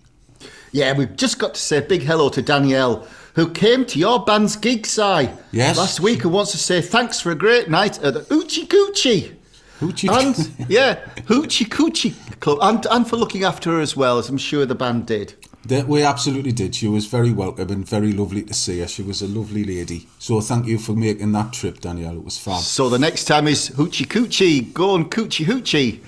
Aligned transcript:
Yeah, 0.71 0.93
we've 0.93 1.15
just 1.15 1.39
got 1.39 1.55
to 1.55 1.59
say 1.59 1.79
a 1.79 1.81
big 1.81 2.03
hello 2.03 2.29
to 2.29 2.41
Danielle, 2.41 3.05
who 3.33 3.49
came 3.49 3.83
to 3.85 3.99
your 3.99 4.23
band's 4.23 4.55
gig, 4.55 4.85
Si. 4.85 5.29
Yes. 5.51 5.77
Last 5.77 5.99
week 5.99 6.23
and 6.23 6.31
wants 6.31 6.51
to 6.51 6.57
say 6.57 6.81
thanks 6.81 7.19
for 7.19 7.31
a 7.31 7.35
great 7.35 7.69
night 7.69 8.01
at 8.01 8.13
the 8.13 8.21
Oochie 8.21 8.67
Coochie. 8.67 9.35
Hoochie. 9.79 10.09
And, 10.09 10.69
yeah, 10.69 10.99
Hoochie 11.27 11.67
Coochie 11.67 12.13
Club. 12.39 12.59
And, 12.61 12.85
and 12.91 13.07
for 13.07 13.15
looking 13.15 13.43
after 13.43 13.71
her 13.71 13.79
as 13.79 13.95
well, 13.95 14.17
as 14.17 14.29
I'm 14.29 14.37
sure 14.37 14.65
the 14.65 14.75
band 14.75 15.07
did. 15.07 15.33
That 15.65 15.87
we 15.87 16.03
absolutely 16.03 16.51
did. 16.51 16.73
She 16.73 16.87
was 16.87 17.05
very 17.05 17.31
welcome 17.31 17.69
and 17.69 17.87
very 17.87 18.13
lovely 18.13 18.43
to 18.43 18.53
see 18.53 18.79
her. 18.79 18.87
She 18.87 19.03
was 19.03 19.21
a 19.21 19.27
lovely 19.27 19.63
lady. 19.63 20.07
So 20.17 20.39
thank 20.41 20.65
you 20.67 20.79
for 20.79 20.93
making 20.93 21.31
that 21.33 21.53
trip, 21.53 21.81
Danielle. 21.81 22.17
It 22.17 22.23
was 22.23 22.37
fab. 22.37 22.61
So 22.61 22.89
the 22.89 22.99
next 22.99 23.25
time 23.25 23.47
is 23.47 23.69
Hoochie 23.71 24.07
Coochie. 24.07 24.73
Go 24.73 24.91
on 24.91 25.09
Coochie 25.09 25.45
Hoochie. 25.45 25.99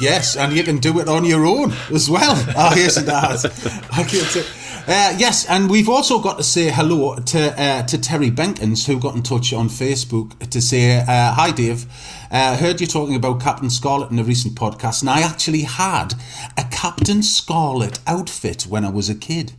Yes, 0.00 0.36
and 0.36 0.52
you 0.52 0.62
can 0.62 0.78
do 0.78 0.98
it 1.00 1.08
on 1.08 1.24
your 1.24 1.46
own 1.46 1.72
as 1.92 2.10
well. 2.10 2.34
Oh, 2.56 2.72
yes, 2.76 2.96
that. 2.96 3.88
I 3.92 4.02
can 4.02 4.24
t- 4.30 4.63
uh, 4.86 5.14
yes, 5.16 5.46
and 5.46 5.70
we've 5.70 5.88
also 5.88 6.18
got 6.18 6.36
to 6.36 6.42
say 6.42 6.70
hello 6.70 7.16
to 7.16 7.62
uh, 7.62 7.82
to 7.84 7.98
Terry 7.98 8.30
Benkins, 8.30 8.86
who 8.86 8.98
got 8.98 9.14
in 9.14 9.22
touch 9.22 9.52
on 9.52 9.68
Facebook 9.68 10.38
to 10.50 10.60
say, 10.60 10.98
uh, 10.98 11.32
Hi, 11.32 11.50
Dave. 11.50 11.86
Uh, 12.30 12.56
heard 12.56 12.80
you 12.80 12.86
talking 12.86 13.14
about 13.14 13.40
Captain 13.40 13.70
Scarlet 13.70 14.10
in 14.10 14.18
a 14.18 14.24
recent 14.24 14.54
podcast, 14.54 15.00
and 15.00 15.10
I 15.10 15.22
actually 15.22 15.62
had 15.62 16.14
a 16.58 16.64
Captain 16.70 17.22
Scarlet 17.22 17.98
outfit 18.06 18.64
when 18.64 18.84
I 18.84 18.90
was 18.90 19.08
a 19.08 19.14
kid. 19.14 19.52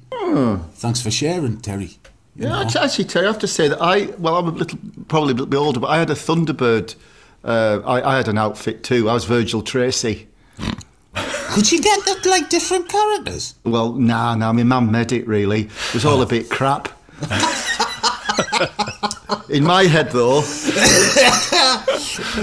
Thanks 0.74 1.02
for 1.02 1.10
sharing, 1.10 1.60
Terry. 1.62 1.92
Yeah, 2.36 2.62
actually, 2.62 3.06
Terry, 3.06 3.26
I 3.26 3.32
have 3.32 3.40
to 3.40 3.48
say 3.48 3.68
that 3.70 3.82
I, 3.82 4.08
well, 4.18 4.38
I'm 4.38 4.48
a 4.48 4.52
little, 4.52 4.78
probably 5.08 5.32
a 5.32 5.36
little 5.36 5.46
bit 5.46 5.58
older, 5.58 5.80
but 5.80 5.88
I 5.88 5.98
had 6.00 6.10
a 6.10 6.16
Thunderbird. 6.16 6.96
Uh, 7.44 7.80
I, 7.86 8.14
I 8.14 8.18
had 8.18 8.28
an 8.28 8.38
outfit 8.38 8.84
too. 8.84 9.10
I 9.10 9.14
was 9.14 9.24
Virgil 9.26 9.62
Tracy. 9.62 10.28
Could 11.16 11.72
you 11.72 11.82
get 11.82 12.04
that, 12.06 12.26
like 12.26 12.50
different 12.50 12.90
characters? 12.90 13.56
Well, 13.64 13.94
nah, 13.94 14.36
nah, 14.36 14.52
my 14.54 14.64
mum 14.64 14.92
made 14.92 15.12
it 15.12 15.28
really. 15.28 15.62
It 15.62 15.94
was 15.94 16.06
all 16.06 16.22
a 16.22 16.26
bit 16.26 16.50
crap. 16.50 16.90
In 19.50 19.64
my 19.64 19.84
head, 19.84 20.12
though, 20.12 20.40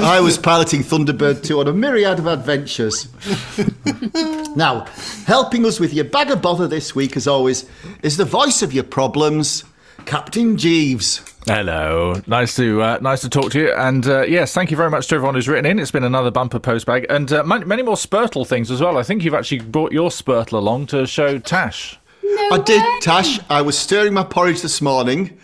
I 0.00 0.20
was 0.22 0.38
piloting 0.38 0.82
Thunderbird 0.82 1.42
2 1.42 1.60
on 1.60 1.68
a 1.68 1.72
myriad 1.72 2.18
of 2.18 2.26
adventures. 2.26 3.08
now, 4.56 4.86
helping 5.26 5.66
us 5.66 5.78
with 5.80 5.92
your 5.92 6.04
bag 6.04 6.30
of 6.30 6.40
bother 6.40 6.66
this 6.68 6.94
week, 6.94 7.16
as 7.16 7.26
always, 7.26 7.68
is 8.02 8.16
the 8.16 8.24
voice 8.24 8.62
of 8.62 8.72
your 8.72 8.84
problems, 8.84 9.64
Captain 10.06 10.56
Jeeves. 10.56 11.22
Hello, 11.46 12.20
nice 12.26 12.54
to 12.56 12.82
uh, 12.82 12.98
nice 13.00 13.20
to 13.22 13.28
talk 13.28 13.50
to 13.52 13.58
you, 13.58 13.72
and 13.72 14.06
uh, 14.06 14.22
yes, 14.22 14.54
thank 14.54 14.70
you 14.70 14.76
very 14.76 14.90
much 14.90 15.08
to 15.08 15.16
everyone 15.16 15.34
who's 15.34 15.48
written 15.48 15.66
in. 15.66 15.78
It's 15.78 15.90
been 15.90 16.04
another 16.04 16.30
bumper 16.30 16.60
postbag, 16.60 17.06
and 17.10 17.32
uh, 17.32 17.42
many, 17.42 17.64
many 17.64 17.82
more 17.82 17.96
Spurtle 17.96 18.46
things 18.46 18.70
as 18.70 18.80
well. 18.80 18.96
I 18.96 19.02
think 19.02 19.24
you've 19.24 19.34
actually 19.34 19.60
brought 19.60 19.92
your 19.92 20.10
Spurtle 20.10 20.58
along 20.58 20.86
to 20.88 21.06
show 21.06 21.38
Tash. 21.38 21.98
No 22.22 22.50
I 22.52 22.58
did. 22.58 22.82
Tash. 23.02 23.40
I 23.50 23.62
was 23.62 23.76
stirring 23.76 24.14
my 24.14 24.22
porridge 24.22 24.62
this 24.62 24.80
morning, 24.80 25.38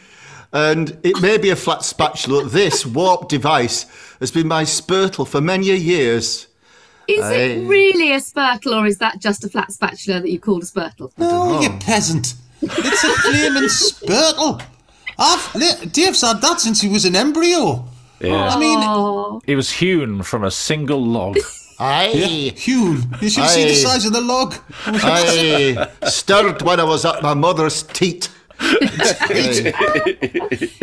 and 0.52 0.96
it 1.02 1.20
may 1.20 1.38
be 1.38 1.50
a 1.50 1.56
flat 1.56 1.82
spatula. 1.82 2.44
This 2.48 2.86
warped 2.86 3.28
device 3.28 3.86
has 4.20 4.30
been 4.30 4.48
my 4.48 4.62
spurtle 4.64 5.26
for 5.26 5.40
many 5.40 5.70
a 5.70 5.74
years. 5.74 6.46
Is 7.08 7.24
Aye. 7.24 7.34
it 7.34 7.66
really 7.66 8.12
a 8.12 8.20
spurtle 8.20 8.74
or 8.74 8.86
is 8.86 8.98
that 8.98 9.18
just 9.18 9.42
a 9.42 9.48
flat 9.48 9.72
spatula 9.72 10.20
that 10.20 10.30
you 10.30 10.38
called 10.38 10.62
a 10.62 10.66
spurtle? 10.66 11.10
No, 11.16 11.58
you 11.60 11.70
peasant. 11.78 12.34
It's 12.78 13.04
a 13.04 13.08
flaming 13.22 13.68
spurtle. 13.68 14.60
I've, 15.18 15.54
li- 15.54 15.86
Dave's 15.90 16.20
had 16.22 16.40
that 16.42 16.60
since 16.60 16.80
he 16.80 16.88
was 16.88 17.04
an 17.04 17.16
embryo. 17.16 17.84
Yeah, 18.20 18.48
I 18.48 18.58
mean, 18.58 19.40
it 19.46 19.54
was 19.56 19.70
hewn 19.70 20.22
from 20.22 20.44
a 20.44 20.50
single 20.50 21.00
log. 21.04 21.36
Aye, 21.80 22.52
Hewn. 22.56 23.02
You 23.20 23.28
should 23.30 23.48
see 23.48 23.64
the 23.68 23.74
size 23.74 24.04
of 24.04 24.12
the 24.12 24.20
log. 24.20 24.56
aye, 24.86 25.88
stirred 26.08 26.60
when 26.62 26.80
I 26.80 26.84
was 26.84 27.04
at 27.04 27.22
my 27.22 27.34
mother's 27.34 27.84
teat. 27.84 28.28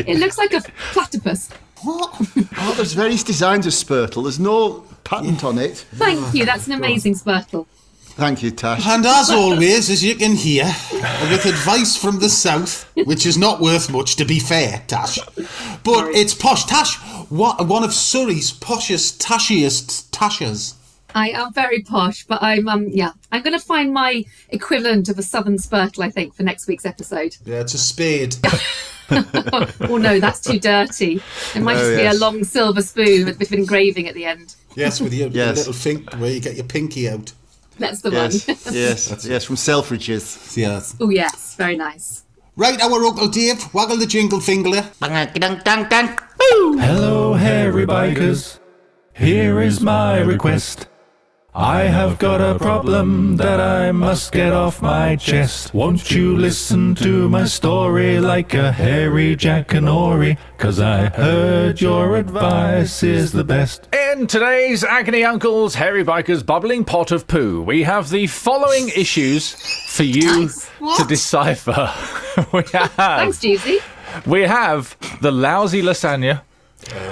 It 0.07 0.18
looks 0.19 0.38
like 0.38 0.53
a 0.53 0.62
platypus. 0.94 1.50
Oh, 1.85 2.74
there's 2.78 2.94
various 2.94 3.24
designs 3.24 3.66
of 3.68 3.74
spurtle. 3.74 4.24
There's 4.24 4.40
no 4.40 4.85
patent 5.03 5.44
on 5.44 5.57
it. 5.59 5.78
Thank 5.95 6.34
you, 6.34 6.45
that's 6.45 6.68
an 6.68 6.74
amazing 6.74 7.16
spurtle. 7.16 7.68
Thank 8.15 8.41
you, 8.41 8.51
Tash. 8.51 8.85
And 8.87 9.05
as 9.05 9.29
always, 9.29 9.89
as 9.89 10.01
you 10.03 10.15
can 10.15 10.35
hear, 10.35 10.63
with 11.29 11.45
advice 11.45 11.97
from 11.97 12.19
the 12.19 12.29
south, 12.29 12.89
which 13.05 13.25
is 13.25 13.37
not 13.37 13.59
worth 13.59 13.91
much, 13.91 14.15
to 14.15 14.25
be 14.25 14.39
fair, 14.39 14.83
Tash. 14.87 15.19
But 15.83 16.07
it's 16.15 16.33
posh. 16.33 16.63
Tash, 16.65 16.97
what, 17.29 17.67
one 17.67 17.83
of 17.83 17.93
Surrey's 17.93 18.51
poshest, 18.57 19.17
tashiest 19.21 20.09
Tashas. 20.11 20.75
I 21.13 21.29
am 21.29 21.53
very 21.53 21.81
posh, 21.81 22.25
but 22.25 22.41
I'm 22.43 22.67
um 22.67 22.87
yeah. 22.89 23.11
I'm 23.31 23.41
gonna 23.41 23.59
find 23.59 23.93
my 23.93 24.25
equivalent 24.49 25.07
of 25.09 25.17
a 25.19 25.23
southern 25.23 25.57
spurtle, 25.57 26.03
I 26.03 26.09
think, 26.09 26.35
for 26.35 26.43
next 26.43 26.67
week's 26.67 26.85
episode. 26.85 27.35
Yeah, 27.45 27.61
it's 27.61 27.73
a 27.73 27.77
spade. 27.77 28.35
Oh 29.11 29.97
no, 29.97 30.19
that's 30.19 30.41
too 30.41 30.59
dirty. 30.59 31.21
It 31.53 31.61
might 31.61 31.75
Oh, 31.75 31.79
just 31.79 31.91
yes. 31.91 32.13
be 32.13 32.17
a 32.17 32.19
long 32.19 32.43
silver 32.43 32.81
spoon 32.81 33.25
with 33.25 33.35
a 33.35 33.37
bit 33.39 33.51
of 33.51 33.59
engraving 33.59 34.07
at 34.07 34.15
the 34.15 34.25
end. 34.25 34.55
Yes, 34.75 34.99
with 34.99 35.13
your 35.13 35.27
Yes. 35.29 35.57
little 35.57 35.73
fink 35.73 36.11
where 36.15 36.31
you 36.31 36.39
get 36.39 36.55
your 36.55 36.65
pinky 36.65 37.07
out. 37.07 37.31
That's 37.78 38.02
the 38.02 38.12
Yes, 38.12 38.47
one. 38.47 38.58
yes, 38.74 39.25
yes, 39.28 39.44
from 39.46 39.56
Selfridges. 39.56 40.56
Yes. 40.58 40.96
oh 41.00 41.09
yes, 41.09 41.56
very 41.56 41.75
nice. 41.75 42.24
Right, 42.58 42.80
our 42.81 43.03
Uncle 43.06 43.28
Dave, 43.28 43.74
waggle 43.74 43.97
the 43.97 44.06
jingle 44.06 44.40
finger. 44.40 44.81
Hello, 46.80 47.34
hairy 47.34 47.86
bikers. 47.86 48.59
Here 49.13 49.62
is 49.62 49.81
my 49.81 50.19
request. 50.19 50.88
I 51.57 51.83
have 51.83 52.19
got 52.19 52.41
a 52.41 52.59
problem 52.59 53.38
that 53.38 53.61
I 53.61 53.93
must 53.93 54.33
get 54.33 54.51
off 54.51 54.81
my 54.81 55.16
chest. 55.16 55.73
Won't 55.73 56.11
you 56.11 56.35
listen 56.35 56.95
to 56.95 57.29
my 57.29 57.45
story 57.45 58.19
like 58.19 58.53
a 58.53 58.73
hairy 58.73 59.38
Jack 59.38 59.69
Jackanory? 59.69 60.38
Cause 60.57 60.81
I 60.81 61.05
heard 61.05 61.79
your 61.79 62.17
advice 62.17 63.03
is 63.03 63.31
the 63.31 63.45
best. 63.45 63.88
In 63.95 64.27
today's 64.27 64.83
Agony 64.83 65.23
Uncle's 65.23 65.75
Hairy 65.75 66.03
Bikers 66.03 66.45
Bubbling 66.45 66.83
Pot 66.83 67.13
of 67.13 67.25
Poo, 67.25 67.61
we 67.61 67.83
have 67.83 68.09
the 68.09 68.27
following 68.27 68.89
issues 68.89 69.53
for 69.88 70.03
you 70.03 70.49
to 70.49 71.05
decipher. 71.07 71.89
we 72.51 72.63
have 72.73 72.91
Thanks, 72.91 73.39
Jeezy. 73.39 73.81
We 74.27 74.41
have 74.41 74.97
the 75.21 75.31
lousy 75.31 75.81
lasagna. 75.81 76.41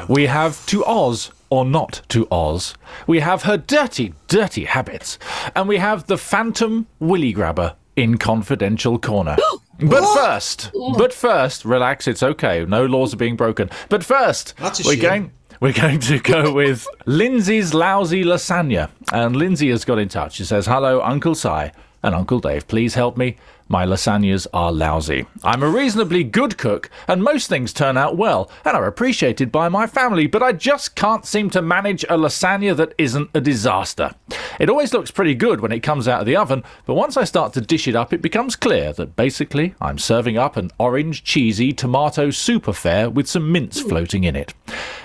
We 0.09 0.25
have 0.25 0.65
to 0.65 0.83
Oz 0.83 1.31
or 1.53 1.63
not 1.63 2.01
to 2.09 2.27
Oz. 2.31 2.73
We 3.05 3.19
have 3.19 3.43
her 3.43 3.57
dirty, 3.57 4.15
dirty 4.27 4.65
habits. 4.65 5.19
And 5.55 5.67
we 5.67 5.77
have 5.77 6.07
the 6.07 6.17
phantom 6.17 6.87
willy 6.99 7.31
grabber 7.31 7.75
in 7.95 8.17
confidential 8.17 8.97
corner. 8.97 9.37
But 9.79 10.13
first, 10.13 10.71
but 10.97 11.11
first, 11.11 11.65
relax, 11.65 12.07
it's 12.07 12.21
okay. 12.21 12.63
No 12.63 12.85
laws 12.85 13.11
are 13.15 13.17
being 13.17 13.35
broken. 13.35 13.71
But 13.89 14.03
first, 14.03 14.53
we're 14.61 14.93
shame. 14.93 15.01
going 15.01 15.31
we're 15.59 15.73
going 15.73 15.99
to 16.01 16.19
go 16.19 16.53
with 16.61 16.87
Lindsay's 17.07 17.73
lousy 17.73 18.23
lasagna. 18.23 18.91
And 19.11 19.35
Lindsay 19.35 19.71
has 19.71 19.83
got 19.83 19.97
in 19.97 20.09
touch. 20.09 20.35
She 20.35 20.45
says, 20.45 20.67
Hello, 20.67 21.01
Uncle 21.01 21.33
Si 21.33 21.71
and 22.03 22.13
Uncle 22.13 22.39
Dave, 22.39 22.67
please 22.67 22.93
help 22.93 23.17
me. 23.17 23.37
My 23.69 23.85
lasagnas 23.85 24.45
are 24.53 24.73
lousy. 24.73 25.25
I'm 25.43 25.63
a 25.63 25.69
reasonably 25.69 26.23
good 26.25 26.57
cook, 26.57 26.89
and 27.07 27.23
most 27.23 27.47
things 27.47 27.71
turn 27.71 27.97
out 27.97 28.17
well, 28.17 28.51
and 28.65 28.75
are 28.75 28.85
appreciated 28.85 29.51
by 29.51 29.69
my 29.69 29.87
family, 29.87 30.27
but 30.27 30.43
I 30.43 30.51
just 30.51 30.95
can't 30.95 31.25
seem 31.25 31.49
to 31.51 31.61
manage 31.61 32.03
a 32.03 32.17
lasagna 32.17 32.75
that 32.75 32.93
isn't 32.97 33.29
a 33.33 33.39
disaster. 33.39 34.11
It 34.59 34.69
always 34.69 34.93
looks 34.93 35.11
pretty 35.11 35.33
good 35.33 35.61
when 35.61 35.71
it 35.71 35.79
comes 35.79 36.07
out 36.09 36.19
of 36.19 36.25
the 36.25 36.35
oven, 36.35 36.63
but 36.85 36.95
once 36.95 37.15
I 37.15 37.23
start 37.23 37.53
to 37.53 37.61
dish 37.61 37.87
it 37.87 37.95
up, 37.95 38.11
it 38.11 38.21
becomes 38.21 38.57
clear 38.57 38.91
that 38.93 39.15
basically 39.15 39.73
I'm 39.79 39.97
serving 39.97 40.37
up 40.37 40.57
an 40.57 40.69
orange, 40.77 41.23
cheesy 41.23 41.71
tomato 41.71 42.31
soup 42.31 42.67
affair 42.67 43.09
with 43.09 43.27
some 43.27 43.51
mince 43.51 43.79
floating 43.79 44.25
in 44.25 44.35
it. 44.35 44.53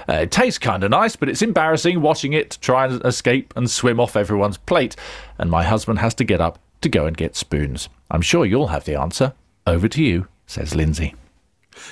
Uh, 0.09 0.15
it 0.15 0.31
tastes 0.33 0.59
kind 0.59 0.83
of 0.83 0.91
nice, 0.91 1.15
but 1.15 1.29
it's 1.29 1.43
embarrassing 1.43 2.03
watching 2.03 2.33
it 2.33 2.59
try 2.61 2.87
and 2.87 3.03
escape 3.05 3.55
and 3.57 3.71
swim 3.71 4.01
off 4.01 4.17
everyone's 4.17 4.59
plate, 4.59 4.97
and 5.39 5.49
my 5.49 5.63
husband 5.63 6.01
has 6.01 6.15
to 6.15 6.25
get 6.25 6.41
up 6.41 6.59
to 6.81 6.89
go 6.89 7.07
and 7.07 7.17
get 7.17 7.37
spoons. 7.37 7.89
I'm 8.11 8.23
sure 8.23 8.45
you'll 8.45 8.69
have 8.69 8.85
the 8.85 8.95
answer. 8.95 9.35
Over 9.67 9.89
to 9.89 10.03
you, 10.03 10.29
says 10.47 10.75
Lindsay. 10.75 11.15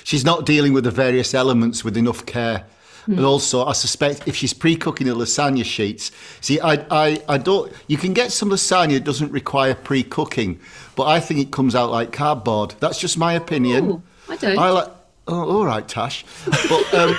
She's 0.03 0.25
not 0.25 0.45
dealing 0.45 0.73
with 0.73 0.83
the 0.83 0.91
various 0.91 1.33
elements 1.33 1.83
with 1.83 1.95
enough 1.95 2.25
care. 2.25 2.65
And 3.07 3.21
also, 3.21 3.65
I 3.65 3.71
suspect 3.71 4.27
if 4.27 4.35
she's 4.35 4.53
pre-cooking 4.53 5.07
the 5.07 5.15
lasagna 5.15 5.63
sheets, 5.63 6.11
see, 6.41 6.59
I, 6.59 6.85
I, 6.91 7.23
I 7.29 7.37
don't. 7.37 7.71
You 7.87 7.95
can 7.95 8.13
get 8.13 8.33
some 8.33 8.49
lasagna 8.49 8.95
that 8.95 9.05
doesn't 9.05 9.31
require 9.31 9.75
pre-cooking, 9.75 10.59
but 10.97 11.07
I 11.07 11.21
think 11.21 11.39
it 11.39 11.49
comes 11.49 11.73
out 11.73 11.89
like 11.89 12.11
cardboard. 12.11 12.75
That's 12.81 12.99
just 12.99 13.17
my 13.17 13.31
opinion. 13.31 13.91
Ooh, 13.91 14.03
I 14.27 14.35
don't. 14.35 14.57
I 14.57 14.69
like. 14.71 14.89
Oh, 15.29 15.57
all 15.57 15.65
right, 15.65 15.87
Tash. 15.87 16.25
But 16.45 16.93
um, 16.93 17.15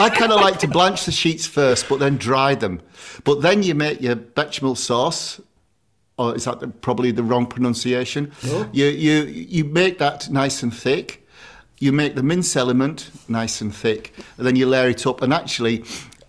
I 0.00 0.10
kind 0.12 0.32
of 0.32 0.40
like 0.40 0.58
to 0.60 0.66
blanch 0.66 1.04
the 1.04 1.12
sheets 1.12 1.46
first, 1.46 1.88
but 1.88 2.00
then 2.00 2.16
dry 2.16 2.56
them. 2.56 2.80
But 3.22 3.40
then 3.40 3.62
you 3.62 3.76
make 3.76 4.00
your 4.00 4.16
bechamel 4.16 4.74
sauce. 4.74 5.40
Or 6.18 6.34
is 6.34 6.44
that 6.44 6.60
the- 6.60 6.68
probably 6.68 7.10
the 7.12 7.22
wrong 7.22 7.46
pronunciation? 7.46 8.32
You, 8.72 8.86
you, 8.86 9.22
you 9.24 9.64
make 9.64 9.98
that 9.98 10.28
nice 10.30 10.62
and 10.62 10.74
thick. 10.74 11.24
You 11.78 11.92
make 11.92 12.16
the 12.16 12.24
mince 12.24 12.56
element 12.56 13.10
nice 13.28 13.60
and 13.60 13.72
thick, 13.72 14.12
and 14.36 14.44
then 14.44 14.56
you 14.56 14.66
layer 14.66 14.88
it 14.88 15.06
up. 15.06 15.22
And 15.22 15.32
actually, 15.32 15.84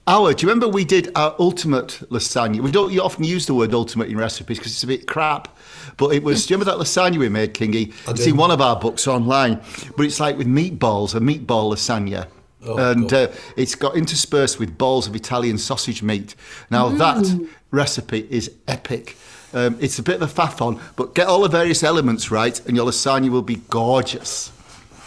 our, 0.06 0.32
do 0.34 0.46
you 0.46 0.52
remember 0.52 0.68
we 0.68 0.86
did 0.86 1.12
our 1.16 1.36
ultimate 1.40 2.02
lasagna? 2.12 2.60
We 2.62 2.72
don't 2.72 2.92
you 2.92 3.02
often 3.02 3.24
use 3.24 3.48
the 3.48 3.56
word 3.56 3.74
ultimate 3.74 4.10
in 4.10 4.18
recipes 4.18 4.60
because 4.60 4.74
it's 4.74 4.84
a 4.84 4.88
bit 4.88 5.08
crap. 5.08 5.58
But 5.98 6.14
it 6.14 6.24
was, 6.24 6.46
do 6.46 6.54
you 6.54 6.60
remember 6.60 6.78
that 6.78 6.84
lasagna 6.86 7.18
we 7.18 7.30
made, 7.30 7.56
Kingy? 7.56 7.94
It's 8.08 8.24
do. 8.26 8.30
in 8.30 8.38
one 8.38 8.52
of 8.52 8.62
our 8.62 8.76
books 8.80 9.08
online. 9.08 9.60
But 9.98 10.06
it's 10.06 10.20
like 10.20 10.38
with 10.38 10.48
meatballs, 10.48 11.16
a 11.16 11.20
meatball 11.20 11.74
lasagna. 11.74 12.28
and 12.62 13.12
uh, 13.12 13.28
it's 13.56 13.74
got 13.76 13.96
interspersed 13.96 14.60
with 14.60 14.78
balls 14.78 15.08
of 15.08 15.16
Italian 15.16 15.58
sausage 15.58 16.04
meat. 16.04 16.36
Now, 16.70 16.90
that 16.90 17.48
recipe 17.72 18.28
is 18.30 18.52
epic. 18.68 19.18
Um, 19.54 19.78
it's 19.80 19.98
a 20.00 20.04
bit 20.04 20.22
of 20.22 20.22
a 20.22 20.34
faff 20.42 20.62
on, 20.62 20.80
but 20.96 21.16
get 21.16 21.28
all 21.28 21.42
the 21.42 21.50
various 21.50 21.84
elements 21.84 22.30
right, 22.30 22.60
and 22.68 22.76
your 22.76 22.86
lasagna 22.86 23.30
will 23.30 23.42
be 23.42 23.62
gorgeous. 23.70 24.52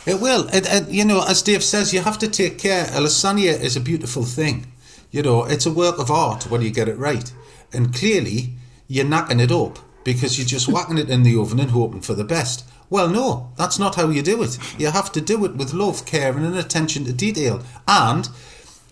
It 0.05 0.21
will. 0.21 0.49
And, 0.53 0.67
and, 0.67 0.89
you 0.93 1.05
know, 1.05 1.25
as 1.29 1.43
Dave 1.43 1.63
says, 1.63 1.95
you 1.95 2.01
have 2.01 2.19
to 2.19 2.29
take 2.29 2.59
care. 2.59 2.85
A 2.87 3.01
lasagna 3.01 3.61
is 3.61 3.77
a 3.77 3.81
beautiful 3.81 4.25
thing. 4.25 4.67
You 5.13 5.23
know, 5.23 5.45
it's 5.45 5.67
a 5.67 5.73
work 5.73 5.99
of 5.99 6.11
art 6.11 6.51
when 6.51 6.63
you 6.63 6.71
get 6.71 6.89
it 6.89 6.99
right. 6.99 7.33
And 7.73 7.95
clearly, 7.95 8.55
you're 8.89 9.07
knacking 9.07 9.41
it 9.41 9.53
up 9.53 9.79
because 10.05 10.39
you're 10.39 10.47
just 10.47 10.69
whacking 10.69 10.99
it 10.99 11.09
in 11.09 11.23
the 11.23 11.37
oven 11.37 11.61
and 11.61 11.71
hoping 11.71 12.01
for 12.01 12.15
the 12.15 12.25
best. 12.25 12.69
Well, 12.91 13.09
no, 13.09 13.53
that's 13.57 13.79
not 13.79 13.95
how 13.95 14.11
you 14.11 14.23
do 14.23 14.43
it. 14.43 14.59
You 14.79 14.91
have 14.91 15.13
to 15.13 15.21
do 15.21 15.45
it 15.45 15.57
with 15.57 15.73
love, 15.73 16.05
care, 16.05 16.37
and 16.37 16.45
an 16.45 16.59
attention 16.59 17.05
to 17.05 17.13
detail. 17.13 17.63
And 17.87 18.29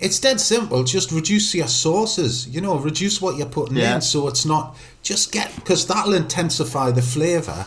it's 0.00 0.18
dead 0.18 0.40
simple. 0.40 0.84
Just 0.84 1.12
reduce 1.12 1.54
your 1.54 1.68
sauces. 1.68 2.48
You 2.48 2.60
know, 2.60 2.76
reduce 2.78 3.20
what 3.20 3.36
you're 3.36 3.46
putting 3.58 3.76
Yeah. 3.76 3.96
in 3.96 4.00
so 4.00 4.28
it's 4.28 4.44
not 4.44 4.76
just 5.02 5.32
get 5.32 5.54
because 5.56 5.86
that'll 5.86 6.14
intensify 6.14 6.90
the 6.90 7.02
flavour. 7.02 7.66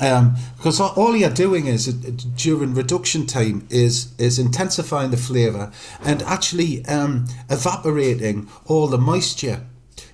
Um, 0.00 0.36
because 0.56 0.78
all- 0.78 0.94
all 0.96 1.16
you're 1.16 1.28
doing 1.46 1.66
is 1.66 1.88
uh, 1.88 1.92
during 2.36 2.72
reduction 2.74 3.26
time 3.26 3.66
is 3.68 4.08
is 4.18 4.38
intensifying 4.38 5.10
the 5.10 5.16
flavour 5.16 5.72
and 6.04 6.22
actually 6.22 6.84
um, 6.86 7.26
evaporating 7.50 8.48
all 8.66 8.86
the 8.86 8.98
moisture, 8.98 9.60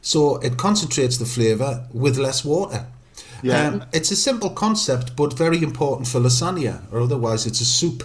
so 0.01 0.37
it 0.37 0.57
concentrates 0.57 1.19
the 1.19 1.27
flavour 1.27 1.87
with 1.93 2.17
less 2.17 2.45
water. 2.45 2.87
Yeah. 3.43 3.69
Um, 3.69 3.85
it's 3.93 4.11
a 4.11 4.17
simple 4.17 4.49
concept, 4.51 5.17
but 5.17 5.37
very 5.37 5.63
important 5.63 6.09
for 6.09 6.19
lasagna, 6.19 6.81
or 6.91 7.01
otherwise 7.03 7.45
it's 7.47 7.61
a 7.61 7.67
soup. 7.67 8.03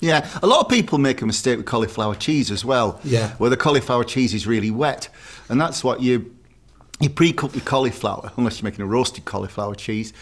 Yeah, 0.00 0.28
a 0.42 0.46
lot 0.46 0.60
of 0.60 0.68
people 0.68 0.98
make 0.98 1.22
a 1.22 1.26
mistake 1.26 1.56
with 1.56 1.66
cauliflower 1.66 2.14
cheese 2.14 2.50
as 2.50 2.64
well. 2.64 3.00
Yeah. 3.02 3.30
Where 3.38 3.50
the 3.50 3.56
cauliflower 3.56 4.04
cheese 4.04 4.32
is 4.32 4.46
really 4.46 4.70
wet. 4.70 5.08
And 5.48 5.60
that's 5.60 5.82
what 5.82 6.00
you 6.00 6.34
you 7.00 7.08
pre-cook 7.08 7.54
your 7.54 7.64
cauliflower, 7.64 8.32
unless 8.36 8.60
you're 8.60 8.70
making 8.70 8.82
a 8.82 8.86
roasted 8.86 9.24
cauliflower 9.24 9.74
cheese. 9.74 10.12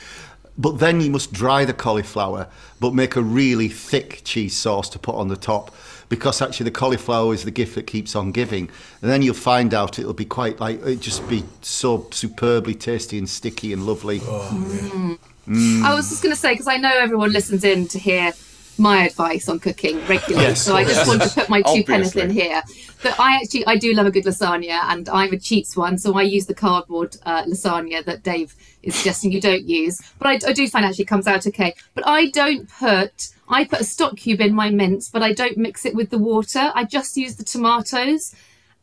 But 0.59 0.79
then 0.79 1.01
you 1.01 1.11
must 1.11 1.33
dry 1.33 1.65
the 1.65 1.75
cauliflower, 1.75 2.49
but 2.81 2.95
make 2.95 3.17
a 3.17 3.23
really 3.23 3.69
thick 3.69 4.23
cheese 4.25 4.57
sauce 4.57 4.89
to 4.91 4.99
put 4.99 5.15
on 5.15 5.29
the 5.29 5.37
top. 5.37 5.75
Because 6.09 6.41
actually 6.41 6.65
the 6.65 6.71
cauliflower 6.71 7.35
is 7.35 7.45
the 7.45 7.51
gift 7.51 7.75
that 7.75 7.87
keeps 7.87 8.15
on 8.15 8.31
giving. 8.31 8.71
And 9.03 9.11
then 9.11 9.23
you'll 9.23 9.35
find 9.35 9.75
out 9.75 9.99
it'll 9.99 10.15
be 10.15 10.25
quite 10.25 10.61
like 10.61 10.81
it'll 10.81 10.97
just 10.97 11.29
be 11.29 11.45
so 11.61 12.07
superbly 12.11 12.75
tasty 12.75 13.19
and 13.19 13.29
sticky 13.29 13.73
and 13.73 13.87
lovely. 13.87 14.21
Oh, 14.23 15.19
mm. 15.47 15.83
I 15.83 15.95
was 15.95 16.09
just 16.09 16.23
going 16.23 16.35
to 16.35 16.41
say 16.41 16.53
because 16.53 16.69
I 16.69 16.77
know 16.77 16.93
everyone 16.97 17.33
listens 17.33 17.65
in 17.65 17.89
to 17.89 17.99
hear 17.99 18.33
my 18.79 19.07
advice 19.07 19.49
on 19.49 19.59
cooking 19.59 19.97
regularly, 20.07 20.49
Yes. 20.49 20.63
so 20.63 20.77
I 20.77 20.85
just 20.85 21.07
want 21.09 21.23
to 21.23 21.29
put 21.29 21.49
my 21.49 21.63
two 21.63 21.85
pence 21.85 22.15
in 22.17 22.31
here. 22.31 22.63
But 23.03 23.19
I 23.19 23.37
actually 23.37 23.67
I 23.67 23.77
do 23.77 23.93
love 23.95 24.07
a 24.07 24.11
good 24.11 24.25
lasagna, 24.25 24.79
and 24.85 25.09
I'm 25.09 25.33
a 25.33 25.39
cheats 25.39 25.77
one, 25.77 25.99
so 25.99 26.15
I 26.15 26.23
use 26.23 26.47
the 26.47 26.55
cardboard 26.55 27.17
uh, 27.25 27.45
lasagna 27.45 28.05
that 28.05 28.23
Dave 28.23 28.55
is 28.83 28.95
suggesting 28.95 29.33
you 29.33 29.41
don't 29.41 29.65
use. 29.65 30.01
But 30.19 30.29
I, 30.29 30.51
I 30.51 30.53
do 30.53 30.69
find 30.69 30.85
actually 30.85 31.05
comes 31.05 31.27
out 31.27 31.47
okay. 31.47 31.75
But 31.95 32.07
I 32.07 32.31
don't 32.31 32.69
put 32.69 33.29
I 33.49 33.65
put 33.65 33.81
a 33.81 33.85
stock 33.85 34.17
cube 34.17 34.41
in 34.41 34.55
my 34.55 34.71
mince, 34.71 35.09
but 35.09 35.23
I 35.23 35.33
don't 35.33 35.57
mix 35.57 35.85
it 35.85 35.95
with 35.95 36.11
the 36.11 36.19
water. 36.19 36.73
I 36.75 36.85
just 36.85 37.17
use 37.17 37.37
the 37.37 37.45
tomatoes. 37.45 38.35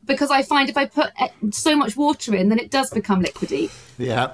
Because 0.06 0.32
I 0.32 0.44
find 0.44 0.70
if 0.70 0.76
I 0.76 0.86
put 0.86 1.12
eh, 1.18 1.30
so 1.52 1.78
much 1.78 1.96
water 1.96 2.36
in, 2.36 2.50
then 2.50 2.60
it 2.60 2.70
does 2.70 2.90
become 2.90 3.24
liquidy. 3.24 3.72
Yeah. 3.98 4.34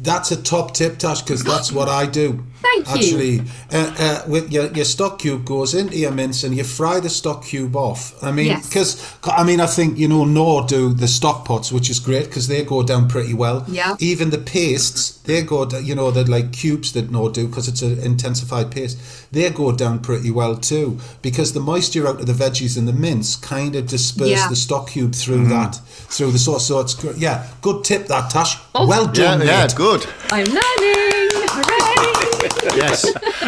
That's 0.00 0.30
a 0.32 0.42
top 0.42 0.74
tip, 0.74 0.98
Tash, 0.98 1.22
because 1.22 1.44
that's 1.44 1.70
what 1.72 1.88
I 1.88 2.06
do. 2.06 2.44
Thank 2.64 2.86
you. 2.88 2.94
Actually, 2.94 3.40
uh, 3.72 3.94
uh, 3.98 4.22
with 4.26 4.50
your, 4.50 4.66
your 4.72 4.86
stock 4.86 5.18
cube 5.18 5.44
goes 5.44 5.74
into 5.74 5.96
your 5.98 6.10
mince 6.10 6.44
and 6.44 6.56
you 6.56 6.64
fry 6.64 6.98
the 6.98 7.10
stock 7.10 7.44
cube 7.44 7.76
off. 7.76 8.14
I 8.22 8.32
mean, 8.32 8.46
Yes. 8.46 8.66
because 8.68 9.16
I 9.22 9.44
mean, 9.44 9.60
I 9.60 9.66
think 9.66 9.98
you 9.98 10.08
know, 10.08 10.24
Knorr 10.24 10.66
do 10.66 10.94
the 10.94 11.06
stock 11.06 11.44
pots, 11.44 11.70
which 11.70 11.90
is 11.90 12.00
great 12.00 12.24
because 12.24 12.48
they 12.48 12.64
go 12.64 12.82
down 12.82 13.06
pretty 13.08 13.34
well. 13.34 13.64
Yeah. 13.68 13.96
Even 14.00 14.30
the 14.30 14.38
pastes, 14.38 15.10
they 15.24 15.42
go, 15.42 15.68
you 15.78 15.94
know, 15.94 16.10
the 16.10 16.24
like 16.28 16.52
cubes 16.52 16.92
that 16.94 17.10
Knorr 17.10 17.30
do 17.30 17.46
because 17.46 17.68
it's 17.68 17.82
an 17.82 17.98
intensified 18.00 18.70
paste. 18.70 18.98
They 19.30 19.48
go 19.50 19.70
down 19.72 20.00
pretty 20.00 20.30
well 20.30 20.56
too 20.56 20.98
because 21.20 21.52
the 21.52 21.60
moisture 21.60 22.08
out 22.08 22.18
of 22.20 22.26
the 22.26 22.32
veggies 22.32 22.78
and 22.78 22.88
the 22.88 22.92
mince 22.94 23.36
kind 23.36 23.76
of 23.76 23.86
disperse 23.86 24.28
Yeah. 24.30 24.48
the 24.48 24.56
stock 24.56 24.88
cube 24.88 25.14
through 25.14 25.46
that 25.48 25.76
through 26.08 26.32
the 26.32 26.38
sauce. 26.38 26.66
So 26.66 26.80
it's 26.80 26.94
great. 26.94 27.18
Yeah, 27.18 27.46
good 27.60 27.84
tip 27.84 28.06
that 28.06 28.30
Tash. 28.30 28.56
Oh. 28.74 28.88
Well 28.88 29.06
done, 29.06 29.40
yeah, 29.46 29.62
mate. 29.64 29.74
good. 29.76 29.83
I'm 29.84 30.46
learning. 30.46 31.28
Hooray! 31.52 32.74
Yes. 32.74 33.02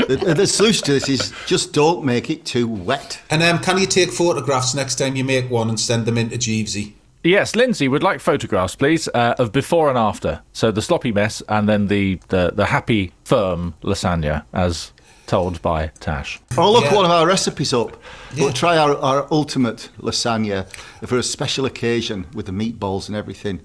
the, 0.06 0.34
the 0.36 0.46
solution 0.46 0.84
to 0.84 0.92
this 0.92 1.08
is 1.08 1.32
just 1.46 1.72
don't 1.72 2.04
make 2.04 2.28
it 2.28 2.44
too 2.44 2.68
wet. 2.68 3.22
And 3.30 3.42
um, 3.42 3.58
can 3.58 3.78
you 3.78 3.86
take 3.86 4.10
photographs 4.10 4.74
next 4.74 4.96
time 4.96 5.16
you 5.16 5.24
make 5.24 5.50
one 5.50 5.70
and 5.70 5.80
send 5.80 6.04
them 6.04 6.18
in 6.18 6.28
to 6.28 6.36
Jeevesy? 6.36 6.92
Yes, 7.24 7.56
Lindsay 7.56 7.88
would 7.88 8.02
like 8.02 8.20
photographs, 8.20 8.76
please, 8.76 9.08
uh, 9.14 9.34
of 9.38 9.50
before 9.50 9.88
and 9.88 9.96
after. 9.96 10.42
So 10.52 10.70
the 10.70 10.82
sloppy 10.82 11.10
mess 11.10 11.42
and 11.48 11.66
then 11.66 11.86
the, 11.86 12.20
the, 12.28 12.52
the 12.54 12.66
happy, 12.66 13.14
firm 13.24 13.72
lasagna, 13.82 14.44
as 14.52 14.92
told 15.26 15.62
by 15.62 15.86
Tash. 16.00 16.38
Or 16.58 16.68
look 16.70 16.84
Yeah. 16.84 16.94
one 16.96 17.06
of 17.06 17.10
our 17.10 17.26
recipes 17.26 17.72
up. 17.72 17.96
Yeah. 18.34 18.44
We'll 18.44 18.52
try 18.52 18.76
our, 18.76 18.94
our 18.98 19.26
ultimate 19.30 19.88
lasagna 19.98 20.68
for 21.06 21.16
a 21.16 21.22
special 21.22 21.64
occasion 21.64 22.26
with 22.34 22.44
the 22.44 22.52
meatballs 22.52 23.08
and 23.08 23.16
everything. 23.16 23.60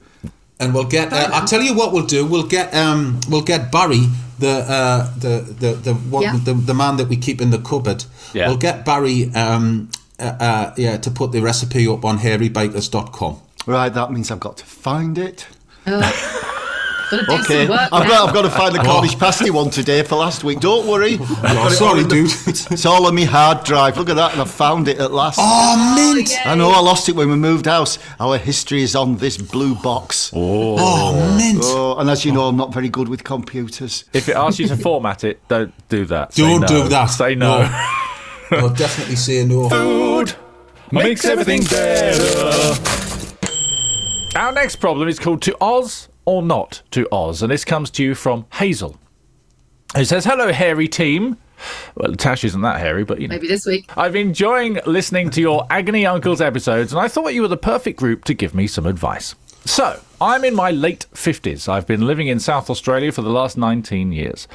And 0.61 0.73
we'll 0.73 0.85
get. 0.85 1.11
Uh, 1.11 1.29
I'll 1.33 1.47
tell 1.47 1.61
you 1.61 1.73
what 1.73 1.91
we'll 1.91 2.05
do. 2.05 2.25
We'll 2.25 2.47
get. 2.47 2.73
Um, 2.73 3.19
we'll 3.29 3.41
get 3.41 3.71
Barry, 3.71 4.07
the 4.39 4.63
uh, 4.69 5.11
the 5.17 5.41
the 5.59 5.73
the, 5.73 5.93
one, 5.95 6.23
Yeah. 6.23 6.37
the 6.43 6.53
the 6.53 6.73
man 6.73 6.95
that 6.97 7.09
we 7.09 7.17
keep 7.17 7.41
in 7.41 7.49
the 7.49 7.57
cupboard. 7.57 8.05
Yeah. 8.33 8.47
We'll 8.47 8.57
get 8.57 8.85
Barry. 8.85 9.33
Um, 9.33 9.89
uh, 10.19 10.23
uh, 10.39 10.73
yeah, 10.77 10.97
to 10.97 11.09
put 11.09 11.31
the 11.31 11.41
recipe 11.41 11.87
up 11.87 12.05
on 12.05 12.19
hairybikers.com. 12.19 13.39
Right, 13.65 13.89
that 13.91 14.11
means 14.11 14.29
I've 14.29 14.39
got 14.39 14.57
to 14.57 14.65
find 14.65 15.17
it. 15.17 15.47
Gotta 17.11 17.25
do 17.25 17.33
Okay, 17.43 17.67
work 17.67 17.89
I've 17.91 18.07
got, 18.07 18.29
I've 18.29 18.33
got 18.33 18.41
to 18.43 18.49
find 18.49 18.73
the 18.73 18.79
Cornish 18.79 19.19
pasty 19.19 19.49
one 19.49 19.69
today 19.69 20.01
for 20.01 20.15
last 20.15 20.45
week. 20.45 20.61
Don't 20.61 20.87
worry. 20.87 21.17
Oh, 21.19 21.41
I've 21.43 21.73
it 21.73 21.75
sorry, 21.75 22.03
the- 22.03 22.09
dude. 22.09 22.31
It's 22.71 22.85
all 22.85 23.05
on 23.05 23.15
my 23.15 23.25
hard 23.25 23.65
drive. 23.65 23.97
Look 23.97 24.09
at 24.09 24.15
that, 24.15 24.31
and 24.31 24.41
I 24.41 24.45
found 24.45 24.87
it 24.87 24.97
at 24.97 25.11
last. 25.11 25.37
Oh, 25.41 25.43
oh 25.43 25.95
mint! 25.95 26.31
I 26.45 26.55
know 26.55 26.69
I 26.69 26.79
lost 26.79 27.09
it 27.09 27.15
when 27.15 27.29
we 27.29 27.35
moved 27.35 27.65
house. 27.65 27.99
Our 28.19 28.37
history 28.37 28.81
is 28.81 28.95
on 28.95 29.17
this 29.17 29.37
blue 29.37 29.75
box. 29.75 30.31
Oh. 30.33 30.77
oh, 30.79 31.37
mint! 31.37 31.59
Oh, 31.63 31.97
and 31.97 32.09
as 32.09 32.23
you 32.23 32.31
know, 32.31 32.47
I'm 32.47 32.55
not 32.55 32.73
very 32.73 32.87
good 32.87 33.09
with 33.09 33.25
computers. 33.25 34.05
If 34.13 34.29
it 34.29 34.37
asks 34.37 34.59
you 34.59 34.67
to 34.69 34.77
format 34.87 35.25
it, 35.25 35.45
don't 35.49 35.73
do 35.89 36.05
that. 36.05 36.31
Don't 36.35 36.61
no. 36.61 36.67
do 36.67 36.87
that. 36.87 37.07
Say 37.07 37.35
no. 37.35 37.59
I'll 38.51 38.69
definitely 38.69 39.17
say 39.17 39.45
no. 39.45 39.67
Food 39.67 40.33
makes 40.91 41.25
everything 41.25 41.63
better. 41.63 42.79
Our 44.35 44.53
next 44.53 44.77
problem 44.77 45.09
is 45.09 45.19
called 45.19 45.41
To 45.43 45.57
Oz 45.59 46.07
or 46.25 46.41
Not 46.41 46.81
to 46.91 47.07
Oz, 47.11 47.41
and 47.41 47.51
this 47.51 47.65
comes 47.65 47.89
to 47.91 48.03
you 48.03 48.15
from 48.15 48.45
Hazel. 48.53 48.97
Who 49.95 50.05
says, 50.05 50.25
Hello, 50.25 50.51
hairy 50.51 50.87
team. 50.87 51.37
Well, 51.95 52.15
Tash 52.15 52.43
isn't 52.43 52.61
that 52.61 52.79
hairy, 52.79 53.03
but 53.03 53.21
you 53.21 53.27
know. 53.27 53.35
Maybe 53.35 53.47
this 53.47 53.65
week. 53.65 53.95
I've 53.97 54.13
been 54.13 54.29
enjoying 54.29 54.79
listening 54.85 55.29
to 55.31 55.41
your 55.41 55.67
Agony 55.69 56.05
Uncles 56.05 56.41
episodes, 56.41 56.91
and 56.91 57.01
I 57.01 57.07
thought 57.07 57.33
you 57.33 57.41
were 57.41 57.47
the 57.47 57.57
perfect 57.57 57.99
group 57.99 58.23
to 58.25 58.33
give 58.33 58.55
me 58.55 58.67
some 58.67 58.85
advice. 58.85 59.35
So, 59.65 59.99
I'm 60.19 60.43
in 60.43 60.55
my 60.55 60.71
late 60.71 61.05
50s. 61.13 61.69
I've 61.69 61.85
been 61.85 62.07
living 62.07 62.27
in 62.27 62.39
South 62.39 62.69
Australia 62.69 63.11
for 63.11 63.21
the 63.21 63.29
last 63.29 63.57
19 63.57 64.11
years. 64.11 64.47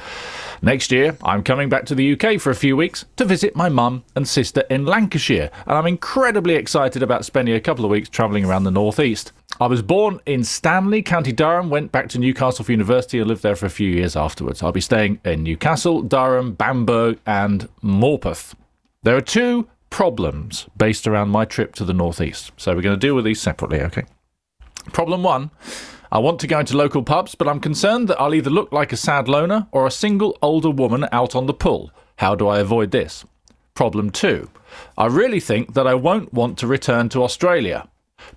Next 0.61 0.91
year, 0.91 1.17
I'm 1.23 1.43
coming 1.43 1.69
back 1.69 1.85
to 1.85 1.95
the 1.95 2.13
UK 2.13 2.41
for 2.41 2.49
a 2.49 2.55
few 2.55 2.75
weeks 2.75 3.05
to 3.15 3.23
visit 3.23 3.55
my 3.55 3.69
mum 3.69 4.03
and 4.15 4.27
sister 4.27 4.63
in 4.69 4.85
Lancashire, 4.85 5.49
and 5.65 5.77
I'm 5.77 5.87
incredibly 5.87 6.55
excited 6.55 7.01
about 7.03 7.25
spending 7.25 7.55
a 7.55 7.61
couple 7.61 7.85
of 7.85 7.91
weeks 7.91 8.09
travelling 8.09 8.43
around 8.43 8.65
the 8.65 8.71
northeast. 8.71 9.31
I 9.59 9.65
was 9.65 9.81
born 9.81 10.19
in 10.27 10.43
Stanley, 10.43 11.01
County 11.01 11.31
Durham, 11.31 11.71
went 11.71 11.91
back 11.91 12.09
to 12.09 12.19
Newcastle 12.19 12.63
for 12.63 12.71
university 12.71 13.17
and 13.17 13.27
lived 13.27 13.41
there 13.41 13.55
for 13.55 13.65
a 13.65 13.71
few 13.71 13.89
years 13.89 14.15
afterwards. 14.15 14.61
I'll 14.61 14.71
be 14.71 14.81
staying 14.81 15.19
in 15.25 15.41
Newcastle, 15.41 16.03
Durham, 16.03 16.53
Bamberg, 16.53 17.19
and 17.25 17.67
Morpeth. 17.83 18.53
There 19.01 19.15
are 19.15 19.21
two 19.21 19.67
problems 19.89 20.67
based 20.77 21.07
around 21.07 21.29
my 21.29 21.43
trip 21.43 21.73
to 21.75 21.85
the 21.85 21.93
northeast, 21.93 22.51
so 22.57 22.75
we're 22.75 22.83
going 22.83 22.99
to 22.99 23.07
deal 23.07 23.15
with 23.15 23.25
these 23.25 23.41
separately, 23.41 23.81
okay? 23.81 24.05
Problem 24.93 25.23
one 25.23 25.49
I 26.11 26.19
want 26.19 26.39
to 26.41 26.47
go 26.47 26.59
into 26.59 26.77
local 26.77 27.01
pubs, 27.01 27.33
but 27.33 27.47
I'm 27.47 27.59
concerned 27.59 28.07
that 28.09 28.21
I'll 28.21 28.35
either 28.35 28.51
look 28.51 28.71
like 28.71 28.93
a 28.93 28.97
sad 28.97 29.27
loner 29.27 29.67
or 29.71 29.87
a 29.87 29.91
single 29.91 30.37
older 30.41 30.69
woman 30.69 31.07
out 31.11 31.35
on 31.35 31.47
the 31.47 31.53
pull. 31.53 31.91
How 32.17 32.35
do 32.35 32.47
I 32.47 32.59
avoid 32.59 32.91
this? 32.91 33.25
Problem 33.73 34.11
two. 34.11 34.49
I 34.97 35.07
really 35.07 35.39
think 35.39 35.73
that 35.73 35.87
I 35.87 35.95
won't 35.95 36.31
want 36.31 36.57
to 36.59 36.67
return 36.67 37.09
to 37.09 37.23
Australia. 37.23 37.89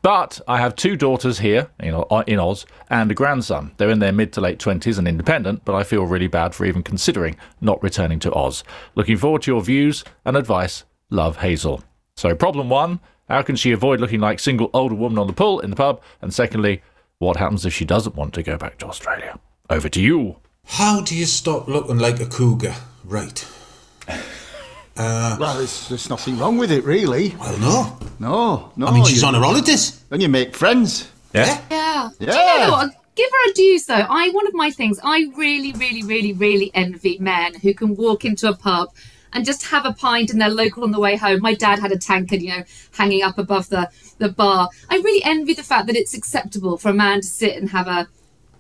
But 0.03 0.41
I 0.49 0.59
have 0.59 0.77
two 0.77 0.97
daughters 0.97 1.39
here 1.41 1.71
in, 1.79 1.95
Oz 1.95 2.67
and 2.89 3.11
a 3.11 3.15
grandson. 3.15 3.73
They're 3.77 3.91
in 3.91 3.99
their 3.99 4.13
mid 4.13 4.33
to 4.35 4.41
late 4.41 4.59
20s 4.59 4.99
and 4.99 5.07
independent, 5.07 5.65
but 5.65 5.75
I 5.75 5.83
feel 5.83 6.07
really 6.07 6.29
bad 6.29 6.55
for 6.55 6.65
even 6.65 6.83
considering 6.83 7.37
not 7.61 7.83
returning 7.83 8.19
to 8.21 8.35
Oz. 8.35 8.65
Looking 8.95 9.17
forward 9.17 9.43
to 9.43 9.51
your 9.51 9.63
views 9.63 10.05
and 10.25 10.37
advice. 10.37 10.85
Love, 11.11 11.39
Hazel. 11.39 11.83
So, 12.17 12.35
problem 12.35 12.69
one 12.69 13.01
how 13.31 13.43
can 13.43 13.55
she 13.55 13.71
avoid 13.71 14.01
looking 14.01 14.19
like 14.19 14.41
single 14.41 14.71
older 14.75 14.97
woman 14.97 15.17
on 15.17 15.29
the 15.29 15.33
pull 15.33 15.61
in 15.61 15.71
the 15.71 15.77
pub? 15.77 16.03
And 16.21 16.35
secondly, 16.35 16.83
what 17.19 17.37
happens 17.37 17.65
if 17.65 17.73
she 17.73 17.85
doesn't 17.85 18.17
want 18.17 18.35
to 18.35 18.43
go 18.43 18.57
back 18.59 18.79
to 18.79 18.87
Australia? 18.87 19.39
Over 19.71 19.89
to 19.89 20.03
you. 20.03 20.39
How 20.67 21.01
do 21.01 21.15
you 21.15 21.27
stop 21.27 21.69
looking 21.69 21.99
like 21.99 22.19
a 22.19 22.27
cougar? 22.27 22.75
Right. 23.05 23.47
Uh, 25.01 25.37
well, 25.41 25.57
there's, 25.57 25.89
there's 25.89 26.11
nothing 26.11 26.39
wrong 26.39 26.59
with 26.59 26.71
it, 26.71 26.85
really. 26.85 27.35
Well, 27.41 27.59
no. 27.59 27.99
No, 28.19 28.73
no. 28.77 28.87
I 28.87 28.93
mean, 28.93 29.05
she's 29.05 29.23
you- 29.23 29.29
on 29.29 29.35
her 29.35 29.41
holidays. 29.41 30.05
And 30.11 30.21
you 30.21 30.29
make 30.29 30.55
friends. 30.55 31.09
Yeah? 31.35 31.61
Yeah. 31.71 32.11
Do 32.19 32.27
you 32.27 32.33
Yeah. 32.33 32.67
know 32.67 32.73
what? 32.73 32.91
Give 33.17 33.29
her 33.31 33.51
a 33.51 33.55
dues 33.55 33.87
though. 33.87 34.07
I 34.09 34.31
one 34.31 34.47
of 34.47 34.55
my 34.55 34.71
things. 34.71 34.99
I 35.03 35.31
really, 35.37 35.73
really, 35.73 36.03
really, 36.03 36.33
really 36.33 36.71
envy 36.75 37.19
men 37.19 37.55
who 37.55 37.73
can 37.75 37.95
walk 37.97 38.25
into 38.25 38.49
a 38.49 38.55
pub 38.57 38.89
and 39.33 39.45
just 39.45 39.65
have 39.67 39.85
a 39.85 39.93
pint 39.93 40.31
in 40.31 40.39
their 40.39 40.49
local 40.51 40.85
on 40.85 40.91
the 40.91 41.01
way 41.01 41.17
home. 41.17 41.41
My 41.41 41.55
dad 41.55 41.79
had 41.81 41.93
a 41.93 41.99
tankard, 41.99 42.41
you 42.43 42.51
know, 42.51 42.65
hanging 42.93 43.23
up 43.23 43.37
above 43.39 43.69
the 43.69 43.89
the 44.19 44.29
bar. 44.29 44.69
I 44.89 44.97
really 44.97 45.23
envy 45.25 45.55
the 45.55 45.63
fact 45.63 45.87
that 45.89 45.97
it's 45.97 46.15
acceptable 46.15 46.79
for 46.79 46.89
a 46.91 46.95
man 46.95 47.21
to 47.21 47.27
sit 47.27 47.57
and 47.57 47.69
have 47.71 47.89
a 47.89 48.09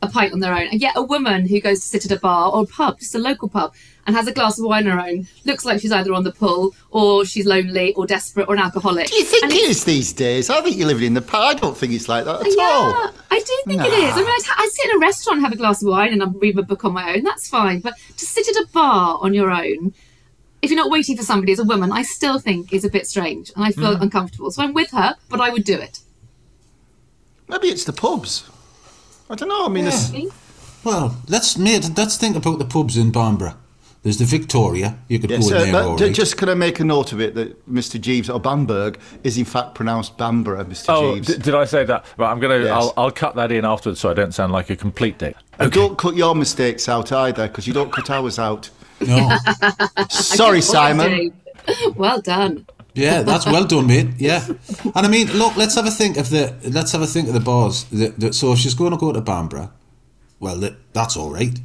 a 0.02 0.08
pint 0.08 0.32
on 0.32 0.40
their 0.40 0.54
own. 0.54 0.66
And 0.68 0.80
yet 0.80 0.94
a 0.96 1.02
woman 1.02 1.46
who 1.46 1.60
goes 1.60 1.80
to 1.80 1.86
sit 1.86 2.06
at 2.06 2.10
a 2.10 2.18
bar 2.18 2.50
or 2.52 2.62
a 2.62 2.66
pub, 2.66 2.98
just 3.00 3.14
a 3.14 3.18
local 3.18 3.48
pub, 3.48 3.74
and 4.06 4.16
has 4.16 4.26
a 4.26 4.32
glass 4.32 4.58
of 4.58 4.64
wine 4.64 4.86
on 4.88 4.96
her 4.98 5.04
own, 5.06 5.26
looks 5.44 5.64
like 5.66 5.80
she's 5.80 5.92
either 5.92 6.14
on 6.14 6.24
the 6.24 6.32
pull 6.32 6.74
or 6.90 7.24
she's 7.26 7.44
lonely 7.44 7.92
or 7.94 8.06
desperate 8.06 8.48
or 8.48 8.54
an 8.54 8.60
alcoholic. 8.60 9.08
Do 9.08 9.16
you 9.16 9.24
think 9.24 9.44
And 9.44 9.52
it's- 9.52 9.84
these 9.84 10.12
days? 10.14 10.48
I 10.48 10.62
think 10.62 10.76
you're 10.78 10.88
living 10.88 11.04
in 11.08 11.14
the 11.14 11.20
past. 11.20 11.56
I 11.56 11.60
don't 11.60 11.76
think 11.76 11.92
it's 11.92 12.08
like 12.08 12.24
that 12.24 12.40
at 12.40 12.46
yeah, 12.56 12.62
all. 12.62 13.10
I 13.30 13.38
do 13.40 13.62
think 13.66 13.82
it 13.82 13.92
is. 13.92 14.12
I 14.14 14.16
mean, 14.16 14.26
I, 14.26 14.38
I 14.56 14.68
sit 14.72 14.90
in 14.90 14.96
a 14.96 14.98
restaurant 15.00 15.36
and 15.38 15.44
have 15.46 15.52
a 15.52 15.56
glass 15.56 15.82
of 15.82 15.88
wine 15.88 16.12
and 16.14 16.22
I 16.22 16.26
read 16.26 16.56
my 16.56 16.62
book 16.62 16.84
on 16.86 16.92
my 16.94 17.14
own. 17.14 17.22
That's 17.22 17.48
fine. 17.48 17.80
But 17.80 17.94
to 18.16 18.24
sit 18.24 18.48
at 18.48 18.56
a 18.56 18.66
bar 18.72 19.18
on 19.20 19.34
your 19.34 19.50
own, 19.50 19.92
if 20.62 20.70
you're 20.70 20.76
not 20.80 20.90
waiting 20.90 21.16
for 21.16 21.22
somebody 21.22 21.52
as 21.52 21.58
a 21.58 21.64
woman, 21.64 21.92
I 21.92 22.02
still 22.02 22.38
think 22.38 22.72
is 22.72 22.84
a 22.86 22.90
bit 22.90 23.06
strange 23.06 23.52
and 23.54 23.64
I 23.66 23.70
feel 23.70 23.94
Mm. 23.96 24.00
uncomfortable. 24.02 24.50
So 24.50 24.62
I'm 24.62 24.72
with 24.72 24.90
her, 24.92 25.14
but 25.28 25.40
I 25.42 25.50
would 25.50 25.64
do 25.64 25.74
it. 25.74 26.00
Maybe 27.48 27.68
it's 27.68 27.84
the 27.84 27.92
pubs. 27.92 28.44
I 29.30 29.34
don't 29.36 29.48
know. 29.48 29.64
I 29.64 29.68
mean, 29.68 29.86
it's- 29.86 30.12
Well, 30.84 31.16
let's 31.28 31.56
mate, 31.56 31.88
let's 31.96 32.16
think 32.16 32.36
about 32.36 32.58
the 32.58 32.64
pubs 32.64 32.96
in 32.96 33.10
Bamborough. 33.12 33.54
There's 34.02 34.16
the 34.16 34.24
Victoria. 34.24 34.96
You 35.08 35.18
could 35.18 35.28
Yes, 35.28 35.50
go 35.50 35.56
uh, 35.58 35.60
in 35.62 35.72
there. 35.72 35.82
but 35.84 36.00
right. 36.00 36.14
just 36.14 36.38
can 36.38 36.48
I 36.48 36.54
make 36.54 36.80
a 36.80 36.84
note 36.84 37.12
of 37.12 37.20
it 37.20 37.34
that 37.34 37.70
Mr. 37.70 38.00
Jeeves 38.00 38.30
or 38.30 38.40
Bamberg 38.40 38.98
is 39.24 39.36
in 39.36 39.44
fact 39.44 39.74
pronounced 39.74 40.16
Bamborough, 40.16 40.64
Mr. 40.64 40.86
Oh, 40.88 41.14
Jeeves. 41.16 41.26
d- 41.28 41.36
did 41.38 41.54
I 41.54 41.66
say 41.66 41.84
that? 41.84 42.06
Right, 42.16 42.30
I'm 42.30 42.40
gonna. 42.40 42.60
Yes. 42.60 42.70
I'll, 42.70 42.94
I'll 42.96 43.10
cut 43.10 43.34
that 43.36 43.52
in 43.52 43.66
afterwards, 43.66 44.00
so 44.00 44.10
I 44.10 44.14
don't 44.14 44.32
sound 44.32 44.52
like 44.52 44.70
a 44.70 44.76
complete 44.76 45.18
dick. 45.18 45.36
And 45.58 45.70
don't 45.70 45.98
cut 45.98 46.16
your 46.16 46.34
mistakes 46.34 46.88
out 46.88 47.12
either, 47.12 47.46
because 47.46 47.66
you 47.66 47.74
don't 47.74 47.92
cut 47.92 48.08
ours 48.08 48.38
out. 48.38 48.70
no. 49.06 49.36
Sorry, 50.08 50.62
Simon. 50.74 51.34
Well 51.94 52.22
done. 52.22 52.66
Yeah, 52.94 53.22
that's 53.30 53.46
well 53.46 53.64
done, 53.66 53.86
mate. 53.86 54.08
Yeah, 54.18 54.44
and 54.46 55.06
I 55.06 55.08
mean, 55.08 55.28
look, 55.32 55.56
let's 55.56 55.74
have 55.74 55.86
a 55.86 55.90
think 55.90 56.16
of 56.16 56.30
the 56.30 56.54
let's 56.70 56.92
have 56.92 57.02
a 57.02 57.06
think 57.06 57.28
of 57.28 57.34
the 57.34 57.40
bars. 57.40 57.84
That, 57.84 58.18
that, 58.20 58.34
so 58.34 58.52
if 58.52 58.58
she's 58.58 58.74
going 58.74 58.92
to 58.92 58.96
go 58.96 59.12
to 59.12 59.20
Bamborough, 59.20 59.70
well, 60.38 60.56
that, 60.56 60.92
that's 60.92 61.16
all 61.16 61.32
right. 61.32 61.58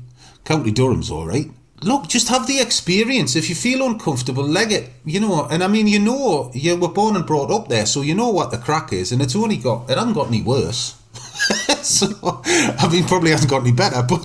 County 0.43 0.71
Durham's 0.71 1.09
all 1.09 1.25
right. 1.25 1.47
Look, 1.81 2.07
just 2.07 2.29
have 2.29 2.47
the 2.47 2.59
experience. 2.59 3.35
If 3.35 3.49
you 3.49 3.55
feel 3.55 3.85
uncomfortable, 3.85 4.43
leg 4.43 4.71
it. 4.71 4.91
You 5.03 5.19
know, 5.19 5.45
and 5.49 5.63
I 5.63 5.67
mean, 5.67 5.87
you 5.87 5.99
know, 5.99 6.51
you 6.53 6.75
were 6.77 6.89
born 6.89 7.15
and 7.15 7.25
brought 7.25 7.51
up 7.51 7.67
there, 7.67 7.85
so 7.85 8.01
you 8.01 8.15
know 8.15 8.29
what 8.29 8.51
the 8.51 8.57
crack 8.57 8.93
is, 8.93 9.11
and 9.11 9.21
it's 9.21 9.35
only 9.35 9.57
got 9.57 9.89
it 9.89 9.97
hasn't 9.97 10.15
got 10.15 10.27
any 10.27 10.41
worse. 10.41 10.95
so 11.81 12.07
I 12.43 12.89
mean, 12.91 13.05
probably 13.05 13.31
hasn't 13.31 13.49
got 13.49 13.61
any 13.61 13.71
better, 13.71 14.03
but 14.07 14.21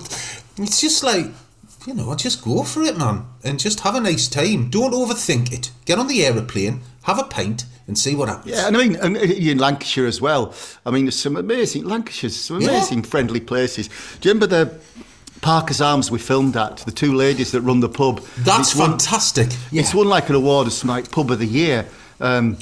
it's 0.57 0.79
just 0.79 1.03
like 1.03 1.25
you 1.87 1.93
know, 1.93 2.13
just 2.15 2.43
go 2.43 2.63
for 2.63 2.81
it, 2.83 2.97
man, 2.97 3.25
and 3.43 3.59
just 3.59 3.79
have 3.81 3.95
a 3.95 3.99
nice 3.99 4.27
time. 4.27 4.69
Don't 4.69 4.93
overthink 4.93 5.51
it. 5.51 5.71
Get 5.85 5.97
on 5.99 6.07
the 6.07 6.23
aeroplane, 6.25 6.81
have 7.03 7.17
a 7.19 7.23
pint, 7.23 7.65
and 7.87 7.97
see 7.97 8.15
what 8.15 8.29
happens. 8.29 8.53
Yeah, 8.55 8.67
and 8.67 8.77
I 8.77 8.79
mean, 8.87 8.95
and 8.97 9.17
in 9.17 9.57
Lancashire 9.57 10.05
as 10.05 10.21
well. 10.21 10.53
I 10.85 10.91
mean, 10.91 11.05
there's 11.05 11.19
some 11.19 11.35
amazing 11.35 11.85
Lancashire's 11.85 12.35
some 12.39 12.61
Yeah. 12.61 12.69
amazing 12.69 13.03
friendly 13.03 13.39
places. 13.39 13.89
Do 14.19 14.29
you 14.29 14.33
remember 14.33 14.47
the 14.47 14.71
Parker's 15.41 15.81
Arms 15.81 16.11
we 16.11 16.19
filmed 16.19 16.55
at? 16.55 16.77
The 16.77 16.91
two 16.91 17.13
ladies 17.15 17.51
that 17.51 17.61
run 17.61 17.79
the 17.79 17.89
pub. 17.89 18.21
That's 18.37 18.71
It's 18.71 18.75
won- 18.75 18.91
fantastic. 18.91 19.49
Yeah. 19.71 19.81
It's 19.81 19.93
won 19.93 20.07
like 20.07 20.29
an 20.29 20.35
award 20.35 20.67
as 20.67 20.85
like 20.85 21.09
pub 21.11 21.31
of 21.31 21.39
the 21.39 21.47
year. 21.47 21.87
Um, 22.19 22.57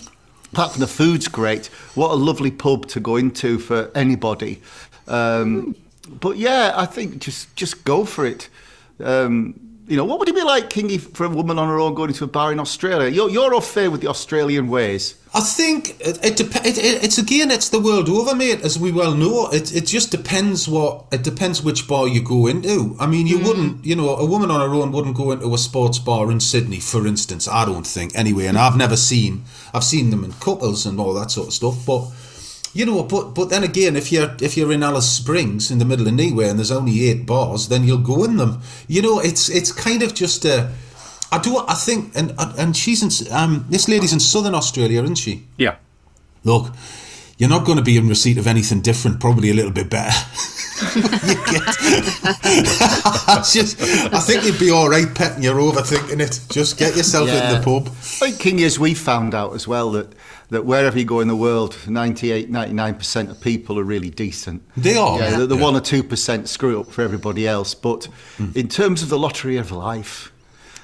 apart 0.54 0.72
from 0.72 0.80
the 0.80 0.88
food's 0.88 1.28
great, 1.28 1.68
what 1.94 2.12
a 2.12 2.16
lovely 2.16 2.52
pub 2.52 2.88
to 2.88 3.00
go 3.02 3.18
into 3.18 3.60
for 3.60 3.92
anybody. 3.94 4.62
Um, 5.10 5.76
but 6.22 6.38
yeah, 6.38 6.72
I 6.76 6.86
think 6.86 7.20
just 7.20 7.54
just 7.58 7.84
go 7.84 8.06
for 8.06 8.26
it. 8.26 8.48
Um, 9.04 9.70
you 9.90 9.98
know, 9.98 10.06
what 10.06 10.20
would 10.20 10.30
it 10.30 10.36
be 10.36 10.44
like, 10.44 10.70
Kingy, 10.70 11.00
for 11.00 11.26
a 11.26 11.30
woman 11.30 11.58
on 11.58 11.68
her 11.68 11.80
own 11.80 11.96
going 11.96 12.12
into 12.12 12.24
a 12.24 12.28
bar 12.28 12.52
in 12.52 12.60
Australia? 12.60 13.10
You're, 13.10 13.30
you're 13.32 13.56
au 13.56 13.60
fait 13.60 13.88
with 13.88 14.02
the 14.02 14.08
Australian 14.08 14.68
ways. 14.68 15.16
I 15.34 15.42
think 15.42 16.00
it, 16.00 16.24
it, 16.24 16.38
dep- 16.38 16.66
it, 16.66 16.78
it 16.78 17.04
it's 17.04 17.18
again 17.18 17.50
it's 17.52 17.70
the 17.70 17.80
world 17.80 18.08
over, 18.08 18.36
mate. 18.36 18.62
As 18.62 18.80
we 18.80 18.92
well 18.92 19.14
know, 19.16 19.48
it 19.52 19.76
it 19.76 19.86
just 19.86 20.12
depends 20.12 20.68
what 20.68 21.06
it 21.12 21.24
depends 21.24 21.62
which 21.64 21.88
bar 21.88 22.08
you 22.08 22.22
go 22.22 22.48
into. 22.48 22.96
I 23.00 23.08
mean, 23.08 23.26
you 23.28 23.40
wouldn't, 23.40 23.84
you 23.86 23.96
know, 23.96 24.16
a 24.16 24.26
woman 24.26 24.50
on 24.50 24.62
her 24.62 24.76
own 24.76 24.92
wouldn't 24.92 25.16
go 25.16 25.32
into 25.32 25.54
a 25.54 25.58
sports 25.58 26.00
bar 26.00 26.32
in 26.32 26.40
Sydney, 26.40 26.80
for 26.80 27.06
instance. 27.08 27.48
I 27.48 27.66
don't 27.66 27.86
think 27.86 28.12
anyway, 28.16 28.46
and 28.46 28.58
I've 28.58 28.78
never 28.78 28.98
seen. 28.98 29.44
I've 29.74 29.84
seen 29.84 30.10
them 30.12 30.24
in 30.24 30.34
couples 30.34 30.86
and 30.86 31.00
all 31.00 31.14
that 31.16 31.32
sort 31.32 31.48
of 31.48 31.54
stuff, 31.54 31.86
but. 31.86 32.08
You 32.74 32.86
know, 32.86 33.04
but 33.04 33.34
but 33.34 33.50
then 33.50 33.64
again, 33.64 33.96
if 33.96 34.12
you're 34.12 34.36
if 34.42 34.56
you're 34.56 34.72
in 34.72 34.84
Alice 34.84 35.12
Springs 35.12 35.72
in 35.72 35.80
the 35.80 35.86
middle 35.86 36.08
of 36.08 36.14
nowhere 36.14 36.50
and 36.50 36.60
there's 36.60 36.72
only 36.72 37.10
eight 37.10 37.26
bars, 37.26 37.68
then 37.68 37.84
you'll 37.84 37.98
go 37.98 38.24
in 38.24 38.38
them. 38.38 38.62
You 38.88 39.02
know, 39.02 39.20
it's 39.20 39.50
it's 39.50 39.72
kind 39.72 40.04
of 40.04 40.14
just 40.14 40.46
a. 40.46 40.72
I 41.32 41.40
do. 41.40 41.58
I 41.68 41.74
think, 41.74 42.16
and 42.16 42.34
and 42.38 42.76
she's 42.76 43.02
in. 43.02 43.34
Um, 43.34 43.66
this 43.70 43.88
lady's 43.88 44.14
in 44.14 44.20
Southern 44.20 44.56
Australia, 44.56 45.02
isn't 45.04 45.16
she? 45.16 45.46
Yeah. 45.58 45.76
Look, 46.44 46.74
you're 47.40 47.50
not 47.50 47.66
going 47.66 47.78
to 47.78 47.84
be 47.84 47.96
in 47.96 48.10
receipt 48.10 48.38
of 48.38 48.48
anything 48.48 48.82
different. 48.82 49.22
Probably 49.22 49.50
a 49.50 49.54
little 49.54 49.72
bit 49.72 49.90
better. 49.90 50.12
you 50.96 51.02
get. 51.02 51.64
I 53.28 53.46
just, 53.50 53.82
I 53.82 54.20
think 54.20 54.44
you'd 54.44 54.60
be 54.60 54.72
all 54.72 54.90
right, 54.90 55.08
Pet, 55.16 55.36
and 55.36 55.44
you're 55.44 55.56
overthinking 55.56 56.20
it. 56.20 56.42
Just 56.50 56.78
get 56.78 56.98
yourself 56.98 57.30
in 57.30 57.56
the 57.56 57.62
pub. 57.64 57.88
I 57.88 57.92
think, 57.92 58.40
King, 58.40 58.62
as 58.64 58.78
we 58.78 58.94
found 58.94 59.34
out 59.34 59.56
as 59.56 59.70
well 59.70 59.90
that, 59.92 60.14
that 60.50 60.66
wherever 60.66 61.00
you 61.00 61.06
go 61.06 61.22
in 61.22 61.30
the 61.30 61.36
world, 61.36 61.78
98, 61.88 62.52
99% 62.52 63.30
of 63.30 63.40
people 63.40 63.80
are 63.80 63.86
really 63.86 64.10
decent. 64.10 64.62
They 64.76 64.98
are. 64.98 65.18
Yeah, 65.18 65.38
the, 65.38 65.48
the 65.48 65.56
Yeah. 65.56 65.64
1 65.64 65.76
or 65.78 65.82
2% 65.82 66.46
screw 66.46 66.82
up 66.82 66.92
for 66.92 67.04
everybody 67.04 67.48
else. 67.48 67.74
But 67.74 68.10
hmm. 68.36 68.50
in 68.54 68.68
terms 68.68 69.02
of 69.02 69.08
the 69.08 69.18
lottery 69.18 69.56
of 69.56 69.72
life, 69.72 70.34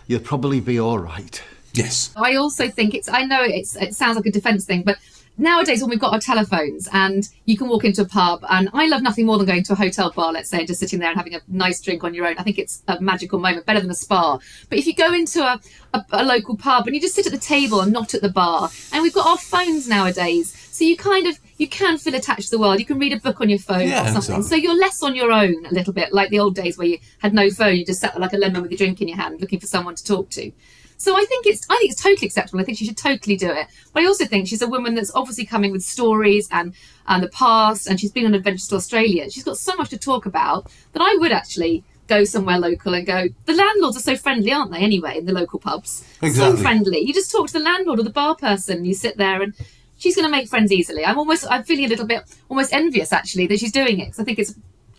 you'll 0.08 0.22
probably 0.22 0.62
be 0.62 0.80
all 0.80 1.00
right. 1.00 1.44
Yes. 1.74 2.12
I 2.16 2.36
also 2.36 2.70
think 2.70 2.94
it's. 2.94 3.10
I 3.10 3.26
know 3.26 3.44
it's. 3.44 3.76
It 3.76 3.94
sounds 3.94 4.16
like 4.16 4.26
a 4.26 4.32
defence 4.32 4.64
thing, 4.64 4.84
but 4.84 4.98
nowadays 5.38 5.82
when 5.82 5.90
we've 5.90 6.00
got 6.00 6.14
our 6.14 6.20
telephones 6.20 6.88
and 6.94 7.28
you 7.46 7.58
can 7.58 7.68
walk 7.68 7.84
into 7.86 8.02
a 8.02 8.06
pub, 8.06 8.44
and 8.50 8.70
I 8.74 8.88
love 8.88 9.02
nothing 9.02 9.26
more 9.26 9.38
than 9.38 9.46
going 9.48 9.64
to 9.64 9.74
a 9.74 9.76
hotel 9.76 10.12
bar, 10.12 10.32
let's 10.32 10.50
say, 10.50 10.60
and 10.60 10.68
just 10.68 10.80
sitting 10.80 11.00
there 11.00 11.10
and 11.10 11.18
having 11.18 11.36
a 11.36 11.42
nice 11.48 11.82
drink 11.82 12.04
on 12.04 12.14
your 12.14 12.26
own. 12.28 12.38
I 12.38 12.44
think 12.44 12.58
it's 12.58 12.84
a 12.88 13.00
magical 13.02 13.40
moment, 13.40 13.66
better 13.66 13.82
than 13.82 13.90
a 13.92 13.96
spa. 13.96 14.40
But 14.70 14.78
if 14.80 14.88
you 14.88 14.96
go 14.96 15.14
into 15.14 15.42
a, 15.44 15.60
a, 15.94 16.06
a 16.12 16.24
local 16.24 16.58
pub 16.58 16.86
and 16.88 16.96
you 16.96 17.02
just 17.02 17.16
sit 17.16 17.26
at 17.26 17.32
the 17.32 17.38
table 17.38 17.82
and 17.82 17.92
not 17.92 18.14
at 18.14 18.22
the 18.22 18.30
bar, 18.30 18.70
and 18.94 19.02
we've 19.04 19.14
got 19.14 19.28
our 19.28 19.38
phones 19.38 19.88
nowadays, 19.88 20.56
so 20.72 20.84
you 20.84 20.98
kind 20.98 21.28
of 21.28 21.40
you 21.58 21.68
can 21.68 21.98
feel 21.98 22.16
attached 22.16 22.50
to 22.50 22.52
the 22.52 22.60
world. 22.60 22.80
You 22.80 22.86
can 22.86 23.00
read 23.00 23.14
a 23.14 23.20
book 23.20 23.40
on 23.42 23.50
your 23.50 23.60
phone 23.60 23.88
Yeah, 23.88 24.04
or 24.04 24.22
something, 24.22 24.36
exactly. 24.38 24.44
so 24.44 24.56
you're 24.56 24.78
less 24.80 25.02
on 25.04 25.16
your 25.16 25.32
own 25.32 25.66
a 25.66 25.74
little 25.74 25.94
bit, 25.94 26.12
like 26.14 26.30
the 26.30 26.40
old 26.40 26.56
days 26.56 26.78
where 26.78 26.88
you 26.88 27.00
had 27.20 27.34
no 27.34 27.50
phone, 27.50 27.76
you 27.78 27.86
just 27.86 28.02
sat 28.02 28.20
like 28.20 28.34
a 28.34 28.38
lemon 28.38 28.62
with 28.62 28.72
your 28.72 28.78
drink 28.78 29.02
in 29.02 29.08
your 29.08 29.18
hand, 29.18 29.40
looking 29.40 29.60
for 29.60 29.68
someone 29.68 29.96
to 29.96 30.04
talk 30.04 30.30
to. 30.32 30.52
So 30.98 31.16
I 31.18 31.26
think 31.26 31.46
it's 31.46 31.66
I 31.70 31.78
think 31.78 31.92
it's 31.92 32.02
totally 32.02 32.26
acceptable. 32.28 32.60
I 32.60 32.64
think 32.64 32.78
she 32.78 32.86
should 32.86 32.98
totally 32.98 33.36
do 33.36 33.50
it. 33.52 33.68
But 33.94 34.04
I 34.04 34.06
also 34.08 34.26
think 34.26 34.48
she's 34.48 34.62
a 34.62 34.68
woman 34.68 34.96
that's 34.96 35.12
obviously 35.14 35.46
coming 35.46 35.72
with 35.72 35.84
stories 35.84 36.48
and 36.52 36.74
and 37.08 37.22
the 37.24 37.30
past, 37.30 37.88
and 37.88 38.00
she's 38.00 38.12
been 38.12 38.26
on 38.26 38.34
adventures 38.34 38.68
to 38.70 38.76
Australia. 38.76 39.30
She's 39.30 39.44
got 39.44 39.58
so 39.58 39.76
much 39.76 39.90
to 39.90 39.98
talk 39.98 40.26
about 40.26 40.72
that 40.94 41.02
I 41.02 41.16
would 41.20 41.32
actually 41.32 41.84
go 42.08 42.24
somewhere 42.24 42.60
local 42.60 42.94
and 42.94 43.06
go. 43.06 43.28
The 43.46 43.54
landlords 43.54 43.98
are 43.98 44.02
so 44.02 44.16
friendly, 44.16 44.52
aren't 44.52 44.72
they? 44.72 44.80
Anyway, 44.80 45.18
in 45.18 45.26
the 45.26 45.34
local 45.34 45.60
pubs, 45.60 46.04
Exactly. 46.22 46.58
so 46.58 46.62
friendly. 46.62 47.00
You 47.00 47.14
just 47.14 47.32
talk 47.32 47.48
to 47.48 47.54
the 47.54 47.60
landlord 47.60 48.00
or 48.00 48.04
the 48.04 48.10
bar 48.12 48.36
person. 48.36 48.86
You 48.86 48.94
sit 48.94 49.18
there 49.18 49.42
and. 49.42 49.54
She's 49.98 50.14
going 50.14 50.26
to 50.26 50.30
make 50.30 50.50
friends 50.50 50.74
easily. 50.74 51.06
I'm 51.06 51.18
almost, 51.18 51.46
I'm 51.50 51.64
feeling 51.64 51.86
a 51.86 51.88
little 51.88 52.06
bit 52.06 52.24
almost 52.50 52.74
envious 52.74 53.14
actually 53.14 53.48
that 53.48 53.60
she's 53.62 53.72
doing 53.72 54.02
it 54.02 54.08
because 54.08 54.20
I 54.20 54.26
think 54.26 54.40
it's 54.40 54.54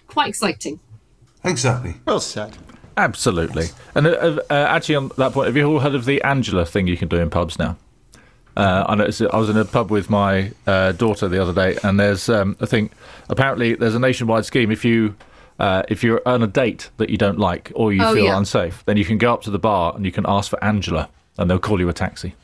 quite 0.07 0.27
exciting. 0.31 0.81
Exactly. 1.45 1.97
Well 2.07 2.19
said. 2.19 2.57
Absolutely. 2.97 3.67
And 3.95 4.07
uh, 4.07 4.11
uh, 4.11 4.39
uh, 4.51 4.55
actually, 4.55 4.95
on 4.97 5.11
that 5.19 5.33
point, 5.33 5.47
have 5.47 5.57
you 5.57 5.65
all 5.65 5.81
heard 5.81 5.95
of 5.95 6.05
the 6.07 6.23
Angela 6.23 6.65
thing 6.65 6.87
you 6.87 6.97
can 6.97 7.09
do 7.09 7.17
in 7.17 7.31
pubs 7.31 7.59
now? 7.59 7.77
Uh, 8.57 8.85
I 8.89 8.95
noticed 8.95 9.21
I 9.21 9.37
was 9.37 9.51
in 9.51 9.57
a 9.59 9.67
pub 9.67 9.91
with 9.91 10.09
my 10.09 10.51
uh, 10.67 10.93
daughter 10.93 11.29
the 11.29 11.41
other 11.43 11.53
day, 11.53 11.79
and 11.83 12.01
there's 12.01 12.29
um, 12.31 12.57
a 12.59 12.67
thing. 12.67 12.89
Apparently, 13.29 13.75
there's 13.75 13.95
a 13.95 13.99
nationwide 13.99 14.47
scheme. 14.47 14.71
If 14.71 14.83
you 14.83 15.15
uh, 15.61 15.83
if 15.89 16.03
you're 16.03 16.23
on 16.27 16.43
a 16.43 16.47
date 16.47 16.89
that 16.97 17.11
you 17.11 17.19
don't 17.19 17.39
like 17.39 17.71
or 17.75 17.93
you 17.93 18.03
Oh, 18.03 18.15
feel 18.15 18.25
yeah. 18.25 18.39
unsafe, 18.39 18.83
then 18.87 18.97
you 18.97 19.05
can 19.05 19.19
go 19.19 19.33
up 19.35 19.43
to 19.43 19.51
the 19.51 19.59
bar 19.59 19.95
and 19.95 20.05
you 20.07 20.13
can 20.13 20.25
ask 20.27 20.49
for 20.51 20.63
Angela, 20.65 21.11
and 21.37 21.51
they'll 21.51 21.59
call 21.59 21.81
you 21.81 21.89
a 21.91 21.93
taxi, 21.93 22.35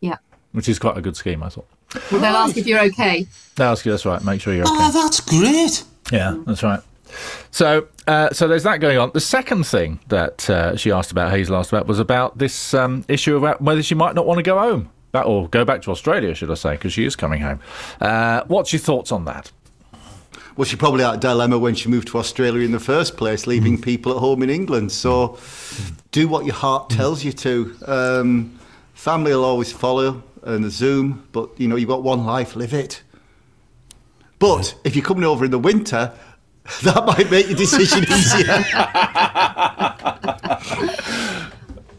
Yeah. 0.00 0.16
which 0.52 0.68
is 0.70 0.78
quite 0.78 0.96
a 0.96 1.02
good 1.02 1.16
scheme, 1.16 1.42
I 1.42 1.50
thought. 1.50 1.66
Well, 2.10 2.20
they'll 2.20 2.36
ask 2.36 2.56
if 2.56 2.66
you're 2.66 2.80
okay. 2.84 3.26
They'll 3.56 3.68
ask 3.72 3.84
you. 3.84 3.92
that's 3.92 4.04
right. 4.06 4.22
Make 4.24 4.40
sure 4.40 4.54
you're 4.54 4.64
okay. 4.64 4.74
Oh, 4.74 4.90
that's 5.02 5.20
great. 5.20 5.84
Yeah, 6.12 6.36
that's 6.46 6.62
right. 6.62 6.80
So, 7.50 7.86
uh, 8.08 8.30
so 8.32 8.48
there's 8.48 8.62
that 8.64 8.80
going 8.80 8.98
on. 8.98 9.10
The 9.14 9.20
second 9.20 9.64
thing 9.66 10.00
that 10.08 10.48
uh, 10.50 10.76
she 10.76 10.90
asked 10.90 11.12
about, 11.12 11.30
Hazel 11.30 11.54
asked 11.56 11.70
about, 11.72 11.86
was 11.86 11.98
about 12.00 12.38
this 12.38 12.74
um, 12.74 13.04
issue 13.08 13.36
about 13.36 13.60
whether 13.60 13.82
she 13.82 13.94
might 13.94 14.14
not 14.14 14.26
want 14.26 14.38
to 14.38 14.42
go 14.42 14.58
home, 14.58 14.90
That- 15.12 15.26
or 15.26 15.48
go 15.48 15.64
back 15.64 15.82
to 15.82 15.90
Australia, 15.90 16.34
should 16.34 16.50
I 16.50 16.54
say, 16.54 16.72
because 16.72 16.92
she 16.92 17.04
is 17.04 17.14
coming 17.14 17.40
home. 17.42 17.60
Uh, 18.00 18.42
what's 18.48 18.72
your 18.72 18.80
thoughts 18.80 19.12
on 19.12 19.24
that? 19.26 19.52
Well, 20.56 20.64
she 20.64 20.74
probably 20.76 21.04
had 21.04 21.14
a 21.14 21.18
dilemma 21.18 21.56
when 21.58 21.76
she 21.76 21.88
moved 21.88 22.08
to 22.08 22.18
Australia 22.18 22.62
in 22.62 22.72
the 22.72 22.80
first 22.80 23.16
place, 23.16 23.46
leaving 23.46 23.80
people 23.80 24.10
at 24.12 24.18
home 24.18 24.42
in 24.42 24.50
England. 24.50 24.90
So 24.90 25.38
do 26.10 26.26
what 26.26 26.46
your 26.46 26.56
heart 26.56 26.90
tells 26.90 27.22
you 27.22 27.32
to. 27.32 27.76
Um, 27.86 28.58
family 28.94 29.30
will 29.32 29.44
always 29.44 29.70
follow 29.70 30.22
and 30.42 30.64
the 30.64 30.70
Zoom, 30.70 31.28
but 31.30 31.50
you 31.60 31.68
know, 31.68 31.76
you've 31.76 31.88
got 31.88 32.02
one 32.02 32.24
life, 32.26 32.56
live 32.56 32.72
it. 32.74 33.02
But 34.40 34.74
if 34.84 34.96
you're 34.96 35.04
coming 35.04 35.24
over 35.24 35.44
in 35.44 35.50
the 35.50 35.58
winter, 35.58 36.12
that 36.82 37.04
might 37.06 37.30
make 37.30 37.46
your 37.46 37.56
decision 37.56 38.04
easier. 38.10 38.64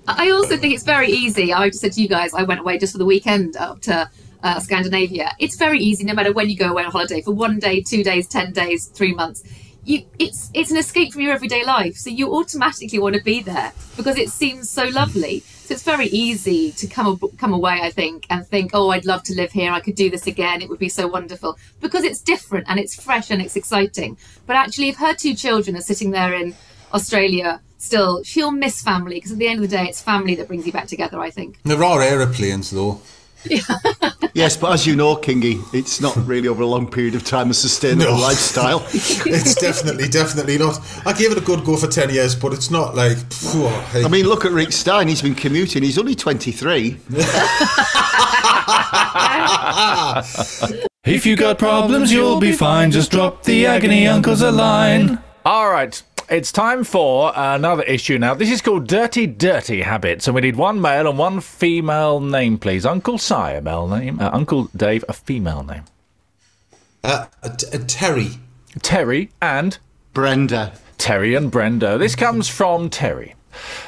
I 0.07 0.31
also 0.31 0.57
think 0.57 0.73
it's 0.73 0.83
very 0.83 1.09
easy. 1.09 1.53
I 1.53 1.69
just 1.69 1.81
said 1.81 1.93
to 1.93 2.01
you 2.01 2.07
guys, 2.07 2.33
I 2.33 2.43
went 2.43 2.59
away 2.59 2.77
just 2.77 2.91
for 2.93 2.97
the 2.99 3.05
weekend 3.05 3.57
up 3.57 3.81
to 3.81 4.09
uh, 4.43 4.59
Scandinavia. 4.59 5.31
It's 5.39 5.55
very 5.55 5.79
easy, 5.79 6.03
no 6.03 6.13
matter 6.13 6.31
when 6.33 6.49
you 6.49 6.57
go 6.57 6.69
away 6.69 6.83
on 6.83 6.91
holiday 6.91 7.21
for 7.21 7.31
one 7.31 7.59
day, 7.59 7.81
two 7.81 8.03
days, 8.03 8.27
ten 8.27 8.51
days, 8.51 8.85
three 8.85 9.13
months. 9.13 9.43
You, 9.85 10.05
it's 10.19 10.51
it's 10.53 10.71
an 10.71 10.77
escape 10.77 11.13
from 11.13 11.21
your 11.21 11.33
everyday 11.33 11.65
life, 11.65 11.95
so 11.95 12.09
you 12.09 12.33
automatically 12.33 12.99
want 12.99 13.15
to 13.15 13.23
be 13.23 13.41
there 13.41 13.71
because 13.97 14.17
it 14.17 14.29
seems 14.29 14.69
so 14.69 14.85
lovely. 14.85 15.43
So 15.69 15.73
it's 15.73 15.83
very 15.83 16.07
easy 16.07 16.71
to 16.71 16.87
come 16.87 17.19
come 17.37 17.53
away, 17.53 17.81
I 17.83 17.91
think, 17.91 18.25
and 18.31 18.43
think, 18.43 18.71
oh, 18.73 18.89
I'd 18.89 19.05
love 19.05 19.21
to 19.25 19.35
live 19.35 19.51
here. 19.51 19.71
I 19.71 19.79
could 19.79 19.93
do 19.93 20.09
this 20.09 20.25
again. 20.25 20.63
It 20.63 20.69
would 20.69 20.79
be 20.79 20.89
so 20.89 21.07
wonderful 21.07 21.59
because 21.79 22.03
it's 22.03 22.19
different 22.21 22.65
and 22.67 22.79
it's 22.79 22.99
fresh 22.99 23.29
and 23.29 23.39
it's 23.39 23.55
exciting. 23.55 24.17
But 24.47 24.55
actually, 24.55 24.89
if 24.89 24.97
her 24.97 25.13
two 25.13 25.35
children 25.35 25.77
are 25.77 25.81
sitting 25.81 26.09
there 26.09 26.33
in 26.33 26.55
Australia 26.91 27.61
still, 27.77 28.23
she'll 28.23 28.49
miss 28.49 28.81
family 28.81 29.17
because 29.17 29.31
at 29.31 29.37
the 29.37 29.47
end 29.47 29.63
of 29.63 29.69
the 29.69 29.77
day, 29.77 29.85
it's 29.85 30.01
family 30.01 30.33
that 30.33 30.47
brings 30.47 30.65
you 30.65 30.71
back 30.71 30.87
together. 30.87 31.19
I 31.19 31.29
think. 31.29 31.59
There 31.63 31.83
are 31.83 32.01
aeroplanes, 32.01 32.71
though. 32.71 32.99
Yes, 34.33 34.57
but 34.57 34.73
as 34.73 34.85
you 34.85 34.95
know, 34.95 35.15
Kingy, 35.15 35.61
it's 35.73 36.01
not 36.01 36.15
really 36.27 36.47
over 36.47 36.61
a 36.63 36.65
long 36.65 36.89
period 36.89 37.15
of 37.15 37.23
time 37.23 37.49
a 37.49 37.53
sustainable 37.53 38.11
No. 38.15 38.19
lifestyle. 38.19 38.85
it's 38.93 39.55
definitely, 39.55 40.07
definitely 40.07 40.57
not. 40.57 40.79
I 41.05 41.13
gave 41.13 41.31
it 41.31 41.37
a 41.37 41.41
good 41.41 41.63
go 41.63 41.77
for 41.77 41.87
10 41.87 42.09
years, 42.09 42.35
but 42.35 42.53
it's 42.53 42.69
not 42.69 42.95
like. 42.95 43.17
phew, 43.31 43.67
hey. 43.91 44.03
I 44.03 44.07
mean, 44.07 44.25
look 44.25 44.45
at 44.45 44.51
Rick 44.51 44.71
Stein. 44.71 45.07
He's 45.07 45.21
been 45.21 45.35
commuting. 45.35 45.83
He's 45.83 45.97
only 45.97 46.15
23. 46.15 46.97
If 51.05 51.25
you 51.25 51.35
got 51.35 51.57
problems, 51.57 52.11
you'll 52.11 52.39
be 52.39 52.51
fine. 52.51 52.91
Just 52.91 53.09
drop 53.11 53.43
the 53.43 53.65
agony 53.65 54.05
uncles 54.07 54.41
a 54.41 54.51
line. 54.51 55.17
All 55.45 55.71
right. 55.71 56.01
It's 56.29 56.51
time 56.51 56.83
for 56.83 57.31
another 57.35 57.81
issue 57.83 58.19
now. 58.19 58.35
This 58.35 58.51
is 58.51 58.61
called 58.61 58.85
Dirty 58.87 59.25
Dirty 59.25 59.81
Habits, 59.81 60.27
and 60.27 60.35
we 60.35 60.41
need 60.41 60.57
one 60.57 60.79
male 60.79 61.09
and 61.09 61.17
one 61.17 61.41
female 61.41 62.19
name, 62.19 62.59
please. 62.59 62.85
Uncle 62.85 63.17
Si, 63.17 63.33
a 63.33 63.61
male 63.61 63.87
name. 63.87 64.19
Uh, 64.19 64.29
Uncle 64.31 64.65
Dave, 64.75 65.03
a 65.09 65.13
female 65.13 65.63
name. 65.63 65.85
Uh, 67.03 67.25
t- 67.57 67.75
Terry. 67.87 68.27
Terry 68.83 69.31
and 69.41 69.79
Brenda. 70.13 70.73
Terry 70.99 71.33
and 71.33 71.49
Brenda. 71.49 71.97
This 71.97 72.15
comes 72.15 72.47
from 72.47 72.91
Terry. 72.91 73.33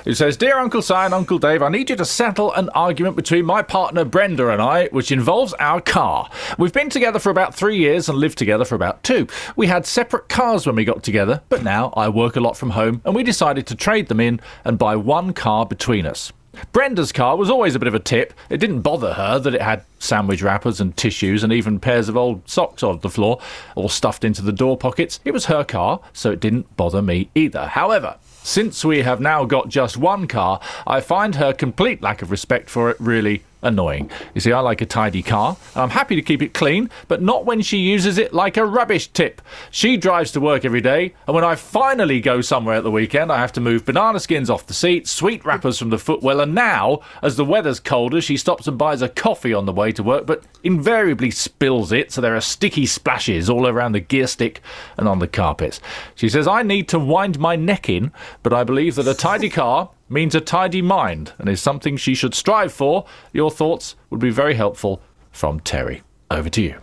Who 0.06 0.14
says, 0.14 0.38
Dear 0.38 0.58
Uncle 0.58 0.82
Si 0.82 0.94
and 0.94 1.14
Uncle 1.14 1.38
Dave, 1.38 1.62
I 1.62 1.70
need 1.70 1.90
you 1.90 1.96
to 1.96 2.06
settle 2.06 2.52
an 2.54 2.70
argument 2.70 3.16
between 3.16 3.46
my 3.46 3.62
partner 3.62 4.06
Brenda 4.06 4.50
and 4.50 4.62
I, 4.62 4.88
which 4.88 5.12
involves 5.12 5.54
our 5.54 5.82
car. 5.82 6.30
We've 6.58 6.74
been 6.74 6.90
together 6.90 7.20
for 7.20 7.30
about 7.30 7.56
three 7.56 7.78
years 7.78 8.10
and 8.10 8.18
lived 8.18 8.38
together 8.38 8.66
for 8.66 8.76
about 8.76 9.04
two. 9.04 9.28
We 9.56 9.68
had 9.68 9.86
separate 9.86 10.30
cars 10.30 10.66
when 10.66 10.76
we 10.76 10.86
got 10.86 11.04
together, 11.04 11.42
but 11.50 11.64
now 11.64 11.94
I 11.96 12.10
work 12.10 12.36
a 12.36 12.42
lot 12.42 12.58
from 12.58 12.72
home 12.72 13.02
and 13.06 13.16
we 13.16 13.24
decided 13.24 13.68
to 13.68 13.76
trade 13.76 14.08
them 14.08 14.20
in 14.20 14.40
and 14.66 14.78
buy 14.78 14.96
one 14.96 15.34
car 15.34 15.66
between 15.66 16.06
us. 16.06 16.32
Brenda's 16.74 17.12
car 17.12 17.38
was 17.38 17.50
always 17.50 17.76
a 17.76 17.80
bit 17.80 17.88
of 17.88 17.96
a 17.96 18.00
tip. 18.00 18.34
It 18.50 18.58
didn't 18.58 18.82
bother 18.82 19.14
her 19.14 19.40
that 19.40 19.56
it 19.56 19.62
had 19.62 19.84
sandwich 20.00 20.42
wrappers 20.42 20.82
and 20.82 20.96
tissues 20.96 21.44
and 21.44 21.54
even 21.54 21.80
pairs 21.80 22.10
of 22.10 22.18
old 22.18 22.48
socks 22.50 22.84
on 22.84 23.00
the 23.00 23.10
floor, 23.10 23.40
all 23.76 23.90
stuffed 23.90 24.24
into 24.24 24.42
the 24.42 24.52
door 24.52 24.78
pockets. 24.78 25.20
It 25.24 25.32
was 25.32 25.46
her 25.46 25.64
car, 25.64 26.02
so 26.14 26.32
it 26.32 26.40
didn't 26.40 26.76
bother 26.76 27.02
me 27.02 27.30
either. 27.36 27.68
However, 27.68 28.18
since 28.44 28.84
we 28.84 29.04
have 29.04 29.20
now 29.20 29.46
got 29.46 29.70
just 29.70 29.98
one 29.98 30.28
car, 30.28 30.60
I 30.86 31.02
find 31.02 31.36
her 31.36 31.54
complete 31.54 32.02
lack 32.02 32.22
of 32.22 32.32
respect 32.32 32.70
for 32.70 32.90
it 32.90 32.98
really 33.00 33.44
annoying. 33.62 34.10
You 34.34 34.42
see, 34.42 34.52
I 34.52 34.60
like 34.60 34.82
a 34.82 34.86
tidy 34.86 35.22
car, 35.22 35.58
and 35.74 35.84
I'm 35.84 35.90
happy 35.90 36.16
to 36.16 36.22
keep 36.22 36.42
it 36.42 36.54
clean, 36.54 36.90
but 37.08 37.22
not 37.22 37.46
when 37.46 37.62
she 37.62 37.78
uses 37.78 38.18
it 38.18 38.34
like 38.34 38.58
a 38.58 38.66
rubbish 38.66 39.08
tip. 39.08 39.42
She 39.70 39.98
drives 39.98 40.32
to 40.32 40.40
work 40.40 40.66
every 40.66 40.82
day, 40.82 41.14
and 41.28 41.36
when 41.36 41.44
I 41.44 41.56
finally 41.56 42.20
go 42.20 42.42
somewhere 42.42 42.76
at 42.76 42.84
the 42.84 42.92
weekend, 42.92 43.32
I 43.32 43.38
have 43.40 43.54
to 43.54 43.62
move 43.62 43.86
banana 43.86 44.20
skins 44.20 44.50
off 44.50 44.68
the 44.68 44.74
seat, 44.74 45.08
sweet 45.08 45.46
wrappers 45.46 45.78
from 45.78 45.90
the 45.90 45.98
footwell, 45.98 46.40
and 46.40 46.56
now, 46.56 47.02
as 47.22 47.36
the 47.36 47.46
weather's 47.46 47.80
colder, 47.80 48.22
she 48.22 48.38
stops 48.38 48.68
and 48.68 48.78
buys 48.78 49.02
a 49.02 49.10
coffee 49.10 49.54
on 49.54 49.66
the 49.66 49.74
way 49.74 49.92
to 49.92 50.04
work, 50.04 50.26
but 50.26 50.44
invariably 50.64 51.32
spills 51.32 51.92
it, 51.92 52.12
so 52.12 52.22
there 52.22 52.36
are 52.36 52.42
sticky 52.42 52.86
splashes 52.86 53.50
all 53.50 53.68
around 53.68 53.92
the 53.92 54.00
gear 54.00 54.28
stick 54.28 54.62
and 54.98 55.08
on 55.08 55.20
the 55.20 55.28
carpets. 55.28 55.80
She 56.16 56.30
says, 56.30 56.48
I 56.48 56.64
need 56.64 56.88
to 56.90 57.00
wind 57.00 57.40
my 57.40 57.56
neck 57.56 57.90
in, 57.90 58.12
but 58.44 58.54
I 58.54 58.64
believe 58.64 58.96
that 58.96 59.08
a 59.08 59.14
tidy 59.14 59.50
car 59.50 59.90
means 60.12 60.36
a 60.36 60.42
tidy 60.42 60.82
mind 60.82 61.34
and 61.40 61.48
is 61.50 61.62
something 61.62 61.98
she 61.98 62.14
should 62.14 62.34
strive 62.36 62.72
for. 62.74 63.06
Your 63.34 63.50
thoughts 63.52 63.96
would 64.10 64.20
be 64.20 64.30
very 64.30 64.54
helpful 64.56 65.02
from 65.32 65.60
Terry. 65.60 66.04
Over 66.30 66.50
to 66.50 66.62
you. 66.62 66.76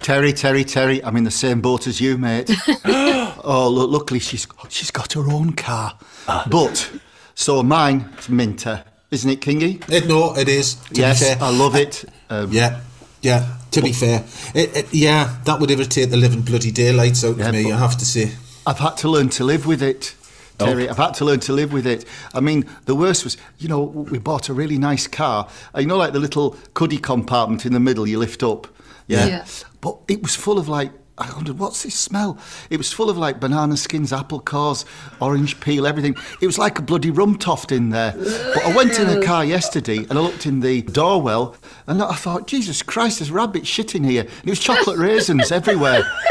Terry, 0.00 0.32
Terry, 0.32 0.64
Terry, 0.64 1.02
I'm 1.04 1.16
in 1.16 1.22
the 1.24 1.30
same 1.30 1.60
boat 1.60 1.86
as 1.86 2.00
you, 2.00 2.18
mate. 2.18 2.50
oh, 2.84 3.70
look, 3.72 3.90
luckily 3.90 4.18
she's 4.18 4.46
she's 4.68 4.90
got 4.90 5.12
her 5.12 5.30
own 5.30 5.52
car. 5.52 5.96
But, 6.26 6.90
so 7.34 7.62
mine 7.62 8.12
is 8.18 8.28
Minter, 8.28 8.84
isn't 9.12 9.30
it, 9.30 9.40
Kingy? 9.40 9.88
It, 9.88 10.08
no, 10.08 10.36
it 10.36 10.48
is. 10.48 10.74
To 10.74 11.00
yes, 11.00 11.20
be 11.20 11.26
fair. 11.26 11.36
I 11.40 11.50
love 11.56 11.76
it. 11.76 12.04
Um, 12.28 12.50
Yeah, 12.50 12.80
yeah. 13.20 13.58
To 13.70 13.80
be 13.80 13.92
fair, 13.92 14.24
it, 14.54 14.76
it, 14.76 14.86
yeah, 14.92 15.36
that 15.44 15.58
would 15.60 15.70
irritate 15.70 16.10
the 16.10 16.16
living 16.16 16.42
bloody 16.42 16.70
daylights 16.72 17.24
out 17.24 17.38
Yeah, 17.38 17.48
of 17.48 17.54
me. 17.54 17.72
I 17.72 17.78
have 17.78 17.96
to 17.98 18.04
say. 18.04 18.32
I've 18.66 18.78
had 18.80 18.96
to 18.98 19.08
learn 19.08 19.28
to 19.30 19.44
live 19.44 19.66
with 19.66 19.82
it. 19.82 20.14
Terry, 20.64 20.88
I've 20.88 20.96
had 20.96 21.14
to 21.14 21.24
learn 21.24 21.40
to 21.40 21.52
live 21.52 21.72
with 21.72 21.86
it. 21.86 22.04
I 22.34 22.40
mean, 22.40 22.64
the 22.86 22.94
worst 22.94 23.24
was, 23.24 23.36
you 23.58 23.68
know, 23.68 23.80
we 23.82 24.18
bought 24.18 24.48
a 24.48 24.54
really 24.54 24.78
nice 24.78 25.06
car. 25.06 25.48
Uh, 25.74 25.80
You 25.80 25.86
know, 25.86 25.96
like 25.96 26.12
the 26.12 26.20
little 26.20 26.56
cuddy 26.74 26.98
compartment 26.98 27.64
in 27.66 27.72
the 27.72 27.80
middle 27.80 28.06
you 28.06 28.18
lift 28.18 28.42
up. 28.42 28.66
Yeah. 29.06 29.26
Yeah. 29.26 29.44
But 29.80 29.98
it 30.08 30.22
was 30.22 30.34
full 30.34 30.58
of 30.58 30.68
like, 30.68 30.92
I 31.18 31.30
wondered, 31.34 31.58
what's 31.58 31.82
this 31.82 31.94
smell? 31.94 32.38
It 32.70 32.78
was 32.78 32.92
full 32.92 33.10
of 33.10 33.18
like 33.18 33.38
banana 33.38 33.76
skins, 33.76 34.12
apple 34.12 34.40
cores, 34.40 34.84
orange 35.20 35.60
peel, 35.60 35.86
everything. 35.86 36.16
It 36.40 36.46
was 36.46 36.56
like 36.58 36.78
a 36.78 36.82
bloody 36.82 37.10
rum 37.10 37.36
toft 37.36 37.70
in 37.70 37.90
there. 37.90 38.12
But 38.16 38.64
I 38.64 38.74
went 38.74 38.98
in 38.98 39.08
a 39.08 39.22
car 39.22 39.44
yesterday 39.44 39.98
and 39.98 40.12
I 40.12 40.20
looked 40.20 40.46
in 40.46 40.60
the 40.60 40.82
doorwell 40.82 41.54
and 41.86 42.02
I 42.02 42.14
thought, 42.14 42.46
Jesus 42.46 42.82
Christ, 42.82 43.18
there's 43.18 43.30
rabbit 43.30 43.66
shit 43.66 43.94
in 43.94 44.04
here. 44.04 44.22
And 44.22 44.44
it 44.44 44.50
was 44.50 44.58
chocolate 44.60 44.98
raisins 44.98 45.52
everywhere. 45.52 46.02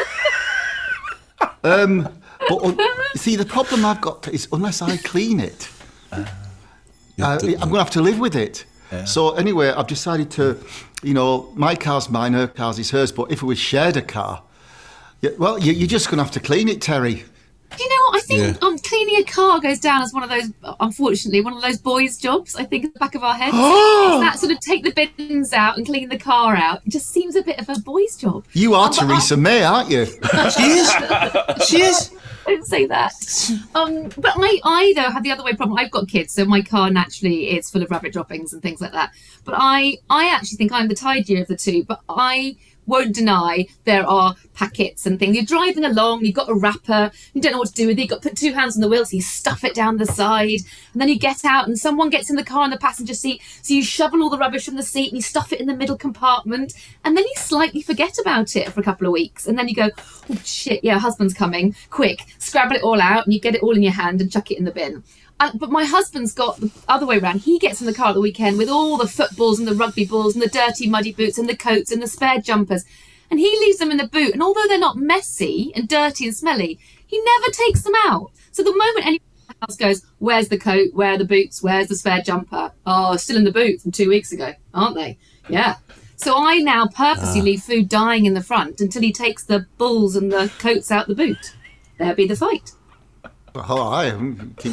Um, 1.63 2.09
but 2.59 2.79
uh, 2.79 2.85
see, 3.15 3.35
the 3.35 3.45
problem 3.45 3.85
I've 3.85 4.01
got 4.01 4.27
is 4.27 4.47
unless 4.51 4.81
I 4.81 4.97
clean 4.97 5.39
it, 5.39 5.69
uh, 6.11 6.25
I'm 7.19 7.37
going 7.39 7.57
to 7.59 7.77
have 7.77 7.89
to 7.91 8.01
live 8.01 8.19
with 8.19 8.35
it. 8.35 8.65
So 9.05 9.31
anyway, 9.35 9.69
I've 9.69 9.87
decided 9.87 10.29
to, 10.31 10.57
you 11.01 11.13
know, 11.13 11.49
my 11.55 11.75
car's 11.75 12.09
mine, 12.09 12.33
her 12.33 12.47
car's 12.47 12.77
is 12.77 12.91
hers. 12.91 13.11
But 13.13 13.31
if 13.31 13.41
we 13.41 13.55
shared 13.55 13.95
a 13.95 14.01
car, 14.01 14.43
yeah, 15.21 15.29
well, 15.37 15.57
you, 15.57 15.71
you're 15.71 15.87
just 15.87 16.07
going 16.07 16.17
to 16.17 16.23
have 16.23 16.33
to 16.33 16.41
clean 16.41 16.67
it, 16.67 16.81
Terry. 16.81 17.23
You 17.79 17.87
know, 17.87 18.05
I 18.17 18.19
think 18.21 18.41
think 18.41 18.61
Yeah. 18.61 18.67
um, 18.67 18.77
cleaning 18.79 19.15
a 19.15 19.23
car 19.23 19.61
goes 19.61 19.79
down 19.79 20.01
as 20.01 20.11
one 20.13 20.23
of 20.23 20.29
those, 20.29 20.51
unfortunately, 20.81 21.39
one 21.39 21.53
of 21.53 21.61
those 21.61 21.77
boys' 21.77 22.17
jobs. 22.17 22.53
I 22.57 22.65
think 22.65 22.83
at 22.83 22.93
the 22.93 22.99
back 22.99 23.15
of 23.15 23.23
our 23.23 23.33
heads. 23.33 23.55
That 24.21 24.37
sort 24.39 24.51
of 24.51 24.59
take 24.59 24.83
the 24.83 24.91
bins 25.17 25.53
out 25.53 25.77
and 25.77 25.85
clean 25.85 26.09
the 26.09 26.17
car 26.17 26.55
out. 26.57 26.81
It 26.85 26.89
just 26.91 27.09
seems 27.11 27.35
a 27.37 27.41
bit 27.41 27.59
of 27.59 27.69
a 27.69 27.79
boy's 27.79 28.17
job. 28.17 28.43
You 28.51 28.73
are 28.75 28.87
Um, 28.87 28.89
but 28.91 29.03
I- 29.03 29.07
Theresa 29.07 29.37
May, 29.37 29.63
aren't 29.63 29.89
you? 29.89 30.05
She 30.57 30.63
is. 30.63 30.91
She 31.65 31.81
is. 31.81 32.11
don't 32.47 32.65
say 32.65 32.85
that. 32.87 33.13
Um, 33.75 34.09
but 34.17 34.33
I, 34.35 34.59
I 34.63 34.93
though 34.95 35.11
have 35.11 35.23
the 35.23 35.31
other 35.31 35.43
way 35.43 35.53
problem. 35.53 35.77
I've 35.77 35.91
got 35.91 36.07
kids, 36.07 36.33
so 36.33 36.45
my 36.45 36.61
car 36.61 36.89
naturally 36.89 37.51
is 37.57 37.69
full 37.69 37.83
of 37.83 37.91
rabbit 37.91 38.13
droppings 38.13 38.53
and 38.53 38.61
things 38.61 38.81
like 38.81 38.91
that. 38.93 39.11
But 39.43 39.55
I, 39.57 39.97
I 40.09 40.29
actually 40.29 40.57
think 40.57 40.71
I'm 40.71 40.87
the 40.87 40.95
tidier 40.95 41.41
of 41.41 41.47
the 41.47 41.55
two. 41.55 41.83
But 41.83 42.01
I 42.09 42.57
won't 42.85 43.15
deny 43.15 43.67
there 43.85 44.05
are 44.07 44.35
packets 44.53 45.05
and 45.05 45.17
things. 45.17 45.35
You're 45.35 45.45
driving 45.45 45.85
along, 45.85 46.25
you've 46.25 46.35
got 46.35 46.49
a 46.49 46.53
wrapper, 46.53 47.11
you 47.33 47.41
don't 47.41 47.53
know 47.53 47.59
what 47.59 47.69
to 47.69 47.73
do 47.73 47.87
with 47.87 47.97
it. 47.97 48.01
You've 48.01 48.09
got 48.09 48.21
to 48.21 48.29
put 48.29 48.37
two 48.37 48.53
hands 48.53 48.75
on 48.75 48.81
the 48.81 48.89
wheel, 48.89 49.05
so 49.05 49.15
you 49.15 49.21
stuff 49.21 49.63
it 49.63 49.73
down 49.73 49.97
the 49.97 50.05
side, 50.05 50.59
and 50.93 51.01
then 51.01 51.09
you 51.09 51.17
get 51.17 51.45
out, 51.45 51.67
and 51.67 51.77
someone 51.77 52.09
gets 52.09 52.29
in 52.29 52.35
the 52.35 52.43
car 52.43 52.65
in 52.65 52.71
the 52.71 52.77
passenger 52.77 53.13
seat, 53.13 53.41
so 53.61 53.73
you 53.73 53.83
shovel 53.83 54.21
all 54.21 54.29
the 54.29 54.37
rubbish 54.37 54.65
from 54.65 54.75
the 54.75 54.83
seat 54.83 55.09
and 55.09 55.17
you 55.17 55.21
stuff 55.21 55.53
it 55.53 55.59
in 55.59 55.67
the 55.67 55.75
middle 55.75 55.97
compartment, 55.97 56.73
and 57.03 57.15
then 57.15 57.23
you 57.23 57.33
slightly 57.37 57.81
forget 57.81 58.17
about 58.19 58.55
it 58.55 58.71
for 58.71 58.79
a 58.79 58.83
couple 58.83 59.07
of 59.07 59.13
weeks, 59.13 59.47
and 59.47 59.57
then 59.57 59.67
you 59.67 59.75
go, 59.75 59.89
oh 60.29 60.41
shit, 60.43 60.83
yeah, 60.83 60.99
husband's 60.99 61.33
coming, 61.33 61.75
quick, 61.89 62.25
scrabble 62.39 62.75
it 62.75 62.83
all 62.83 63.01
out, 63.01 63.25
and 63.25 63.33
you 63.33 63.39
get 63.39 63.55
it 63.55 63.63
all 63.63 63.75
in 63.75 63.83
your 63.83 63.93
hand 63.93 64.21
and 64.21 64.31
chuck 64.31 64.51
it 64.51 64.57
in 64.57 64.65
the 64.65 64.71
bin. 64.71 65.03
Uh, 65.41 65.49
but 65.55 65.71
my 65.71 65.83
husband's 65.83 66.33
got 66.33 66.59
the 66.59 66.69
other 66.87 67.07
way 67.07 67.17
around. 67.17 67.39
He 67.39 67.57
gets 67.57 67.81
in 67.81 67.87
the 67.87 67.95
car 67.95 68.09
at 68.09 68.13
the 68.13 68.21
weekend 68.21 68.59
with 68.59 68.69
all 68.69 68.95
the 68.95 69.07
footballs 69.07 69.57
and 69.57 69.67
the 69.67 69.73
rugby 69.73 70.05
balls 70.05 70.35
and 70.35 70.41
the 70.41 70.47
dirty 70.47 70.87
muddy 70.87 71.11
boots 71.11 71.39
and 71.39 71.49
the 71.49 71.57
coats 71.57 71.91
and 71.91 71.99
the 71.99 72.07
spare 72.07 72.39
jumpers. 72.39 72.85
And 73.31 73.39
he 73.39 73.49
leaves 73.57 73.79
them 73.79 73.89
in 73.89 73.97
the 73.97 74.07
boot. 74.07 74.33
And 74.33 74.43
although 74.43 74.67
they're 74.67 74.77
not 74.77 74.97
messy 74.97 75.71
and 75.75 75.89
dirty 75.89 76.27
and 76.27 76.35
smelly, 76.35 76.79
he 77.07 77.19
never 77.19 77.51
takes 77.51 77.81
them 77.81 77.93
out. 78.05 78.29
So 78.51 78.61
the 78.61 78.69
moment 78.69 79.07
anyone 79.07 79.23
in 79.23 79.47
the 79.47 79.65
house 79.65 79.77
goes, 79.77 80.05
Where's 80.19 80.49
the 80.49 80.59
coat? 80.59 80.93
Where 80.93 81.13
are 81.13 81.17
the 81.17 81.25
boots? 81.25 81.63
Where's 81.63 81.87
the 81.87 81.95
spare 81.95 82.21
jumper? 82.21 82.71
Oh, 82.85 83.17
still 83.17 83.37
in 83.37 83.43
the 83.43 83.51
boot 83.51 83.81
from 83.81 83.91
two 83.91 84.09
weeks 84.09 84.31
ago, 84.31 84.53
aren't 84.75 84.93
they? 84.93 85.17
Yeah. 85.49 85.77
So 86.17 86.35
I 86.37 86.59
now 86.59 86.85
purposely 86.85 87.41
leave 87.41 87.63
food 87.63 87.89
dying 87.89 88.27
in 88.27 88.35
the 88.35 88.43
front 88.43 88.79
until 88.79 89.01
he 89.01 89.11
takes 89.11 89.43
the 89.43 89.65
balls 89.79 90.15
and 90.15 90.31
the 90.31 90.51
coats 90.59 90.91
out 90.91 91.07
the 91.07 91.15
boot. 91.15 91.55
There'll 91.97 92.13
be 92.13 92.27
the 92.27 92.35
fight. 92.35 92.73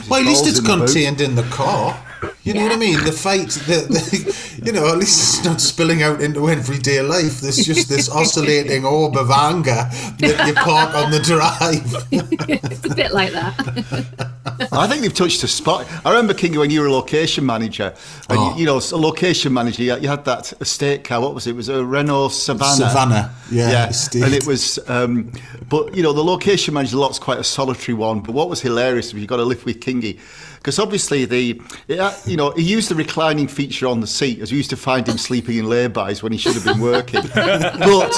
Well, 0.08 0.20
at 0.20 0.26
least 0.26 0.46
it's 0.46 0.60
contained 0.60 1.20
in 1.20 1.34
the 1.34 1.42
car. 1.44 1.98
You 2.42 2.54
know 2.54 2.62
what 2.62 2.72
I 2.72 2.76
mean? 2.76 3.04
The 3.04 3.12
fight, 3.12 3.48
the, 3.50 3.86
the, 3.88 4.62
you 4.64 4.72
know, 4.72 4.88
at 4.88 4.96
least 4.98 5.38
it's 5.38 5.44
not 5.44 5.60
spilling 5.60 6.02
out 6.02 6.22
into 6.22 6.48
everyday 6.48 7.02
life. 7.02 7.40
There's 7.40 7.58
just 7.64 7.88
this 7.88 8.08
oscillating 8.20 8.84
orb 8.86 9.16
of 9.16 9.30
anger 9.30 9.74
that 10.18 10.44
you 10.46 10.54
park 10.54 10.94
on 10.94 11.10
the 11.10 11.20
drive. 11.20 11.94
It's 12.50 12.84
a 12.86 12.94
bit 12.94 13.12
like 13.12 13.32
that. 13.32 14.68
I 14.72 14.86
think 14.86 15.02
they've 15.02 15.12
touched 15.12 15.42
a 15.42 15.48
spot. 15.48 15.86
I 16.04 16.10
remember 16.10 16.32
King 16.34 16.58
when 16.58 16.70
you 16.70 16.80
were 16.80 16.86
a 16.86 16.92
location 16.92 17.44
manager, 17.44 17.94
and 18.28 18.38
Oh. 18.38 18.52
you, 18.54 18.60
you 18.60 18.66
know, 18.66 18.78
a 18.78 18.96
location 18.96 19.52
manager. 19.52 19.82
You, 19.82 19.98
you 19.98 20.08
had 20.08 20.24
that 20.24 20.52
estate 20.60 21.04
car. 21.04 21.20
What 21.20 21.34
was 21.34 21.46
it? 21.46 21.50
It 21.50 21.56
was 21.56 21.68
a 21.68 21.84
Renault 21.84 22.30
Savanna. 22.30 22.74
Savanna, 22.88 23.34
yeah, 23.50 23.88
estate. 23.88 24.22
and 24.22 24.32
it 24.34 24.46
was. 24.46 24.78
Um, 24.88 25.30
but 25.68 25.94
you 25.94 26.02
know, 26.02 26.12
the 26.12 26.24
location 26.24 26.72
manager 26.74 26.96
lot's 26.96 27.18
quite 27.18 27.38
a 27.38 27.44
solitary 27.44 27.94
one. 27.94 28.20
But 28.20 28.32
what 28.32 28.48
was 28.48 28.60
hilarious 28.60 29.12
was 29.12 29.20
you 29.20 29.26
got 29.28 29.36
to 29.36 29.44
live 29.44 29.64
with 29.64 29.80
Kingy. 29.80 30.18
Because 30.58 30.78
obviously 30.78 31.24
the, 31.24 31.60
uh, 31.98 32.14
you 32.26 32.36
know, 32.36 32.50
he 32.50 32.62
used 32.62 32.90
the 32.90 32.94
reclining 32.94 33.48
feature 33.48 33.86
on 33.86 34.00
the 34.00 34.06
seat, 34.06 34.40
as 34.40 34.50
we 34.50 34.58
used 34.58 34.70
to 34.70 34.76
find 34.76 35.08
him 35.08 35.18
sleeping 35.18 35.56
in 35.56 35.64
laybys 35.66 36.22
when 36.22 36.32
he 36.32 36.38
should 36.38 36.54
have 36.54 36.64
been 36.64 36.80
working. 36.80 37.22
but 37.34 38.10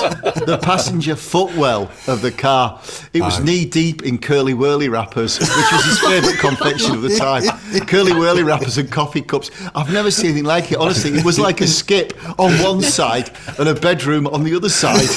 the 0.46 0.59
passenger 0.62 1.16
footwell 1.16 1.90
of 2.07 2.22
the 2.22 2.33
car, 2.33 2.81
it 3.12 3.22
was 3.22 3.40
knee 3.40 3.64
deep 3.64 4.03
in 4.03 4.18
Curly 4.18 4.55
Wurly 4.55 4.90
wrappers, 4.90 5.38
which 5.38 5.48
was 5.48 5.85
his 5.85 6.00
favourite 6.00 6.38
confection 6.38 6.94
of 6.94 7.03
the 7.03 7.16
time. 7.16 7.42
Curly 7.87 8.12
Wurly 8.12 8.44
wrappers 8.44 8.79
and 8.79 8.90
coffee 8.90 9.22
cups. 9.22 9.50
I've 9.74 9.92
never 9.92 10.11
seen 10.11 10.31
anything 10.31 10.44
like 10.44 10.72
it. 10.72 10.79
Honestly, 10.79 11.12
it 11.12 11.24
was 11.24 11.38
like 11.38 11.61
a 11.61 11.66
skip 11.66 12.12
on 12.38 12.53
one 12.62 12.83
side 12.83 13.31
and 13.59 13.68
a 13.68 13.74
bedroom 13.74 14.26
on 14.26 14.44
the 14.44 14.55
other 14.55 14.68
side. 14.68 15.09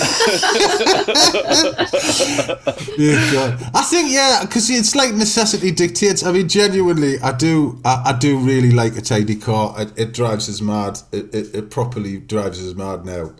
Yeah, 2.97 3.57
I 3.73 3.81
think 3.81 4.11
yeah, 4.11 4.41
because 4.41 4.69
it's 4.69 4.95
like 4.95 5.13
necessity 5.13 5.71
dictates. 5.71 6.23
I 6.23 6.31
mean, 6.31 6.47
genuinely, 6.47 7.12
I 7.21 7.31
do, 7.31 7.79
I, 7.83 8.03
I 8.07 8.17
do 8.17 8.37
really 8.37 8.71
like 8.71 8.97
a 8.97 9.01
tidy 9.01 9.35
car. 9.35 9.75
It, 9.79 9.93
it 9.97 10.13
drives 10.13 10.49
us 10.49 10.61
mad. 10.61 10.99
It, 11.11 11.33
it, 11.33 11.55
it 11.55 11.69
properly 11.71 12.17
drives 12.17 12.65
us 12.65 12.75
mad 12.75 13.05
now. 13.05 13.33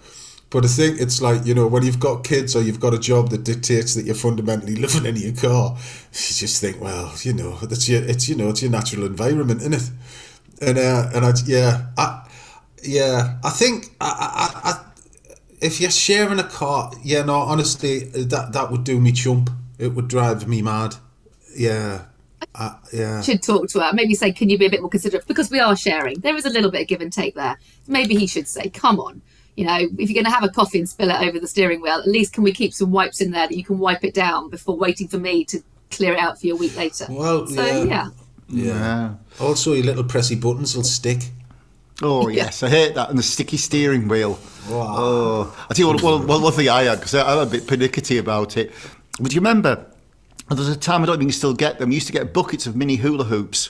But 0.53 0.65
I 0.65 0.67
think 0.67 1.01
it's 1.01 1.19
like 1.19 1.47
you 1.47 1.55
know 1.55 1.65
when 1.65 1.81
you've 1.81 1.99
got 1.99 2.23
kids 2.23 2.55
or 2.55 2.61
you've 2.61 2.79
got 2.79 2.93
a 2.93 2.99
job 2.99 3.29
that 3.31 3.43
dictates 3.43 3.95
that 3.95 4.05
you're 4.05 4.13
fundamentally 4.13 4.75
living 4.85 5.07
in 5.07 5.15
your 5.15 5.33
car, 5.33 5.75
you 6.11 6.33
just 6.35 6.61
think, 6.61 6.79
well, 6.79 7.11
you 7.23 7.33
know, 7.33 7.55
that's 7.55 7.89
your, 7.89 8.03
it's 8.03 8.29
you 8.29 8.35
know, 8.35 8.49
it's 8.49 8.61
your 8.61 8.69
natural 8.69 9.07
environment, 9.07 9.61
isn't 9.61 9.73
it? 9.73 9.89
And 10.61 10.77
uh, 10.77 11.09
and 11.15 11.25
I 11.25 11.33
yeah, 11.47 11.87
I 11.97 12.27
yeah, 12.83 13.39
I 13.43 13.49
think 13.49 13.95
I, 13.99 14.61
I, 14.63 14.69
I 14.69 14.85
if 15.59 15.81
you're 15.81 15.89
sharing 15.89 16.37
a 16.37 16.43
car, 16.43 16.91
yeah, 17.03 17.23
no, 17.23 17.33
honestly, 17.33 18.03
that 18.09 18.53
that 18.53 18.69
would 18.69 18.83
do 18.83 19.01
me 19.01 19.11
chump. 19.11 19.49
It 19.79 19.95
would 19.95 20.07
drive 20.07 20.47
me 20.47 20.61
mad. 20.61 20.95
Yeah, 21.57 22.03
uh, 22.55 22.75
yeah. 22.91 23.21
should 23.21 23.41
talk 23.41 23.69
to 23.69 23.79
her. 23.79 23.91
Maybe 23.93 24.15
say, 24.15 24.31
can 24.31 24.49
you 24.49 24.57
be 24.57 24.65
a 24.65 24.69
bit 24.69 24.81
more 24.81 24.89
considerate? 24.89 25.27
Because 25.27 25.49
we 25.49 25.59
are 25.59 25.75
sharing. 25.75 26.19
There 26.19 26.35
is 26.35 26.45
a 26.45 26.49
little 26.49 26.71
bit 26.71 26.81
of 26.81 26.87
give 26.87 27.01
and 27.01 27.11
take 27.11 27.35
there. 27.35 27.57
Maybe 27.87 28.15
he 28.15 28.27
should 28.27 28.47
say, 28.47 28.69
come 28.69 28.99
on. 28.99 29.21
You 29.55 29.65
know, 29.65 29.77
if 29.77 30.09
you're 30.09 30.15
going 30.15 30.25
to 30.25 30.31
have 30.31 30.43
a 30.43 30.49
coffee 30.49 30.79
and 30.79 30.89
spill 30.89 31.11
it 31.11 31.27
over 31.27 31.39
the 31.39 31.47
steering 31.47 31.81
wheel, 31.81 31.93
at 31.93 32.07
least 32.07 32.33
can 32.33 32.43
we 32.43 32.51
keep 32.51 32.73
some 32.73 32.91
wipes 32.91 33.21
in 33.21 33.31
there 33.31 33.47
that 33.47 33.55
you 33.55 33.63
can 33.63 33.77
wipe 33.77 34.03
it 34.03 34.13
down 34.13 34.49
before 34.49 34.75
waiting 34.75 35.07
for 35.07 35.17
me 35.17 35.45
to 35.45 35.61
clear 35.91 36.13
it 36.13 36.19
out 36.19 36.39
for 36.39 36.47
you 36.47 36.55
a 36.55 36.57
week 36.57 36.75
later? 36.75 37.05
Well, 37.09 37.45
so 37.47 37.63
yeah. 37.63 37.83
yeah. 37.83 38.09
Yeah. 38.49 39.15
Also, 39.39 39.73
your 39.73 39.85
little 39.85 40.03
pressy 40.03 40.39
buttons 40.39 40.75
will 40.75 40.83
stick. 40.83 41.19
Oh 42.01 42.27
yes, 42.29 42.63
I 42.63 42.69
hate 42.69 42.95
that 42.95 43.09
and 43.09 43.17
the 43.17 43.23
sticky 43.23 43.57
steering 43.57 44.07
wheel. 44.07 44.39
Oh, 44.69 45.55
I 45.69 45.73
tell 45.73 45.87
you 45.87 45.93
what, 45.93 46.03
one, 46.03 46.27
one, 46.27 46.41
one 46.41 46.53
thing 46.53 46.69
I 46.69 46.83
had 46.83 46.99
because 46.99 47.15
I'm 47.15 47.39
a 47.39 47.45
bit 47.45 47.67
pernickety 47.67 48.17
about 48.17 48.57
it. 48.57 48.71
But 49.19 49.33
you 49.33 49.41
remember? 49.41 49.85
There 50.49 50.57
was 50.57 50.69
a 50.69 50.75
time 50.75 51.03
I 51.03 51.05
don't 51.05 51.17
think 51.17 51.29
you 51.29 51.33
still 51.33 51.53
get 51.53 51.79
them. 51.79 51.89
You 51.89 51.95
used 51.95 52.07
to 52.07 52.13
get 52.13 52.33
buckets 52.33 52.67
of 52.67 52.75
mini 52.75 52.97
hula 52.97 53.23
hoops. 53.23 53.69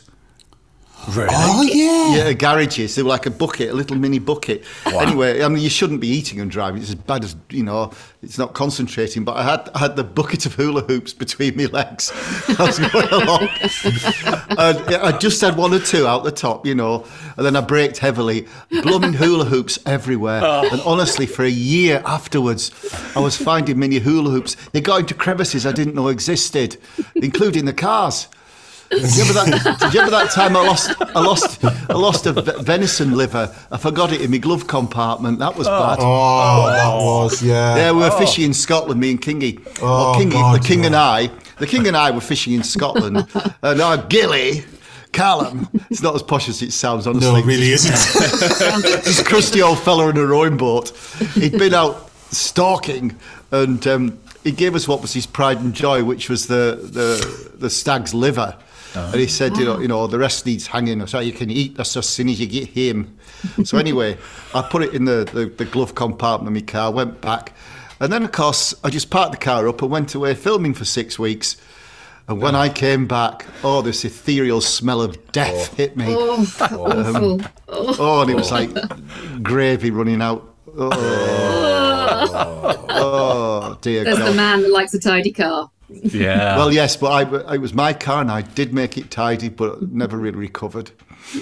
Really? 1.10 1.30
Oh 1.32 1.62
yeah. 1.63 2.16
Yeah, 2.16 2.34
garages. 2.34 2.96
They 2.96 3.04
were 3.04 3.10
like 3.10 3.26
a 3.26 3.32
bucket, 3.32 3.70
a 3.70 3.74
little 3.74 3.98
mini 3.98 4.20
bucket. 4.20 4.63
Anyway, 4.86 5.44
I 5.44 5.48
mean, 5.48 5.62
you 5.62 5.70
shouldn't 5.70 6.00
be 6.00 6.08
eating 6.08 6.39
and 6.39 6.50
driving. 6.50 6.82
It's 6.82 6.89
as 6.89 6.96
bad 6.96 7.24
as 7.24 7.36
you 7.50 7.63
know. 7.63 7.92
It's 8.22 8.38
not 8.38 8.54
concentrating. 8.54 9.24
But 9.24 9.38
I 9.38 9.44
had 9.44 9.70
I 9.76 9.80
had 9.80 9.96
the 9.96 10.04
bucket 10.04 10.46
of 10.46 10.54
hula 10.54 10.82
hoops 10.82 11.13
between 11.13 11.58
my 11.58 11.66
legs. 11.66 12.12
I 12.60 12.63
was 12.66 12.80
going 12.80 13.10
along, 13.10 13.50
and 14.58 14.96
I 14.96 15.18
just 15.18 15.42
had 15.42 15.58
one 15.58 15.74
or 15.74 15.80
two 15.80 16.08
out 16.08 16.24
the 16.24 16.32
top, 16.32 16.66
you 16.66 16.76
know, 16.76 17.06
and 17.38 17.46
then 17.46 17.56
I 17.56 17.62
braked 17.62 17.98
heavily. 17.98 18.48
Blooming 18.70 19.13
hula 19.13 19.46
hoops 19.46 19.80
everywhere. 19.86 20.42
Oh. 20.44 20.70
And 20.72 20.82
honestly, 20.82 21.26
for 21.26 21.44
a 21.44 21.50
year 21.50 22.02
afterwards, 22.06 22.72
I 23.16 23.20
was 23.20 23.36
finding 23.36 23.78
mini 23.78 24.00
hula 24.00 24.30
hoops. 24.30 24.56
They 24.72 24.82
got 24.82 25.02
into 25.02 25.13
crevices 25.13 25.66
I 25.66 25.72
didn't 25.74 25.96
know 25.96 26.08
existed, 26.08 26.78
including 27.16 27.66
the 27.66 27.74
cars. 27.74 28.28
Do 29.02 29.08
you 29.08 29.26
remember 29.26 29.58
that? 29.60 29.78
Do 29.80 29.86
you 29.86 30.04
remember 30.04 30.12
that 30.12 30.32
time 30.32 30.56
I 30.56 30.66
lost, 30.66 30.96
I 31.00 31.22
lost, 31.22 31.64
I 31.64 31.94
lost 31.94 32.26
a 32.26 32.34
venison 32.34 33.12
liver? 33.16 33.54
I 33.72 33.78
forgot 33.78 34.12
it 34.12 34.22
in 34.22 34.32
my 34.32 34.38
glove 34.38 34.68
compartment. 34.68 35.40
That 35.40 35.56
was 35.56 35.68
bad. 35.68 35.98
Oh, 36.00 36.68
that 36.68 36.96
was 36.96 37.42
yeah. 37.42 37.76
Yeah, 37.76 37.92
we 37.92 38.00
were 38.00 38.12
fishing 38.12 38.46
in 38.46 38.54
Scotland, 38.54 39.00
me 39.00 39.12
and 39.12 39.22
Kingy. 39.22 39.62
Oh, 39.82 40.12
well, 40.12 40.16
Kingy, 40.16 40.32
God, 40.32 40.62
the 40.62 40.68
King 40.68 40.82
yeah. 40.82 40.86
and 40.88 40.96
I, 40.96 41.32
the 41.58 41.68
King 41.68 41.88
and 41.88 41.98
I 41.98 42.12
were 42.12 42.22
fishing 42.22 42.54
in 42.54 42.64
Scotland, 42.64 43.28
and 43.62 43.82
our 43.82 43.98
ghillie, 43.98 44.64
Callum, 45.14 45.70
it's 45.92 46.02
not 46.02 46.16
as 46.16 46.24
posh 46.24 46.50
as 46.50 46.62
it 46.64 46.74
sounds, 46.74 47.06
honestly. 47.06 47.32
No, 47.32 47.38
it 47.38 47.46
really 47.46 47.72
isn't. 47.72 47.94
this 49.04 49.22
crusty 49.22 49.62
old 49.62 49.78
fella 49.80 50.10
in 50.10 50.18
a 50.18 50.26
rowing 50.26 50.58
boat. 50.58 50.90
He'd 51.36 51.52
been 51.52 51.76
out 51.76 52.10
stalking, 52.32 53.16
and 53.52 53.86
um, 53.86 54.20
he 54.44 54.52
gave 54.52 54.74
us 54.74 54.88
what 54.88 55.02
was 55.04 55.14
his 55.14 55.28
pride 55.28 55.60
and 55.60 55.74
joy, 55.74 56.04
which 56.04 56.30
was 56.30 56.48
the 56.48 56.80
the, 56.82 57.56
the 57.58 57.70
stag's 57.70 58.16
liver. 58.16 58.58
And 58.96 59.16
he 59.16 59.28
said, 59.28 59.58
you 59.58 59.66
know, 59.66 59.80
you 59.80 59.88
know, 59.88 60.08
the 60.08 60.20
rest 60.20 60.46
needs 60.46 60.68
hanging, 60.68 61.06
so 61.08 61.20
you 61.20 61.34
can 61.34 61.50
eat 61.50 61.78
this 61.78 61.98
as 61.98 62.08
soon 62.08 62.30
as 62.30 62.40
you 62.40 62.48
get 62.48 62.74
home. 62.76 63.18
So 63.66 63.78
anyway, 63.78 64.18
I 64.56 64.62
put 64.62 64.84
it 64.84 64.94
in 64.94 65.04
the, 65.04 65.30
the, 65.34 65.48
the 65.48 65.66
glove 65.66 65.96
compartment 65.96 66.56
of 66.56 66.64
my 66.64 66.66
car, 66.66 66.92
went 66.92 67.20
back, 67.20 67.52
and 68.00 68.12
then 68.12 68.24
of 68.24 68.32
course 68.32 68.74
I 68.86 68.90
just 68.90 69.10
parked 69.10 69.34
the 69.34 69.38
car 69.38 69.68
up 69.68 69.82
and 69.82 69.92
went 69.92 70.16
away 70.16 70.34
filming 70.34 70.74
for 70.74 70.86
six 70.86 71.20
weeks. 71.20 71.58
And 72.30 72.42
when 72.42 72.56
I 72.56 72.70
came 72.70 73.06
back, 73.06 73.46
oh, 73.66 73.82
this 73.82 74.06
ethereal 74.06 74.62
smell 74.62 75.02
of 75.02 75.32
death 75.34 75.74
oh. 75.74 75.76
hit 75.76 75.98
me. 75.98 76.06
Oh, 76.08 76.36
um, 76.36 76.42
awful. 76.42 77.42
Oh, 77.68 77.96
Oh, 78.00 78.22
and 78.22 78.30
it 78.30 78.36
was 78.36 78.52
like 78.52 78.70
gravy 79.44 79.92
running 79.92 80.22
out. 80.22 80.56
Oh, 80.78 80.90
oh, 82.34 82.86
oh 82.90 83.78
dear 83.82 84.04
there's 84.04 84.18
the 84.18 84.34
man 84.34 84.62
that 84.62 84.72
likes 84.72 84.94
a 84.94 85.00
tidy 85.00 85.32
car. 85.32 85.70
Yeah. 85.89 86.58
Well, 86.58 86.72
yes, 86.72 86.96
but 86.98 87.08
I, 87.12 87.54
it 87.56 87.60
was 87.62 87.74
my 87.74 87.93
car 87.93 88.22
and 88.22 88.32
I 88.32 88.41
did 88.41 88.74
make 88.74 88.98
it 88.98 89.12
tidy, 89.12 89.50
but 89.50 89.91
never 89.91 90.17
really 90.17 90.38
recovered. 90.38 90.91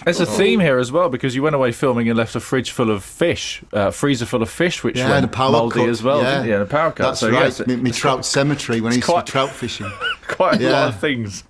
There's 0.06 0.20
a 0.20 0.28
theme 0.28 0.60
here 0.60 0.78
as 0.78 0.92
well 0.92 1.10
because 1.10 1.34
you 1.36 1.42
went 1.42 1.56
away 1.56 1.72
filming 1.72 2.08
and 2.08 2.16
left 2.16 2.36
a 2.36 2.40
fridge 2.40 2.70
full 2.70 2.92
of 2.92 3.04
fish, 3.04 3.64
uh, 3.74 3.90
freezer 3.90 4.26
full 4.28 4.44
of 4.44 4.50
fish, 4.50 4.84
which 4.84 4.98
Yeah, 4.98 5.06
went 5.10 5.24
and 5.24 5.26
a 5.26 5.28
power 5.36 5.52
mouldy 5.52 5.80
cut. 5.82 5.90
as 5.90 6.04
well. 6.04 6.22
Yeah, 6.22 6.32
didn't 6.36 6.48
you? 6.48 6.54
And 6.54 6.64
a 6.64 6.66
power 6.68 6.92
cut. 6.92 7.04
That's 7.08 7.20
so 7.20 7.32
right. 7.32 7.44
yes, 7.46 7.66
me, 7.66 7.76
me 7.78 7.90
it's 7.90 7.98
trout 8.00 8.24
cemetery 8.24 8.80
when 8.80 8.92
I 8.94 8.96
used 8.98 9.08
quite- 9.08 9.26
to 9.26 9.32
be 9.32 9.32
trout 9.32 9.50
fishing. 9.50 9.92
quite 10.28 10.62
a 10.62 10.70
lot 10.70 10.90
of 10.90 11.00
things. 11.00 11.42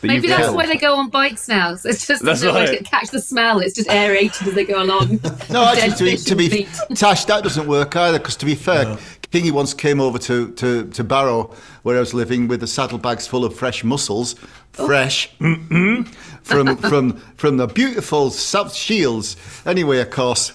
That 0.00 0.08
Maybe 0.08 0.26
that's 0.28 0.42
killed. 0.44 0.56
why 0.56 0.66
they 0.66 0.76
go 0.76 0.96
on 0.96 1.08
bikes 1.10 1.48
now. 1.48 1.76
So 1.76 1.88
it's 1.88 2.06
just 2.06 2.22
That's 2.24 2.42
no 2.42 2.52
one 2.52 2.64
right. 2.64 2.76
can 2.76 2.84
catch 2.84 3.10
the 3.10 3.20
smell. 3.20 3.60
It's 3.60 3.74
just 3.74 3.88
aerated 3.88 4.48
as 4.48 4.54
they 4.54 4.64
go 4.64 4.82
along. 4.82 5.20
No, 5.48 5.64
actually, 5.64 6.16
Dead 6.16 6.26
to 6.26 6.34
be, 6.36 6.48
fish 6.48 6.64
to 6.78 6.86
be. 6.88 6.94
Tash, 6.96 7.24
that 7.26 7.44
doesn't 7.44 7.66
work 7.68 7.94
either. 7.96 8.18
Because 8.18 8.36
to 8.36 8.46
be 8.46 8.54
fair, 8.56 8.98
Kingy 9.32 9.50
once 9.50 9.74
came 9.74 10.00
over 10.00 10.18
to, 10.18 10.52
to, 10.52 10.88
to 10.90 11.04
Barrow, 11.04 11.54
where 11.82 11.96
I 11.96 12.00
was 12.00 12.14
living, 12.14 12.48
with 12.48 12.60
the 12.60 12.66
saddlebags 12.66 13.26
full 13.26 13.44
of 13.44 13.54
fresh 13.54 13.82
mussels, 13.84 14.34
fresh 14.72 15.30
mm-mm, 15.38 16.06
from 16.42 16.76
from 16.90 17.16
from 17.36 17.56
the 17.56 17.66
beautiful 17.66 18.30
South 18.30 18.74
Shields. 18.74 19.36
Anyway, 19.66 19.98
of 20.00 20.10
course. 20.10 20.52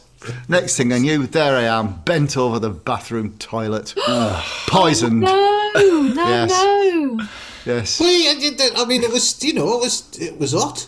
Next 0.47 0.77
thing 0.77 0.93
I 0.93 0.99
knew, 0.99 1.25
there 1.25 1.55
I 1.57 1.63
am, 1.63 1.95
bent 2.05 2.37
over 2.37 2.59
the 2.59 2.69
bathroom 2.69 3.35
toilet, 3.39 3.95
poisoned. 4.67 5.21
No, 5.21 5.71
no, 5.75 6.13
Yes. 6.13 6.49
no. 6.51 7.27
Yes. 7.65 7.99
Well, 7.99 8.11
yeah, 8.11 8.33
yeah, 8.37 8.69
I 8.77 8.85
mean, 8.85 9.01
it 9.01 9.11
was 9.11 9.43
you 9.43 9.53
know, 9.53 9.77
it 9.77 9.81
was 9.81 10.19
it 10.19 10.37
was 10.39 10.53
hot. 10.53 10.87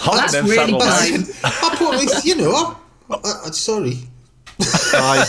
Hot 0.00 0.30
That's 0.30 0.34
really 0.48 0.54
saddlebags. 0.56 1.40
kind. 1.40 1.54
I 1.62 1.74
put 1.76 2.24
you 2.24 2.36
know. 2.36 2.76
Uh, 3.10 3.18
uh, 3.24 3.50
sorry. 3.50 3.98
Aye. 4.60 5.24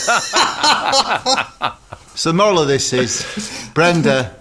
so 2.16 2.30
the 2.32 2.36
moral 2.36 2.60
of 2.60 2.68
this 2.68 2.94
is, 2.94 3.70
Brenda, 3.74 4.36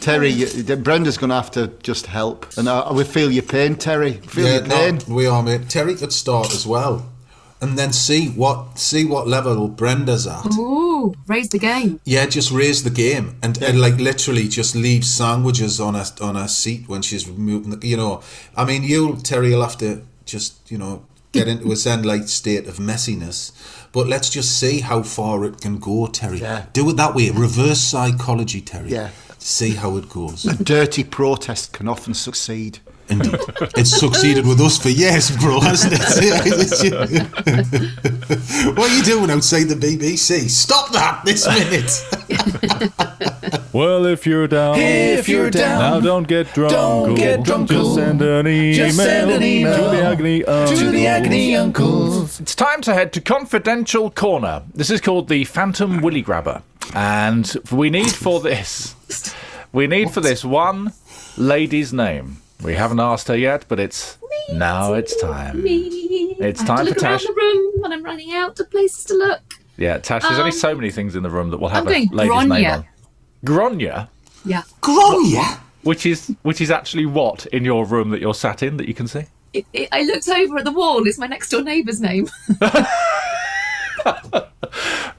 Terry, 0.00 0.44
Brenda's 0.82 1.16
going 1.18 1.30
to 1.30 1.36
have 1.36 1.50
to 1.52 1.68
just 1.82 2.06
help, 2.06 2.46
and 2.56 2.68
I, 2.68 2.92
we 2.92 3.04
feel 3.04 3.30
your 3.30 3.42
pain, 3.42 3.76
Terry. 3.76 4.14
Feel 4.14 4.52
your 4.52 4.62
pain. 4.62 5.00
no, 5.08 5.14
we 5.14 5.26
are, 5.26 5.42
mate. 5.42 5.68
Terry 5.68 5.94
could 5.94 6.12
start 6.12 6.52
as 6.52 6.66
well, 6.66 7.08
and 7.60 7.78
then 7.78 7.92
see 7.92 8.28
what 8.28 8.78
see 8.78 9.04
what 9.04 9.26
level 9.26 9.68
Brenda's 9.68 10.26
at. 10.26 10.46
Ooh, 10.58 11.14
raise 11.26 11.48
the 11.48 11.58
game. 11.58 12.00
Yeah, 12.04 12.26
just 12.26 12.50
raise 12.50 12.84
the 12.84 12.90
game 12.90 13.36
and, 13.42 13.60
and 13.62 13.80
like 13.80 13.96
literally 13.96 14.48
just 14.48 14.74
leave 14.74 15.04
sandwiches 15.04 15.80
on 15.80 15.96
a 15.96 16.04
on 16.20 16.36
a 16.36 16.48
seat 16.48 16.88
when 16.88 17.02
she's 17.02 17.26
moving. 17.26 17.70
The, 17.70 17.86
you 17.86 17.96
know, 17.96 18.22
I 18.56 18.64
mean, 18.64 18.82
you 18.82 19.16
Terry, 19.22 19.50
you'll 19.50 19.62
have 19.62 19.78
to 19.78 20.02
just 20.24 20.70
you 20.70 20.78
know 20.78 21.04
get 21.32 21.48
into 21.48 21.70
a 21.72 21.76
zen 21.76 22.02
like 22.02 22.28
state 22.28 22.66
of 22.66 22.76
messiness. 22.76 23.52
But 23.92 24.06
let's 24.06 24.28
just 24.30 24.58
see 24.58 24.80
how 24.80 25.02
far 25.02 25.44
it 25.44 25.60
can 25.60 25.78
go, 25.78 26.06
Terry. 26.06 26.38
Yeah. 26.40 26.66
Do 26.72 26.88
it 26.90 26.96
that 26.96 27.14
way. 27.14 27.30
Reverse 27.30 27.80
psychology, 27.80 28.60
Terry. 28.60 28.90
Yeah. 28.90 29.10
See 29.38 29.70
how 29.70 29.96
it 29.96 30.08
goes. 30.08 30.44
A 30.44 30.62
dirty 30.62 31.04
protest 31.04 31.72
can 31.72 31.88
often 31.88 32.14
succeed. 32.14 32.80
Indeed. 33.08 33.38
It's 33.76 33.90
succeeded 33.90 34.46
with 34.46 34.60
us 34.60 34.78
for 34.78 34.88
years, 34.88 35.30
bro, 35.36 35.60
hasn't 35.60 35.92
it? 35.96 36.00
what 38.76 38.90
are 38.90 38.96
you 38.96 39.02
doing 39.04 39.30
outside 39.30 39.68
the 39.68 39.76
BBC? 39.76 40.48
Stop 40.50 40.92
that 40.92 41.24
this 41.24 41.46
minute. 41.46 42.02
Well, 43.72 44.06
if 44.06 44.26
you're 44.26 44.46
down, 44.48 44.76
If 44.78 45.28
you're 45.28 45.50
down, 45.50 45.78
now 45.80 46.00
don't 46.00 46.26
get 46.26 46.52
drunk. 46.54 46.72
don't 46.72 47.14
get 47.14 47.40
drunkle. 47.40 47.66
Just 47.68 47.94
send 47.94 48.22
an 48.22 48.46
email, 48.46 48.74
Just 48.74 48.96
send 48.96 49.30
an 49.30 49.42
email 49.42 49.76
to 49.90 49.96
the 49.96 50.02
agony 50.02 50.44
uncles. 50.44 50.78
to 50.80 50.90
the 50.90 51.06
agony 51.06 51.56
uncles. 51.56 52.40
It's 52.40 52.54
time 52.54 52.80
to 52.82 52.94
head 52.94 53.12
to 53.14 53.20
confidential 53.20 54.10
corner. 54.10 54.62
This 54.74 54.90
is 54.90 55.00
called 55.00 55.28
the 55.28 55.44
Phantom 55.44 56.00
Willy 56.00 56.22
Grabber, 56.22 56.62
and 56.94 57.52
we 57.70 57.90
need 57.90 58.10
for 58.12 58.40
this, 58.40 58.94
we 59.72 59.86
need 59.86 60.10
for 60.10 60.20
this 60.20 60.44
one 60.44 60.92
lady's 61.36 61.92
name. 61.92 62.38
We 62.62 62.74
haven't 62.74 63.00
asked 63.00 63.28
her 63.28 63.36
yet, 63.36 63.66
but 63.68 63.78
it's 63.78 64.16
now 64.52 64.94
it's 64.94 65.14
time. 65.20 65.62
Me. 65.62 66.36
It's 66.38 66.60
I 66.62 66.64
have 66.66 66.66
time 66.66 66.86
to 66.86 66.94
for 66.94 67.00
look 67.00 67.02
around 67.04 67.12
Tash. 67.18 67.26
the 67.26 67.32
room 67.34 67.72
when 67.80 67.92
I'm 67.92 68.02
running 68.02 68.32
out 68.34 68.56
to 68.56 68.64
places 68.64 69.04
to 69.04 69.14
look. 69.14 69.40
Yeah, 69.76 69.98
Tash. 69.98 70.22
There's 70.22 70.38
only 70.38 70.52
Um, 70.52 70.56
so 70.56 70.74
many 70.74 70.90
things 70.90 71.16
in 71.16 71.22
the 71.22 71.28
room 71.30 71.50
that 71.50 71.58
will 71.58 71.68
have 71.68 71.86
I'm 71.86 71.88
a 71.88 72.06
going 72.06 72.08
lady's 72.12 72.48
name 72.48 72.70
on. 72.70 72.86
Gronya, 73.44 74.08
Yeah. 74.44 74.62
Gronya? 74.80 75.58
which 75.82 76.06
is 76.06 76.34
which 76.42 76.60
is 76.60 76.70
actually 76.70 77.06
what 77.06 77.46
in 77.46 77.64
your 77.64 77.84
room 77.84 78.10
that 78.10 78.20
you're 78.20 78.34
sat 78.34 78.62
in 78.62 78.76
that 78.78 78.88
you 78.88 78.94
can 78.94 79.06
see. 79.08 79.24
It, 79.52 79.64
it, 79.72 79.88
I 79.92 80.02
looked 80.02 80.28
over 80.28 80.58
at 80.58 80.64
the 80.64 80.72
wall. 80.72 81.06
It's 81.06 81.18
my 81.18 81.26
next 81.26 81.50
door 81.50 81.62
neighbour's 81.62 82.00
name. 82.00 82.28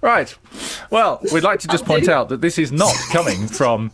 Right. 0.02 0.34
Well, 0.92 1.20
we'd 1.34 1.44
like 1.44 1.60
to 1.62 1.68
just 1.68 1.84
That'll 1.84 1.96
point 1.96 2.06
do. 2.06 2.12
out 2.12 2.30
that 2.30 2.40
this 2.40 2.58
is 2.60 2.72
not 2.72 2.94
coming 3.12 3.48
from 3.48 3.92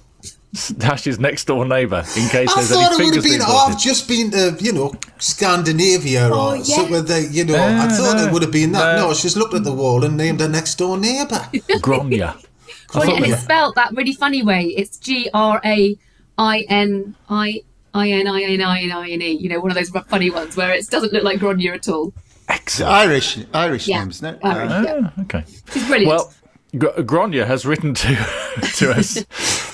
Tash's 0.79 1.17
next 1.19 1.45
door 1.45 1.65
neighbour. 1.65 2.03
In 2.17 2.27
case 2.29 2.49
I 2.51 2.55
there's 2.55 2.69
thought 2.71 2.77
any 2.77 2.85
it 2.85 2.91
would 2.91 2.97
fingers 2.97 3.15
have 3.15 3.23
been. 3.23 3.31
being 3.31 3.41
Oh, 3.41 3.55
I've 3.55 3.71
pointed. 3.71 3.83
just 3.83 4.07
been 4.07 4.31
to, 4.31 4.57
you 4.59 4.73
know, 4.73 4.93
Scandinavia 5.17 6.29
Oh, 6.31 6.49
or 6.51 6.55
yeah. 6.57 6.63
something. 6.63 7.05
They, 7.05 7.27
you 7.27 7.45
know, 7.45 7.55
I 7.55 7.87
thought 7.87 8.17
no, 8.17 8.27
it 8.27 8.33
would 8.33 8.41
have 8.43 8.51
been 8.51 8.73
that. 8.73 8.97
no. 8.97 9.07
No, 9.07 9.13
she's 9.13 9.35
looked 9.37 9.53
at 9.55 9.63
the 9.63 9.73
wall 9.73 10.03
and 10.03 10.15
named 10.17 10.41
her 10.41 10.49
next 10.49 10.75
door 10.75 10.97
neighbour. 10.97 11.47
Gronya. 11.81 12.35
Well, 12.99 13.05
thought 13.05 13.15
and 13.17 13.25
it's 13.25 13.41
spelled 13.43 13.75
that 13.75 13.91
really 13.95 14.13
funny 14.13 14.43
way. 14.43 14.65
It's 14.65 14.97
G 14.97 15.29
R 15.33 15.59
A 15.65 15.97
I 16.37 16.65
N 16.69 17.15
I 17.29 17.61
I 17.93 18.09
N 18.09 18.27
I 18.27 18.41
N 18.43 18.61
I 18.61 18.81
N 18.81 18.91
I 18.91 19.09
N 19.09 19.21
E. 19.21 19.31
You 19.31 19.49
know, 19.49 19.59
one 19.59 19.71
of 19.71 19.75
those 19.77 19.89
funny 19.89 20.29
ones 20.29 20.55
where 20.57 20.73
it 20.73 20.87
doesn't 20.89 21.13
look 21.13 21.23
like 21.23 21.39
Gronya 21.39 21.73
at 21.75 21.87
all. 21.89 22.13
Excellent. 22.49 22.91
Irish, 22.91 23.37
Irish 23.53 23.87
Yeah. 23.87 23.99
names, 23.99 24.17
isn't 24.17 24.35
it? 24.35 24.39
Irish. 24.43 24.71
Uh, 24.71 24.83
Yeah. 24.85 25.09
Oh, 25.17 25.21
okay. 25.23 25.43
She's 25.71 25.85
brilliant. 25.87 26.09
Well, 26.09 26.25
Gr- 26.25 26.42
Gronya 26.73 27.47
has 27.47 27.65
written 27.65 27.93
to 27.93 28.15
to 28.75 28.91
us 28.91 29.17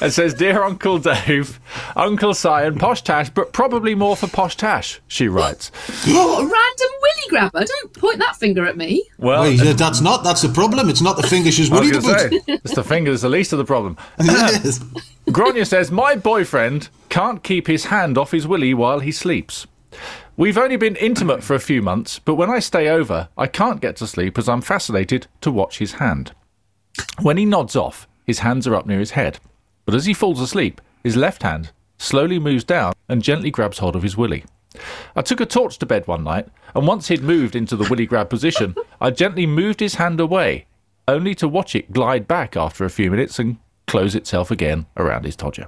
and 0.01 0.13
says, 0.13 0.33
"Dear 0.33 0.63
Uncle 0.63 0.99
Dave, 0.99 1.59
Uncle 1.95 2.33
Si, 2.33 2.47
and 2.47 2.79
Posh 2.79 3.01
Tash, 3.01 3.29
but 3.29 3.53
probably 3.53 3.95
more 3.95 4.15
for 4.15 4.27
Posh 4.27 4.55
Tash." 4.55 5.01
She 5.07 5.27
writes. 5.27 5.71
what 6.05 6.39
a 6.39 6.43
random 6.43 6.91
willy 7.01 7.29
grabber. 7.29 7.65
Don't 7.65 7.93
point 7.93 8.19
that 8.19 8.35
finger 8.35 8.65
at 8.65 8.77
me. 8.77 9.03
Well, 9.17 9.41
Wait, 9.41 9.59
uh, 9.61 9.73
that's 9.73 10.01
not. 10.01 10.23
That's 10.23 10.41
the 10.41 10.49
problem. 10.49 10.89
It's 10.89 11.01
not 11.01 11.17
the 11.17 11.27
finger 11.27 11.51
she's 11.51 11.71
I 11.71 11.79
was 11.79 11.81
worried 11.89 12.01
gonna 12.03 12.13
about. 12.13 12.31
say, 12.31 12.41
it's 12.63 12.75
the 12.75 12.83
finger 12.83 12.99
fingers, 12.99 13.21
the 13.21 13.29
least 13.29 13.53
of 13.53 13.59
the 13.59 13.65
problem. 13.65 13.97
Yes. 14.19 14.79
Gronya 15.27 15.65
says, 15.65 15.91
My 15.91 16.15
boyfriend 16.15 16.89
can't 17.09 17.43
keep 17.43 17.67
his 17.67 17.85
hand 17.85 18.17
off 18.17 18.31
his 18.31 18.45
willy 18.45 18.73
while 18.73 18.99
he 18.99 19.11
sleeps. 19.11 19.67
We've 20.35 20.57
only 20.57 20.75
been 20.75 20.95
intimate 20.97 21.43
for 21.43 21.55
a 21.55 21.59
few 21.59 21.81
months, 21.81 22.19
but 22.19 22.35
when 22.35 22.49
I 22.49 22.59
stay 22.59 22.89
over, 22.89 23.29
I 23.37 23.47
can't 23.47 23.81
get 23.81 23.95
to 23.97 24.07
sleep 24.07 24.37
as 24.37 24.49
I'm 24.49 24.61
fascinated 24.61 25.27
to 25.41 25.51
watch 25.51 25.79
his 25.79 25.93
hand. 25.93 26.31
When 27.21 27.37
he 27.37 27.45
nods 27.45 27.75
off, 27.75 28.07
his 28.25 28.39
hands 28.39 28.67
are 28.67 28.75
up 28.75 28.85
near 28.85 28.99
his 28.99 29.11
head. 29.11 29.39
But 29.85 29.95
as 29.95 30.05
he 30.05 30.13
falls 30.13 30.39
asleep, 30.39 30.81
his 31.03 31.17
left 31.17 31.43
hand 31.43 31.71
slowly 31.97 32.39
moves 32.39 32.63
down 32.63 32.93
and 33.07 33.23
gently 33.23 33.51
grabs 33.51 33.79
hold 33.79 33.95
of 33.95 34.03
his 34.03 34.15
willy. 34.15 34.45
I 35.15 35.21
took 35.21 35.41
a 35.41 35.45
torch 35.45 35.79
to 35.79 35.85
bed 35.85 36.07
one 36.07 36.23
night, 36.23 36.47
and 36.75 36.87
once 36.87 37.07
he'd 37.07 37.23
moved 37.23 37.55
into 37.55 37.75
the 37.75 37.89
willy 37.89 38.05
grab 38.05 38.29
position, 38.29 38.75
I 39.01 39.09
gently 39.11 39.45
moved 39.45 39.79
his 39.79 39.95
hand 39.95 40.19
away, 40.19 40.67
only 41.07 41.33
to 41.35 41.47
watch 41.47 41.75
it 41.75 41.91
glide 41.91 42.27
back 42.27 42.55
after 42.55 42.85
a 42.85 42.89
few 42.89 43.09
minutes 43.09 43.39
and 43.39 43.57
close 43.87 44.13
itself 44.13 44.51
again 44.51 44.85
around 44.95 45.25
his 45.25 45.35
todger. 45.35 45.67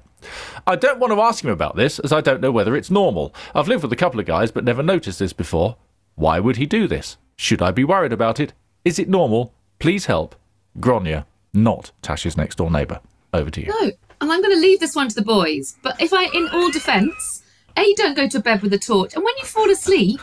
I 0.67 0.76
don't 0.76 1.00
want 1.00 1.12
to 1.12 1.22
ask 1.22 1.44
him 1.44 1.50
about 1.50 1.76
this, 1.76 1.98
as 2.00 2.13
I 2.13 2.22
don't 2.22 2.41
know 2.41 2.52
whether 2.52 2.76
it's 2.76 2.91
normal. 2.91 3.34
I've 3.56 3.67
lived 3.67 3.82
with 3.82 3.91
a 3.91 3.98
couple 3.98 4.20
of 4.20 4.28
guys 4.28 4.52
but 4.52 4.63
never 4.63 4.84
noticed 4.84 5.17
this 5.17 5.34
before. 5.34 5.78
Why 6.13 6.39
would 6.39 6.58
he 6.58 6.67
do 6.67 6.88
this? 6.88 7.17
Should 7.38 7.63
I 7.63 7.72
be 7.72 7.84
worried 7.84 8.13
about 8.13 8.39
it? 8.39 8.54
Is 8.86 9.00
it 9.00 9.10
normal? 9.10 9.56
Please 9.80 10.06
help. 10.06 10.36
Gronya, 10.80 11.26
not 11.54 11.92
Tash's 12.02 12.38
next 12.38 12.56
door 12.56 12.72
neighbour. 12.72 13.00
Over 13.34 13.50
to 13.50 13.62
you. 13.62 13.68
No. 13.68 13.92
And 14.20 14.32
I'm 14.32 14.42
going 14.42 14.54
to 14.56 14.62
leave 14.62 14.80
this 14.80 14.96
one 14.96 15.08
to 15.08 15.16
the 15.16 15.22
boys. 15.22 15.76
But 15.82 16.00
if 16.02 16.14
I, 16.14 16.26
in 16.26 16.50
all 16.50 16.70
defence, 16.70 17.44
A, 17.78 17.94
don't 17.96 18.16
go 18.16 18.28
to 18.28 18.40
bed 18.40 18.62
with 18.62 18.74
a 18.74 18.78
torch. 18.78 19.16
And 19.16 19.24
when 19.24 19.34
you 19.40 19.46
fall 19.46 19.70
asleep, 19.70 20.20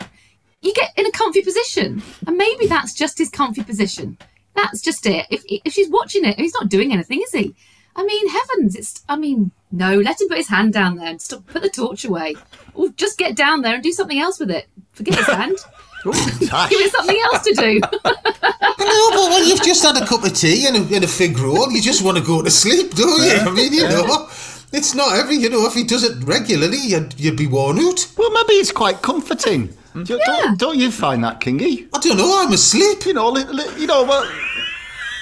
you 0.61 0.73
get 0.73 0.91
in 0.95 1.05
a 1.05 1.11
comfy 1.11 1.41
position. 1.41 2.01
And 2.27 2.37
maybe 2.37 2.67
that's 2.67 2.93
just 2.93 3.17
his 3.17 3.29
comfy 3.29 3.63
position. 3.63 4.17
That's 4.55 4.81
just 4.81 5.05
it. 5.05 5.25
If, 5.29 5.43
if 5.47 5.73
she's 5.73 5.89
watching 5.89 6.23
it, 6.23 6.39
he's 6.39 6.53
not 6.53 6.69
doing 6.69 6.93
anything, 6.93 7.21
is 7.21 7.31
he? 7.31 7.55
I 7.95 8.03
mean, 8.03 8.29
heavens, 8.29 8.75
it's, 8.75 9.03
I 9.09 9.17
mean, 9.17 9.51
no, 9.71 9.97
let 9.97 10.21
him 10.21 10.29
put 10.29 10.37
his 10.37 10.47
hand 10.47 10.71
down 10.71 10.95
there 10.95 11.07
and 11.07 11.21
stop, 11.21 11.45
put 11.47 11.61
the 11.61 11.69
torch 11.69 12.05
away. 12.05 12.35
Or 12.73 12.89
just 12.89 13.17
get 13.17 13.35
down 13.35 13.61
there 13.61 13.73
and 13.73 13.83
do 13.83 13.91
something 13.91 14.19
else 14.19 14.39
with 14.39 14.51
it. 14.51 14.67
Forget 14.93 15.15
his 15.15 15.27
hand. 15.27 15.57
Tash. 16.47 16.69
Give 16.69 16.79
it 16.79 16.91
something 16.91 17.19
else 17.25 17.43
to 17.43 17.53
do. 17.53 17.81
No, 18.99 19.09
but 19.11 19.29
when 19.33 19.47
you've 19.47 19.61
just 19.63 19.81
had 19.83 19.95
a 20.01 20.05
cup 20.05 20.23
of 20.23 20.33
tea 20.33 20.67
and 20.67 20.75
a, 20.77 20.95
and 20.95 21.03
a 21.03 21.07
fig 21.07 21.37
roll, 21.39 21.71
you 21.71 21.81
just 21.81 22.01
want 22.03 22.17
to 22.17 22.23
go 22.23 22.41
to 22.41 22.51
sleep, 22.51 22.93
don't 22.95 23.21
you? 23.23 23.37
I 23.37 23.49
mean, 23.51 23.71
you 23.73 23.87
know, 23.87 24.27
it's 24.73 24.93
not 24.93 25.17
every, 25.17 25.35
you 25.35 25.49
know, 25.49 25.65
if 25.65 25.73
he 25.73 25.83
does 25.83 26.03
it 26.03 26.21
regularly, 26.23 26.77
you'd, 26.77 27.13
you'd 27.19 27.37
be 27.37 27.47
worn 27.47 27.79
out. 27.79 28.07
Well, 28.17 28.31
maybe 28.31 28.53
it's 28.53 28.71
quite 28.71 29.01
comforting. 29.01 29.69
Hmm? 29.93 30.03
Do 30.03 30.13
you- 30.13 30.19
Yeah. 30.27 30.35
don't, 30.41 30.59
don't 30.59 30.77
you 30.79 30.91
find 30.91 31.23
that, 31.23 31.39
Kingy? 31.39 31.87
I 31.93 31.99
don't 31.99 32.17
know, 32.17 32.41
I'm 32.43 32.51
asleep. 32.53 33.05
You 33.05 33.13
know, 33.13 33.29
li- 33.29 33.45
li- 33.45 33.73
you 33.81 33.87
know, 33.87 34.03
well, 34.03 34.29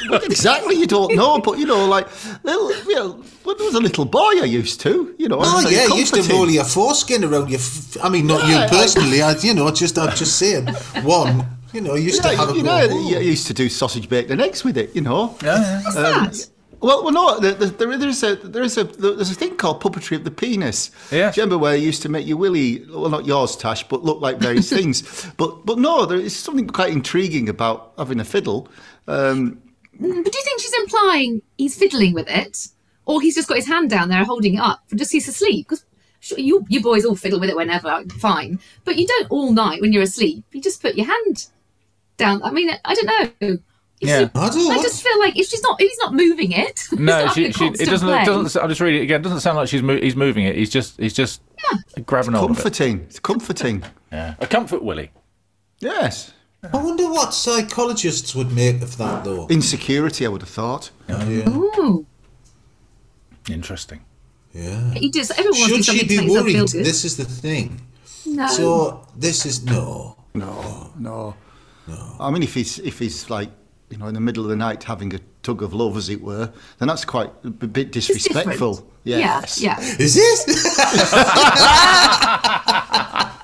well, 0.10 0.22
exactly. 0.32 0.76
You 0.76 0.88
don't 0.88 1.16
know, 1.16 1.40
but 1.40 1.58
you 1.60 1.66
know, 1.66 1.86
like 1.86 2.08
little, 2.44 2.72
you 2.90 2.96
know, 2.96 3.24
when 3.44 3.58
there 3.58 3.66
was 3.66 3.76
a 3.76 3.80
little 3.80 4.06
boy 4.06 4.42
I 4.42 4.46
used 4.62 4.82
to, 4.82 5.16
you 5.18 5.28
know. 5.30 5.40
Oh 5.42 5.62
yeah, 5.62 5.86
you 5.88 5.96
used 5.96 6.14
to 6.14 6.20
comforting. 6.20 6.38
roll 6.38 6.50
your 6.52 6.66
foreskin 6.66 7.24
around 7.24 7.50
your. 7.50 7.60
F- 7.60 7.98
I 8.04 8.10
mean, 8.10 8.28
not 8.28 8.48
Yeah, 8.48 8.64
you 8.64 8.70
personally. 8.70 9.22
I, 9.22 9.36
you 9.40 9.54
know, 9.54 9.72
just 9.72 9.98
I'm 9.98 10.16
just 10.16 10.38
saying. 10.38 10.68
One, 11.04 11.46
you 11.74 11.82
know, 11.82 11.96
used 11.96 12.22
to 12.24 12.30
have 12.36 12.56
you 12.56 12.64
go. 12.64 12.68
know, 12.68 12.90
home. 12.90 13.08
you 13.08 13.20
used 13.20 13.48
to 13.48 13.54
do 13.54 13.70
sausage 13.70 14.10
baked 14.10 14.32
and 14.32 14.42
eggs 14.42 14.64
with 14.64 14.78
it, 14.78 14.96
you 14.96 15.02
know. 15.02 15.36
Yeah. 15.44 15.82
What's 15.84 15.96
that? 15.96 16.50
Well, 16.80 17.04
well, 17.04 17.12
no. 17.12 17.40
There, 17.40 17.54
there, 17.54 17.98
there 17.98 18.08
is 18.10 18.22
a 18.24 18.36
there 18.36 18.62
is 18.62 18.78
a 18.78 18.84
there's 18.84 19.32
a 19.32 19.36
thing 19.36 19.58
called 19.58 19.82
puppetry 19.82 20.16
of 20.16 20.24
the 20.24 20.32
penis. 20.32 20.92
Yeah. 21.12 21.32
Do 21.32 21.42
you 21.42 21.44
remember 21.44 21.58
where 21.58 21.76
you 21.76 21.88
used 21.88 22.04
to 22.04 22.10
make 22.10 22.28
your 22.28 22.38
willy? 22.38 22.86
Well, 22.86 23.10
not 23.10 23.26
yours, 23.26 23.56
Tash, 23.56 23.88
but 23.88 24.04
look 24.04 24.22
like 24.22 24.38
various 24.38 24.70
things. 24.78 25.26
But 25.38 25.66
but 25.66 25.80
no, 25.80 26.06
there 26.06 26.20
is 26.20 26.36
something 26.36 26.68
quite 26.68 26.92
intriguing 26.94 27.50
about 27.50 27.94
having 27.98 28.20
a 28.20 28.24
fiddle. 28.26 28.70
Um, 29.08 29.60
But 30.00 30.08
do 30.08 30.38
you 30.38 30.44
think 30.44 30.62
she's 30.62 30.74
implying 30.80 31.42
he's 31.58 31.76
fiddling 31.76 32.14
with 32.14 32.28
it? 32.30 32.68
or 33.08 33.22
he's 33.22 33.36
just 33.36 33.48
got 33.48 33.56
his 33.56 33.66
hand 33.66 33.90
down 33.90 34.10
there 34.10 34.26
holding 34.26 34.56
it 34.56 34.60
up, 34.60 34.82
just 34.94 35.14
he's 35.14 35.28
asleep. 35.30 35.66
Because 35.66 35.86
sure, 36.20 36.38
you 36.38 36.66
you 36.70 36.82
boys 36.82 37.06
all 37.06 37.16
fiddle 37.16 37.40
with 37.40 37.50
it 37.50 37.56
whenever, 37.56 38.04
fine, 38.20 38.60
but 38.84 38.98
you 38.98 39.08
don't 39.08 39.32
all 39.32 39.52
night 39.54 39.82
when 39.82 39.94
you're 39.94 40.04
asleep. 40.04 40.44
You 40.52 40.62
just 40.62 40.82
put 40.82 40.96
your 40.96 41.08
hand 41.08 41.48
down. 42.18 42.42
I 42.44 42.52
mean, 42.52 42.70
I 42.84 42.94
don't 42.94 43.06
know. 43.06 43.58
It's 44.00 44.12
Yeah. 44.12 44.20
a- 44.34 44.40
I 44.40 44.50
don't 44.50 44.72
I 44.72 44.82
just 44.82 45.02
feel 45.02 45.18
like 45.20 45.38
if 45.38 45.48
she's 45.48 45.62
not, 45.64 45.82
if 45.82 45.90
he's 45.90 45.98
not 46.00 46.14
moving 46.14 46.52
it. 46.52 46.82
No, 47.00 47.28
she, 47.30 47.52
she, 47.52 47.66
it 47.66 47.78
doesn't. 47.90 48.08
play. 48.08 48.22
It 48.22 48.26
doesn't. 48.26 48.62
I'll 48.62 48.68
just 48.70 48.82
read 48.82 48.96
it 48.96 49.02
again. 49.02 49.22
It 49.22 49.24
doesn't 49.24 49.40
sound 49.42 49.58
like 49.58 49.70
she's 49.70 49.82
mo- 49.82 50.00
he's 50.00 50.16
moving 50.16 50.46
it. 50.46 50.56
He's 50.56 50.70
just 50.70 50.98
he's 51.00 51.14
just 51.14 51.42
grabbing 52.06 52.34
hold 52.34 52.52
of 52.52 52.58
it. 52.58 52.62
Comforting. 52.62 53.00
It's 53.02 53.20
comforting. 53.20 53.84
Yeah. 54.12 54.36
A 54.40 54.48
comfort 54.48 54.84
willy. 54.84 55.12
Yes. 55.80 56.32
I 56.72 56.78
wonder 56.78 57.08
what 57.12 57.34
psychologists 57.34 58.34
would 58.36 58.54
make 58.54 58.82
of 58.82 58.98
that, 58.98 59.26
though. 59.26 59.48
Insecurity, 59.50 60.26
I 60.26 60.30
would 60.30 60.42
have 60.42 60.50
thought. 60.50 60.92
Oh, 61.10 61.30
Ooh, 61.50 62.06
Interesting. 63.50 64.02
Yeah. 64.54 64.94
you 64.94 65.12
just 65.12 65.32
everyone 65.32 65.60
wants 65.60 65.68
to 65.68 65.76
do 65.78 65.84
Should 65.84 65.94
she 65.96 66.00
to 66.00 66.08
be 66.08 66.18
make 66.18 66.26
themselves 66.28 66.52
feel 66.52 66.62
worried? 66.80 66.86
This 66.86 67.06
is 67.06 67.18
the 67.18 67.26
thing. 67.26 67.82
no. 68.26 68.48
So 68.48 69.08
this 69.16 69.46
is 69.46 69.64
no. 69.66 70.16
No, 70.34 70.92
no, 70.98 71.36
no. 71.88 72.16
I 72.20 72.30
mean, 72.32 72.44
if 72.44 72.54
he's 72.54 72.80
if 72.80 73.00
he's 73.00 73.30
like 73.30 73.50
you 73.90 73.98
know 73.98 74.08
in 74.08 74.14
the 74.14 74.20
middle 74.20 74.44
of 74.44 74.50
the 74.50 74.56
night 74.56 74.84
having 74.84 75.14
a 75.14 75.20
tug 75.44 75.62
of 75.64 75.74
love, 75.74 75.98
as 75.98 76.10
it 76.10 76.22
were, 76.22 76.52
then 76.80 76.88
that's 76.88 77.06
quite 77.06 77.32
a 77.44 77.50
bit 77.50 77.96
It's 77.96 78.08
disrespectful. 78.08 78.90
Yes. 79.04 79.62
Yeah, 79.62 79.80
yeah. 79.80 79.96
Is 80.00 80.18
it? 80.18 80.58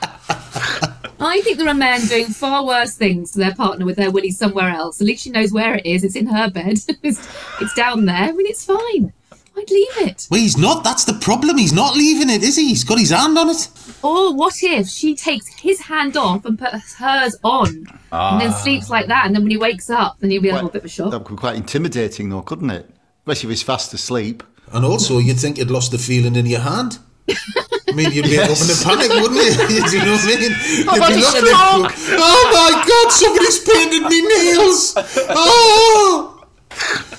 I 1.25 1.41
think 1.41 1.57
there 1.57 1.69
are 1.69 1.73
men 1.73 2.05
doing 2.05 2.27
far 2.27 2.65
worse 2.65 2.95
things 2.95 3.31
to 3.31 3.39
their 3.39 3.55
partner 3.55 3.85
with 3.85 3.95
their 3.95 4.11
willy 4.11 4.31
somewhere 4.31 4.69
else. 4.69 4.99
At 4.99 5.07
least 5.07 5.23
she 5.23 5.29
knows 5.29 5.51
where 5.53 5.75
it 5.75 5.85
is. 5.85 6.03
It's 6.03 6.15
in 6.15 6.27
her 6.27 6.49
bed. 6.49 6.79
it's, 7.03 7.27
it's 7.61 7.73
down 7.73 8.05
there. 8.05 8.15
I 8.15 8.31
mean, 8.31 8.45
it's 8.45 8.65
fine. 8.65 9.13
I'd 9.55 9.69
leave 9.69 10.07
it. 10.09 10.27
well, 10.31 10.39
he's 10.39 10.57
not. 10.57 10.83
That's 10.83 11.05
the 11.05 11.13
problem. 11.13 11.57
He's 11.57 11.73
not 11.73 11.95
leaving 11.95 12.29
it, 12.29 12.43
is 12.43 12.55
he? 12.55 12.69
He's 12.69 12.83
got 12.83 12.97
his 12.97 13.11
hand 13.11 13.37
on 13.37 13.49
it. 13.49 13.69
Or 14.01 14.35
what 14.35 14.55
if 14.63 14.87
she 14.87 15.15
takes 15.15 15.47
his 15.47 15.79
hand 15.79 16.17
off 16.17 16.45
and 16.45 16.57
puts 16.57 16.95
hers 16.95 17.37
on 17.43 17.67
and 17.67 18.41
then 18.41 18.49
ah. 18.49 18.59
sleeps 18.63 18.89
like 18.89 19.07
that? 19.07 19.25
And 19.25 19.35
then 19.35 19.43
when 19.43 19.51
he 19.51 19.57
wakes 19.57 19.89
up, 19.89 20.19
then 20.19 20.31
he'll 20.31 20.41
be 20.41 20.51
like, 20.51 20.63
oh, 20.63 20.67
a 20.67 20.71
bit 20.71 20.81
of 20.81 20.85
a 20.85 20.89
shock. 20.89 21.11
That 21.11 21.23
could 21.23 21.35
be 21.35 21.39
quite 21.39 21.55
intimidating, 21.55 22.29
though, 22.29 22.41
couldn't 22.41 22.71
it? 22.71 22.89
Especially 23.21 23.47
if 23.47 23.51
he's 23.51 23.63
fast 23.63 23.93
asleep. 23.93 24.43
And 24.71 24.83
also, 24.85 25.19
you'd 25.19 25.39
think 25.39 25.57
you'd 25.59 25.69
lost 25.69 25.91
the 25.91 25.99
feeling 25.99 26.35
in 26.35 26.47
your 26.47 26.61
hand. 26.61 26.97
I 27.29 27.95
mean, 27.95 28.11
you'd 28.11 28.25
be 28.25 28.39
up 28.39 28.49
in 28.49 28.69
a 28.69 28.83
panic, 28.83 29.09
wouldn't 29.09 29.39
you? 29.39 29.53
Do 29.67 29.97
you 29.97 30.03
know 30.03 30.13
what 30.13 30.23
I 30.23 30.35
mean? 30.35 30.51
Oh, 30.89 30.95
you'd 30.95 30.99
got 30.99 31.09
be 31.09 31.21
looking 31.21 31.47
at 31.47 31.91
stroke. 31.93 32.17
Oh 32.19 32.43
my 32.51 32.71
God! 32.87 33.11
Somebody's 33.11 33.59
painted 33.63 34.09
me 34.09 34.21
nails. 34.27 34.95
Oh, 35.35 36.43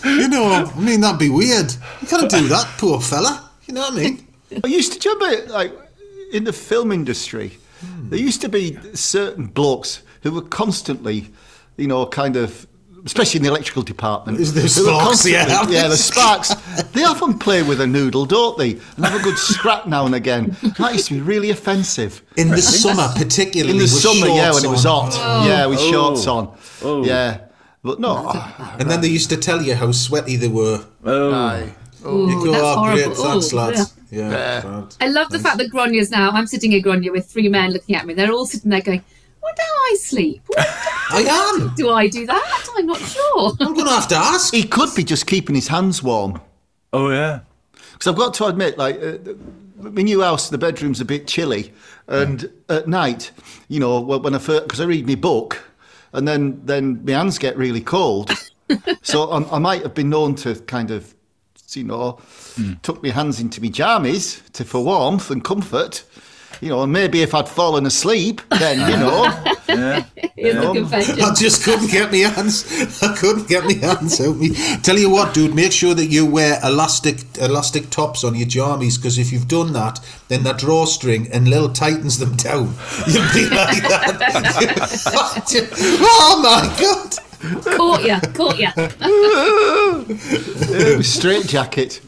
you 0.05 0.29
know, 0.29 0.45
I 0.47 0.81
mean, 0.81 1.01
that'd 1.01 1.19
be 1.19 1.31
weird. 1.31 1.73
You 2.05 2.19
can't 2.19 2.31
do 2.31 2.49
that, 2.49 2.67
poor 2.79 3.01
fella. 3.01 3.51
You 3.67 3.75
know 3.75 3.81
what 3.83 3.95
I 3.95 3.97
mean? 3.97 4.27
I 4.63 4.67
used 4.67 4.93
to 4.93 4.99
do 4.99 5.09
you 5.09 5.19
remember, 5.19 5.53
like 5.53 5.73
in 6.33 6.45
the 6.45 6.53
film 6.53 6.93
industry, 6.93 7.59
there 8.11 8.19
used 8.19 8.41
to 8.43 8.49
be 8.49 8.79
certain 8.95 9.47
blokes 9.47 10.03
who 10.23 10.33
were 10.33 10.43
constantly, 10.43 11.31
you 11.77 11.87
know, 11.87 12.07
kind 12.07 12.37
of. 12.37 12.67
Especially 13.07 13.37
in 13.37 13.43
the 13.45 13.51
electrical 13.51 13.83
department. 13.83 14.41
Is 14.41 14.55
there 14.55 14.67
sparks, 14.67 15.27
yeah. 15.29 15.69
Yeah, 15.69 15.89
the 15.89 15.97
sparks. 15.97 16.55
They 16.95 17.05
often 17.05 17.39
play 17.39 17.63
with 17.63 17.83
a 17.83 17.87
noodle, 17.87 18.25
don't 18.25 18.57
they? 18.57 18.71
And 18.97 19.05
have 19.05 19.21
a 19.21 19.23
good 19.23 19.37
scrap 19.37 19.87
now 19.87 20.07
and 20.07 20.15
again. 20.15 20.57
That 20.79 20.95
used 20.95 21.09
to 21.09 21.15
be 21.15 21.21
really 21.21 21.51
offensive. 21.51 22.23
In 22.39 22.49
the 22.49 22.63
summer, 22.63 23.09
particularly. 23.15 23.73
In 23.73 23.79
the 23.79 23.89
summer, 23.89 24.27
yeah, 24.29 24.45
shorts 24.53 24.55
when 24.63 24.65
it 24.65 24.73
was 24.73 24.87
on. 24.87 25.11
hot. 25.11 25.47
Yeah, 25.47 25.67
with 25.67 25.81
Oh. 25.81 25.91
shorts 25.91 26.27
on. 26.27 26.57
Oh. 26.83 27.05
Yeah. 27.05 27.41
But 27.83 28.01
no. 28.01 28.31
And 28.79 28.91
then 28.91 29.03
they 29.03 29.09
used 29.09 29.29
to 29.29 29.37
tell 29.37 29.61
you 29.61 29.75
how 29.75 29.93
sweaty 29.93 30.37
they 30.37 30.49
were. 30.49 30.87
Oh. 31.05 31.35
Aye. 31.35 31.75
Ooh, 32.07 32.29
You 32.31 32.45
go, 32.45 32.53
that's 32.53 32.63
oh, 32.65 32.75
horrible. 32.77 33.03
great, 33.05 33.17
thanks, 33.17 33.53
Ooh, 33.53 33.57
lads. 33.57 33.95
yeah. 34.11 34.31
Yeah. 34.31 34.87
I 35.01 35.09
love 35.09 35.31
the 35.31 35.39
fact 35.39 35.59
that 35.59 35.71
Gronya's 35.73 36.11
now. 36.11 36.31
I'm 36.31 36.47
sitting 36.47 36.73
in 36.73 36.83
Gronya 36.83 37.11
with 37.11 37.27
three 37.27 37.49
men 37.49 37.73
looking 37.73 37.97
at 37.97 38.07
me. 38.07 38.15
They're 38.15 38.31
all 38.31 38.47
sitting 38.47 38.71
there 38.71 38.81
going, 38.81 39.03
"Wonder 39.43 39.63
how 39.63 39.75
I 39.93 39.97
sleep? 39.99 40.43
What 40.47 40.59
I 41.11 41.21
am. 41.61 41.75
do 41.77 41.91
I 41.91 42.07
do 42.09 42.25
that? 42.27 42.67
I'm 42.77 42.87
not 42.87 43.01
sure." 43.01 43.53
I'm 43.61 43.75
going 43.75 43.87
to 43.87 43.93
have 43.93 44.09
to 44.09 44.17
ask. 44.17 44.53
He 44.55 44.63
could 44.65 44.95
be 44.95 45.03
just 45.05 45.27
keeping 45.27 45.55
his 45.55 45.69
hands 45.69 46.03
warm. 46.03 46.41
Oh 46.93 47.11
yeah. 47.11 47.41
Because 47.93 48.07
I've 48.09 48.17
got 48.17 48.35
to 48.35 48.47
admit, 48.47 48.77
like, 48.79 49.01
uh, 49.03 49.19
my 49.79 50.03
new 50.03 50.21
house, 50.23 50.49
the 50.49 50.59
bedroom's 50.59 51.01
a 51.01 51.05
bit 51.05 51.27
chilly. 51.27 51.73
And 52.09 52.51
at 52.69 52.87
night, 52.89 53.31
you 53.69 53.81
know, 53.81 54.01
when 54.01 54.23
when 54.23 54.35
I 54.35 54.39
first, 54.39 54.65
because 54.65 54.81
I 54.81 54.85
read 54.85 55.07
my 55.07 55.15
book, 55.17 55.63
and 56.13 56.27
then, 56.29 56.61
then 56.65 57.05
my 57.05 57.13
hands 57.13 57.39
get 57.39 57.57
really 57.57 57.81
cold. 57.81 58.31
so 59.03 59.31
I, 59.31 59.57
I 59.57 59.59
might 59.59 59.83
have 59.83 59.95
been 59.95 60.11
known 60.11 60.35
to 60.37 60.55
kind 60.55 60.91
of, 60.93 61.15
you 61.73 61.85
know, 61.85 62.19
hmm. 62.55 62.75
took 62.83 63.03
my 63.03 63.11
hands 63.11 63.41
into 63.41 63.61
my 63.61 63.69
jammies 63.69 64.43
to, 64.53 64.65
for 64.65 64.85
warmth 64.85 65.31
and 65.31 65.45
comfort. 65.45 66.05
You 66.61 66.69
know, 66.69 66.83
and 66.85 66.93
maybe 66.93 67.23
if 67.23 67.35
I'd 67.35 67.49
fallen 67.49 67.85
asleep, 67.85 68.41
then, 68.49 68.89
you 68.89 68.97
know, 68.97 69.25
Here's 70.37 70.55
the 70.55 70.73
confession. 70.73 71.21
I 71.21 71.35
just 71.35 71.65
couldn't 71.65 71.91
get 71.91 72.11
my 72.11 72.19
hands. 72.19 73.03
I 73.03 73.15
couldn't 73.17 73.49
get 73.49 73.65
my 73.65 73.73
hands 73.75 74.21
out 74.21 74.37
me. 74.37 74.55
Tell 74.83 74.99
you 74.99 75.11
what, 75.11 75.35
dude, 75.35 75.55
make 75.55 75.73
sure 75.73 75.95
that 75.95 76.07
you 76.07 76.27
wear 76.27 76.59
elastic 76.63 77.21
elastic 77.39 77.91
tops 77.91 78.25
on 78.25 78.35
your 78.35 78.47
jammies 78.47 78.97
because 78.97 79.19
if 79.19 79.33
you've 79.33 79.49
done 79.49 79.73
that, 79.73 80.01
then 80.29 80.43
that 80.45 80.59
drawstring 80.59 81.31
and 81.33 81.49
little 81.49 81.69
tightens 81.69 82.19
them 82.19 82.37
down. 82.37 82.75
You'll 83.07 83.33
be 83.33 83.49
like 83.49 83.83
that. 83.89 84.19
oh 86.01 86.41
my 86.43 86.69
god! 86.81 87.24
Caught 87.77 88.05
ya, 88.05 88.21
caught 88.33 88.59
ya. 88.59 88.71
straight 91.03 91.47
jacket. 91.47 92.01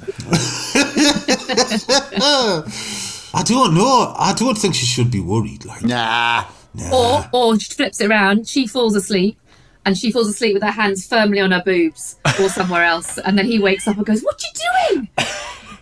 I 3.35 3.43
don't 3.45 3.75
know. 3.75 4.15
I 4.17 4.35
don't 4.37 4.57
think 4.57 4.75
she 4.75 4.87
should 4.87 5.11
be 5.11 5.21
worried. 5.21 5.65
Like, 5.65 5.83
Nah. 5.83 6.45
Or, 6.93 7.29
or 7.33 7.59
she 7.59 7.73
flips 7.73 8.01
it 8.01 8.11
around. 8.11 8.49
She 8.49 8.67
falls 8.67 8.95
asleep, 8.95 9.39
and 9.85 9.97
she 9.97 10.11
falls 10.11 10.29
asleep 10.29 10.55
with 10.55 10.63
her 10.63 10.71
hands 10.71 11.07
firmly 11.07 11.41
on 11.41 11.53
her 11.53 11.63
boobs 11.65 12.17
or 12.41 12.49
somewhere 12.49 12.85
else. 12.85 13.19
And 13.19 13.39
then 13.39 13.47
he 13.47 13.59
wakes 13.59 13.89
up 13.89 13.97
and 13.97 14.05
goes, 14.05 14.23
"What 14.23 14.43
you 14.43 14.51
doing?" 14.95 15.09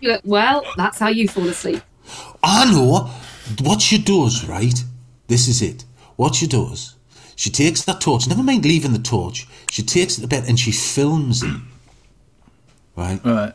You're 0.00 0.12
like, 0.12 0.22
"Well, 0.24 0.64
that's 0.76 0.98
how 0.98 1.08
you 1.08 1.26
fall 1.28 1.48
asleep." 1.48 1.82
I 2.42 2.70
know 2.70 3.10
what 3.62 3.80
she 3.82 3.98
does, 3.98 4.44
right? 4.46 4.84
This 5.26 5.48
is 5.48 5.62
it. 5.62 5.84
What 6.16 6.34
she 6.36 6.46
does, 6.46 6.94
she 7.36 7.50
takes 7.50 7.82
that 7.84 8.00
torch, 8.00 8.28
never 8.28 8.42
mind 8.42 8.64
leaving 8.64 8.92
the 8.92 8.98
torch, 8.98 9.46
she 9.70 9.82
takes 9.82 10.18
it 10.18 10.22
to 10.22 10.28
bed 10.28 10.44
and 10.46 10.58
she 10.58 10.72
films 10.72 11.42
him, 11.42 11.68
right? 12.96 13.20
Right. 13.24 13.52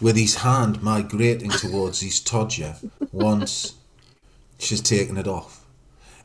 With 0.00 0.16
his 0.16 0.36
hand 0.36 0.82
migrating 0.82 1.50
towards 1.50 2.00
his 2.00 2.20
todger 2.20 2.76
once 3.12 3.74
she's 4.58 4.80
taken 4.80 5.16
it 5.16 5.28
off. 5.28 5.64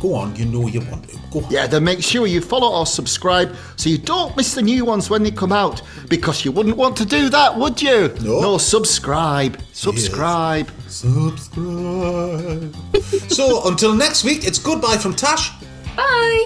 Go 0.00 0.14
on, 0.14 0.34
you 0.36 0.44
know 0.46 0.66
you 0.68 0.80
want 0.82 1.08
to. 1.08 1.18
Go 1.30 1.40
on. 1.40 1.50
Yeah, 1.50 1.66
then 1.66 1.84
make 1.84 2.02
sure 2.02 2.26
you 2.26 2.40
follow 2.40 2.72
or 2.78 2.86
subscribe 2.86 3.54
so 3.76 3.90
you 3.90 3.98
don't 3.98 4.36
miss 4.36 4.54
the 4.54 4.62
new 4.62 4.84
ones 4.84 5.10
when 5.10 5.22
they 5.22 5.30
come 5.30 5.52
out. 5.52 5.82
Because 6.08 6.44
you 6.44 6.52
wouldn't 6.52 6.76
want 6.76 6.96
to 6.98 7.04
do 7.04 7.28
that, 7.28 7.56
would 7.56 7.82
you? 7.82 8.14
No. 8.22 8.40
No, 8.40 8.58
subscribe. 8.58 9.60
Subscribe. 9.72 10.70
Subscribe. 10.86 12.74
so 13.28 13.68
until 13.68 13.94
next 13.94 14.24
week, 14.24 14.46
it's 14.46 14.58
goodbye 14.58 14.96
from 14.96 15.14
Tash. 15.14 15.50
Bye. 15.96 16.44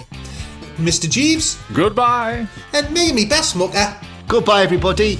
Mr. 0.77 1.09
Jeeves, 1.09 1.57
Goodbye. 1.73 2.47
and 2.73 2.91
me, 2.91 3.13
me 3.13 3.25
best 3.25 3.55
mucker. 3.55 3.95
Goodbye, 4.27 4.63
everybody. 4.63 5.19